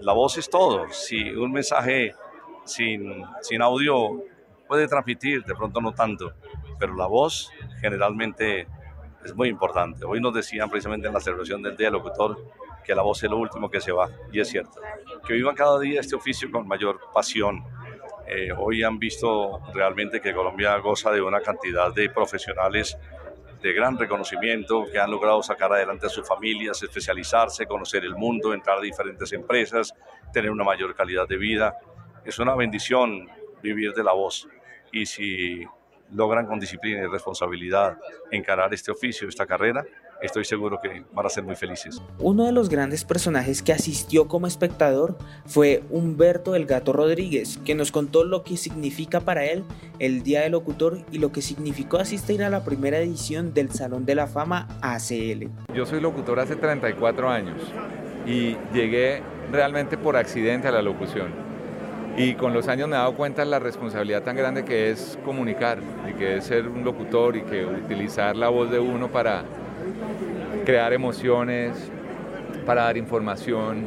La 0.00 0.12
voz 0.12 0.38
es 0.38 0.48
todo. 0.48 0.88
Si 0.90 1.30
un 1.30 1.52
mensaje 1.52 2.14
sin, 2.64 3.24
sin 3.42 3.62
audio 3.62 4.22
puede 4.66 4.86
transmitir, 4.86 5.44
de 5.44 5.54
pronto 5.54 5.80
no 5.80 5.92
tanto, 5.92 6.32
pero 6.78 6.94
la 6.94 7.06
voz 7.06 7.50
generalmente 7.80 8.66
es 9.24 9.34
muy 9.34 9.48
importante. 9.48 10.04
Hoy 10.04 10.20
nos 10.20 10.32
decían 10.32 10.70
precisamente 10.70 11.08
en 11.08 11.14
la 11.14 11.20
celebración 11.20 11.62
del 11.62 11.76
Día 11.76 11.88
del 11.88 11.94
Locutor 11.94 12.38
que 12.84 12.94
la 12.94 13.02
voz 13.02 13.22
es 13.22 13.30
lo 13.30 13.36
último 13.36 13.70
que 13.70 13.80
se 13.80 13.92
va, 13.92 14.08
y 14.32 14.40
es 14.40 14.48
cierto. 14.48 14.80
Que 15.26 15.34
vivan 15.34 15.54
cada 15.54 15.78
día 15.78 16.00
este 16.00 16.16
oficio 16.16 16.50
con 16.50 16.66
mayor 16.66 16.98
pasión. 17.12 17.62
Eh, 18.26 18.50
hoy 18.56 18.82
han 18.82 18.98
visto 18.98 19.60
realmente 19.74 20.20
que 20.20 20.32
Colombia 20.32 20.78
goza 20.78 21.10
de 21.10 21.20
una 21.20 21.40
cantidad 21.40 21.92
de 21.92 22.08
profesionales 22.08 22.96
de 23.62 23.72
gran 23.72 23.98
reconocimiento 23.98 24.86
que 24.90 24.98
han 24.98 25.10
logrado 25.10 25.42
sacar 25.42 25.72
adelante 25.72 26.06
a 26.06 26.08
sus 26.08 26.26
familias, 26.26 26.82
especializarse, 26.82 27.66
conocer 27.66 28.04
el 28.04 28.14
mundo, 28.14 28.54
entrar 28.54 28.78
a 28.78 28.80
diferentes 28.80 29.32
empresas, 29.32 29.94
tener 30.32 30.50
una 30.50 30.64
mayor 30.64 30.94
calidad 30.94 31.28
de 31.28 31.36
vida. 31.36 31.78
Es 32.24 32.38
una 32.38 32.54
bendición 32.54 33.28
vivir 33.62 33.92
de 33.92 34.02
la 34.02 34.12
voz 34.12 34.48
y 34.92 35.06
si 35.06 35.64
logran 36.12 36.46
con 36.46 36.58
disciplina 36.58 37.02
y 37.02 37.06
responsabilidad 37.06 37.98
encarar 38.30 38.72
este 38.74 38.90
oficio, 38.90 39.28
esta 39.28 39.46
carrera, 39.46 39.84
estoy 40.22 40.44
seguro 40.44 40.80
que 40.82 41.04
van 41.12 41.26
a 41.26 41.28
ser 41.28 41.44
muy 41.44 41.56
felices. 41.56 42.02
Uno 42.18 42.44
de 42.44 42.52
los 42.52 42.68
grandes 42.68 43.04
personajes 43.04 43.62
que 43.62 43.72
asistió 43.72 44.28
como 44.28 44.46
espectador 44.46 45.16
fue 45.46 45.82
Humberto 45.90 46.54
el 46.54 46.66
Gato 46.66 46.92
Rodríguez, 46.92 47.58
que 47.64 47.74
nos 47.74 47.92
contó 47.92 48.24
lo 48.24 48.42
que 48.42 48.56
significa 48.56 49.20
para 49.20 49.44
él 49.44 49.64
el 49.98 50.22
Día 50.22 50.42
del 50.42 50.52
Locutor 50.52 50.98
y 51.10 51.18
lo 51.18 51.32
que 51.32 51.42
significó 51.42 51.98
asistir 51.98 52.42
a 52.42 52.50
la 52.50 52.64
primera 52.64 52.98
edición 52.98 53.54
del 53.54 53.70
Salón 53.70 54.06
de 54.06 54.14
la 54.14 54.26
Fama 54.26 54.68
ACL. 54.82 55.48
Yo 55.74 55.86
soy 55.86 56.00
locutor 56.00 56.40
hace 56.40 56.56
34 56.56 57.30
años 57.30 57.60
y 58.26 58.56
llegué 58.72 59.22
realmente 59.50 59.96
por 59.96 60.16
accidente 60.16 60.68
a 60.68 60.72
la 60.72 60.82
locución 60.82 61.50
y 62.16 62.34
con 62.34 62.52
los 62.52 62.68
años 62.68 62.88
me 62.88 62.96
he 62.96 62.98
dado 62.98 63.14
cuenta 63.14 63.42
de 63.42 63.50
la 63.50 63.58
responsabilidad 63.58 64.22
tan 64.22 64.36
grande 64.36 64.64
que 64.64 64.90
es 64.90 65.18
comunicar 65.24 65.78
y 66.08 66.12
que 66.14 66.36
es 66.36 66.44
ser 66.44 66.68
un 66.68 66.84
locutor 66.84 67.36
y 67.36 67.42
que 67.42 67.64
utilizar 67.64 68.36
la 68.36 68.48
voz 68.48 68.70
de 68.70 68.78
uno 68.78 69.08
para 69.08 69.44
crear 70.64 70.92
emociones, 70.92 71.90
para 72.66 72.84
dar 72.84 72.96
información, 72.96 73.84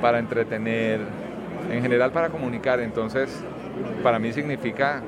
para 0.00 0.18
entretener, 0.18 1.00
en 1.70 1.82
general 1.82 2.12
para 2.12 2.28
comunicar. 2.28 2.80
Entonces, 2.80 3.42
para 4.02 4.18
mí 4.18 4.32
significa 4.32 5.02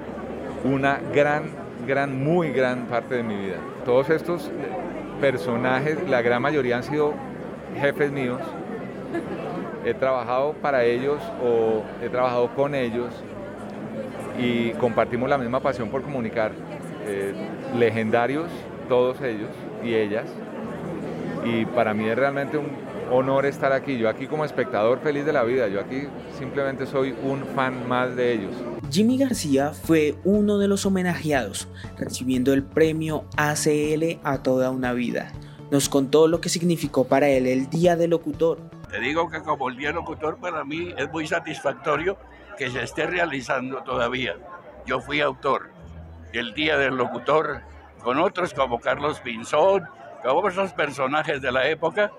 una 0.65 0.99
gran, 1.15 1.45
gran, 1.87 2.23
muy 2.23 2.51
gran 2.51 2.87
parte 2.87 3.17
de 3.17 3.23
mi 3.23 3.37
vida. 3.37 3.57
Todos 3.85 4.11
estos 4.11 4.51
personajes, 5.21 5.99
la 6.09 6.23
gran 6.23 6.43
mayoría 6.43 6.77
han 6.77 6.83
sido 6.83 7.15
jefes 7.81 8.11
míos 8.11 8.41
he 9.87 9.95
trabajado 9.95 10.53
para 10.55 10.85
ellos 10.85 11.21
o 11.41 11.85
he 12.05 12.09
trabajado 12.09 12.49
con 12.57 12.75
ellos 12.75 13.09
y 14.37 14.71
compartimos 14.73 15.31
la 15.31 15.39
misma 15.39 15.61
pasión 15.61 15.89
por 15.91 16.03
comunicar. 16.03 16.51
Eh, 17.07 17.33
legendarios 17.79 18.51
todos 18.89 19.21
ellos 19.23 19.51
y 19.85 19.95
ellas. 19.95 20.25
Y 21.47 21.65
para 21.67 21.95
mí 21.95 22.09
es 22.09 22.17
realmente 22.17 22.59
un 22.59 22.67
honor 23.11 23.47
estar 23.47 23.73
aquí. 23.73 23.97
Yo 23.99 24.09
aquí 24.09 24.27
como 24.27 24.45
espectador 24.45 25.01
feliz 25.01 25.25
de 25.25 25.33
la 25.33 25.45
vida. 25.45 25.69
Yo 25.69 25.81
aquí 25.81 26.09
simplemente 26.39 26.87
soy 26.87 27.15
un 27.23 27.45
fan 27.55 27.89
más 27.89 28.17
de 28.17 28.33
ellos. 28.33 28.55
Jimmy 28.91 29.19
García 29.19 29.73
fue 29.73 30.17
uno 30.25 30.59
de 30.59 30.69
los 30.69 30.87
homenajeados, 30.87 31.69
recibiendo 31.97 32.53
el 32.53 32.65
premio 32.65 33.25
ACL 33.37 34.19
a 34.25 34.43
toda 34.43 34.71
una 34.71 34.93
vida. 34.93 35.33
Nos 35.71 35.89
contó 35.89 36.29
lo 36.29 36.41
que 36.41 36.49
significó 36.49 37.05
para 37.05 37.29
él 37.29 37.47
el 37.47 37.71
Día 37.71 37.97
del 37.97 38.11
Locutor, 38.11 38.59
te 38.91 39.01
digo 39.01 39.29
que 39.29 39.43
como 39.43 39.69
el 39.69 39.77
día 39.77 39.93
locutor 39.93 40.37
para 40.39 40.65
mí 40.65 40.95
es 40.97 41.11
muy 41.11 41.27
satisfactorio 41.27 42.17
que 42.57 42.71
se 42.71 42.83
esté 42.83 43.07
realizando 43.07 43.83
todavía. 43.83 44.37
Yo 44.87 45.01
fui 45.01 45.21
autor 45.21 45.71
del 46.33 46.55
Día 46.55 46.79
del 46.79 46.97
Locutor 46.97 47.63
con 48.03 48.19
otros 48.19 48.55
como 48.55 48.81
Carlos 48.81 49.21
Pinzón, 49.21 49.85
como 50.27 50.49
otros 50.49 50.73
personajes 50.73 51.41
de 51.41 51.53
la 51.53 51.69
época, 51.69 52.11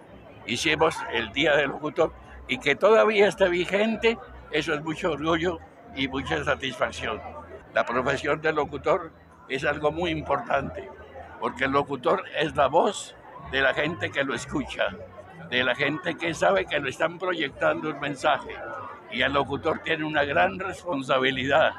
hicimos 0.45 0.95
el 1.11 1.31
Día 1.31 1.55
del 1.55 1.69
Locutor 1.69 2.13
y 2.47 2.57
que 2.59 2.75
todavía 2.75 3.27
está 3.27 3.47
vigente, 3.47 4.17
eso 4.51 4.73
es 4.73 4.81
mucho 4.81 5.11
orgullo 5.11 5.59
y 5.95 6.07
mucha 6.07 6.43
satisfacción. 6.43 7.21
La 7.73 7.85
profesión 7.85 8.41
del 8.41 8.55
locutor 8.55 9.11
es 9.49 9.65
algo 9.65 9.91
muy 9.91 10.11
importante, 10.11 10.89
porque 11.39 11.65
el 11.65 11.71
locutor 11.71 12.23
es 12.39 12.55
la 12.55 12.67
voz 12.67 13.15
de 13.51 13.61
la 13.61 13.73
gente 13.73 14.09
que 14.09 14.23
lo 14.23 14.33
escucha 14.33 14.89
de 15.49 15.63
la 15.63 15.75
gente 15.75 16.15
que 16.15 16.33
sabe 16.33 16.65
que 16.65 16.79
lo 16.79 16.89
están 16.89 17.17
proyectando 17.17 17.89
un 17.89 17.99
mensaje. 17.99 18.55
Y 19.11 19.21
el 19.21 19.33
locutor 19.33 19.79
tiene 19.79 20.03
una 20.03 20.23
gran 20.23 20.59
responsabilidad 20.59 21.71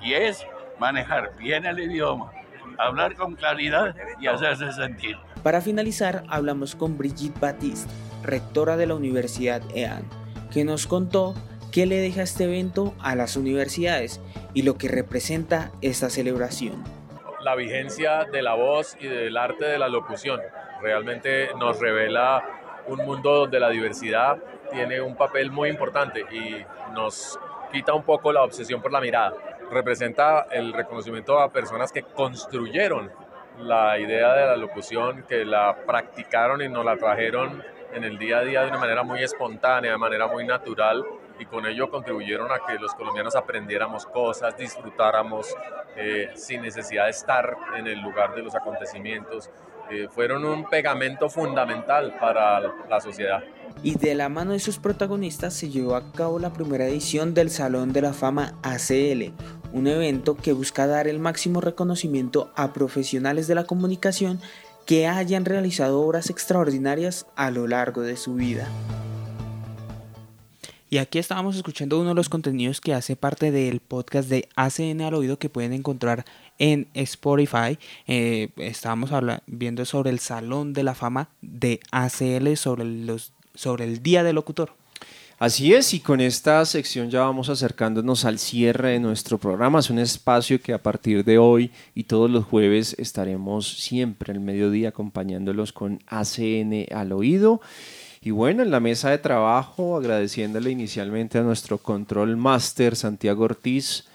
y 0.00 0.14
es 0.14 0.46
manejar 0.78 1.36
bien 1.36 1.66
el 1.66 1.80
idioma, 1.80 2.30
hablar 2.78 3.16
con 3.16 3.34
claridad 3.34 3.94
y 4.20 4.28
hacerse 4.28 4.72
sentir. 4.72 5.16
Para 5.42 5.60
finalizar, 5.60 6.24
hablamos 6.28 6.74
con 6.74 6.98
Brigitte 6.98 7.38
Batiste, 7.38 7.88
rectora 8.24 8.76
de 8.76 8.86
la 8.86 8.96
Universidad 8.96 9.62
EAN, 9.74 10.02
que 10.52 10.64
nos 10.64 10.86
contó 10.86 11.34
qué 11.70 11.86
le 11.86 11.96
deja 11.96 12.22
este 12.22 12.44
evento 12.44 12.94
a 13.00 13.14
las 13.14 13.36
universidades 13.36 14.20
y 14.52 14.62
lo 14.62 14.76
que 14.76 14.88
representa 14.88 15.70
esta 15.80 16.10
celebración. 16.10 16.82
La 17.42 17.54
vigencia 17.54 18.24
de 18.24 18.42
la 18.42 18.54
voz 18.54 18.96
y 19.00 19.06
del 19.06 19.36
arte 19.36 19.64
de 19.64 19.78
la 19.78 19.88
locución 19.88 20.40
realmente 20.82 21.50
nos 21.58 21.78
revela 21.78 22.42
un 22.88 22.98
mundo 23.04 23.34
donde 23.34 23.60
la 23.60 23.70
diversidad 23.70 24.38
tiene 24.72 25.00
un 25.00 25.14
papel 25.14 25.52
muy 25.52 25.68
importante 25.68 26.24
y 26.32 26.64
nos 26.92 27.38
quita 27.72 27.94
un 27.94 28.02
poco 28.02 28.32
la 28.32 28.42
obsesión 28.42 28.82
por 28.82 28.92
la 28.92 29.00
mirada. 29.00 29.34
Representa 29.70 30.46
el 30.50 30.72
reconocimiento 30.72 31.38
a 31.38 31.52
personas 31.52 31.92
que 31.92 32.02
construyeron 32.02 33.10
la 33.58 33.98
idea 33.98 34.34
de 34.34 34.46
la 34.46 34.56
locución, 34.56 35.24
que 35.28 35.44
la 35.44 35.76
practicaron 35.86 36.62
y 36.62 36.68
nos 36.68 36.84
la 36.84 36.96
trajeron 36.96 37.62
en 37.92 38.04
el 38.04 38.18
día 38.18 38.38
a 38.38 38.44
día 38.44 38.62
de 38.62 38.68
una 38.68 38.78
manera 38.78 39.02
muy 39.02 39.22
espontánea, 39.22 39.92
de 39.92 39.98
manera 39.98 40.26
muy 40.26 40.46
natural 40.46 41.04
y 41.38 41.46
con 41.46 41.66
ello 41.66 41.88
contribuyeron 41.90 42.50
a 42.50 42.58
que 42.66 42.78
los 42.78 42.94
colombianos 42.94 43.36
aprendiéramos 43.36 44.04
cosas, 44.06 44.56
disfrutáramos 44.56 45.54
eh, 45.96 46.30
sin 46.34 46.62
necesidad 46.62 47.04
de 47.04 47.10
estar 47.10 47.56
en 47.76 47.86
el 47.86 48.00
lugar 48.00 48.34
de 48.34 48.42
los 48.42 48.54
acontecimientos 48.54 49.50
fueron 50.10 50.44
un 50.44 50.64
pegamento 50.64 51.28
fundamental 51.28 52.16
para 52.20 52.60
la 52.60 53.00
sociedad. 53.00 53.42
Y 53.82 53.96
de 53.96 54.14
la 54.14 54.28
mano 54.28 54.52
de 54.52 54.58
sus 54.58 54.78
protagonistas 54.78 55.54
se 55.54 55.70
llevó 55.70 55.94
a 55.94 56.12
cabo 56.12 56.38
la 56.38 56.52
primera 56.52 56.84
edición 56.86 57.32
del 57.32 57.50
Salón 57.50 57.92
de 57.92 58.02
la 58.02 58.12
Fama 58.12 58.54
ACL, 58.62 59.32
un 59.72 59.86
evento 59.86 60.36
que 60.36 60.52
busca 60.52 60.86
dar 60.86 61.08
el 61.08 61.18
máximo 61.18 61.60
reconocimiento 61.60 62.50
a 62.56 62.72
profesionales 62.72 63.46
de 63.46 63.54
la 63.54 63.64
comunicación 63.64 64.40
que 64.86 65.06
hayan 65.06 65.44
realizado 65.44 66.00
obras 66.00 66.30
extraordinarias 66.30 67.26
a 67.36 67.50
lo 67.50 67.66
largo 67.66 68.02
de 68.02 68.16
su 68.16 68.34
vida. 68.34 68.68
Y 70.90 70.96
aquí 70.96 71.18
estábamos 71.18 71.54
escuchando 71.56 72.00
uno 72.00 72.10
de 72.10 72.14
los 72.14 72.30
contenidos 72.30 72.80
que 72.80 72.94
hace 72.94 73.14
parte 73.14 73.50
del 73.50 73.80
podcast 73.80 74.30
de 74.30 74.48
ACN 74.56 75.02
al 75.02 75.12
oído 75.12 75.38
que 75.38 75.50
pueden 75.50 75.74
encontrar 75.74 76.24
en 76.58 76.88
Spotify. 76.94 77.78
Eh, 78.06 78.48
estábamos 78.56 79.10
viendo 79.46 79.84
sobre 79.84 80.08
el 80.08 80.18
Salón 80.18 80.72
de 80.72 80.84
la 80.84 80.94
Fama 80.94 81.28
de 81.42 81.80
ACL, 81.90 82.56
sobre 82.56 83.84
el 83.84 84.02
Día 84.02 84.22
del 84.22 84.36
Locutor. 84.36 84.72
Así 85.38 85.72
es, 85.72 85.94
y 85.94 86.00
con 86.00 86.20
esta 86.20 86.64
sección 86.64 87.10
ya 87.10 87.20
vamos 87.20 87.48
acercándonos 87.48 88.24
al 88.24 88.40
cierre 88.40 88.90
de 88.90 88.98
nuestro 88.98 89.38
programa. 89.38 89.78
Es 89.78 89.88
un 89.88 90.00
espacio 90.00 90.60
que 90.60 90.72
a 90.72 90.82
partir 90.82 91.24
de 91.24 91.38
hoy 91.38 91.70
y 91.94 92.04
todos 92.04 92.28
los 92.28 92.44
jueves 92.44 92.96
estaremos 92.98 93.68
siempre 93.78 94.32
al 94.32 94.40
mediodía 94.40 94.88
acompañándolos 94.88 95.72
con 95.72 96.00
ACN 96.08 96.86
al 96.92 97.12
oído. 97.12 97.60
Y 98.20 98.32
bueno, 98.32 98.64
en 98.64 98.72
la 98.72 98.80
mesa 98.80 99.10
de 99.10 99.18
trabajo, 99.18 99.96
agradeciéndole 99.96 100.72
inicialmente 100.72 101.38
a 101.38 101.42
nuestro 101.42 101.78
control 101.78 102.36
master 102.36 102.96
Santiago 102.96 103.44
Ortiz 103.44 104.08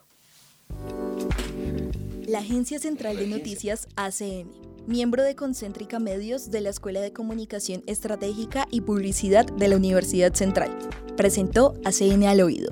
La 2.28 2.40
Agencia 2.40 2.80
Central 2.80 3.18
de 3.18 3.28
Noticias 3.28 3.88
ACN, 3.96 4.50
miembro 4.88 5.24
de 5.24 5.36
Concéntrica 5.36 6.00
Medios 6.00 6.50
de 6.52 6.62
la 6.62 6.70
Escuela 6.70 7.02
de 7.02 7.12
Comunicación 7.12 7.84
Estratégica 7.88 8.68
y 8.72 8.82
Publicidad 8.82 9.46
de 9.46 9.68
la 9.68 9.76
Universidad 9.76 10.34
Central, 10.34 10.72
presentó 11.18 11.74
ACN 11.86 12.24
al 12.26 12.42
oído. 12.42 12.72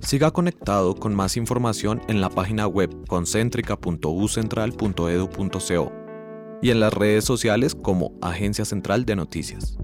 Siga 0.00 0.30
conectado 0.30 0.94
con 0.94 1.14
más 1.14 1.36
información 1.36 2.00
en 2.08 2.20
la 2.20 2.30
página 2.30 2.66
web 2.66 2.90
concentrica.ucentral.edu.co 3.06 5.92
y 6.62 6.70
en 6.70 6.80
las 6.80 6.94
redes 6.94 7.24
sociales 7.24 7.74
como 7.74 8.12
Agencia 8.22 8.64
Central 8.64 9.04
de 9.04 9.16
Noticias. 9.16 9.76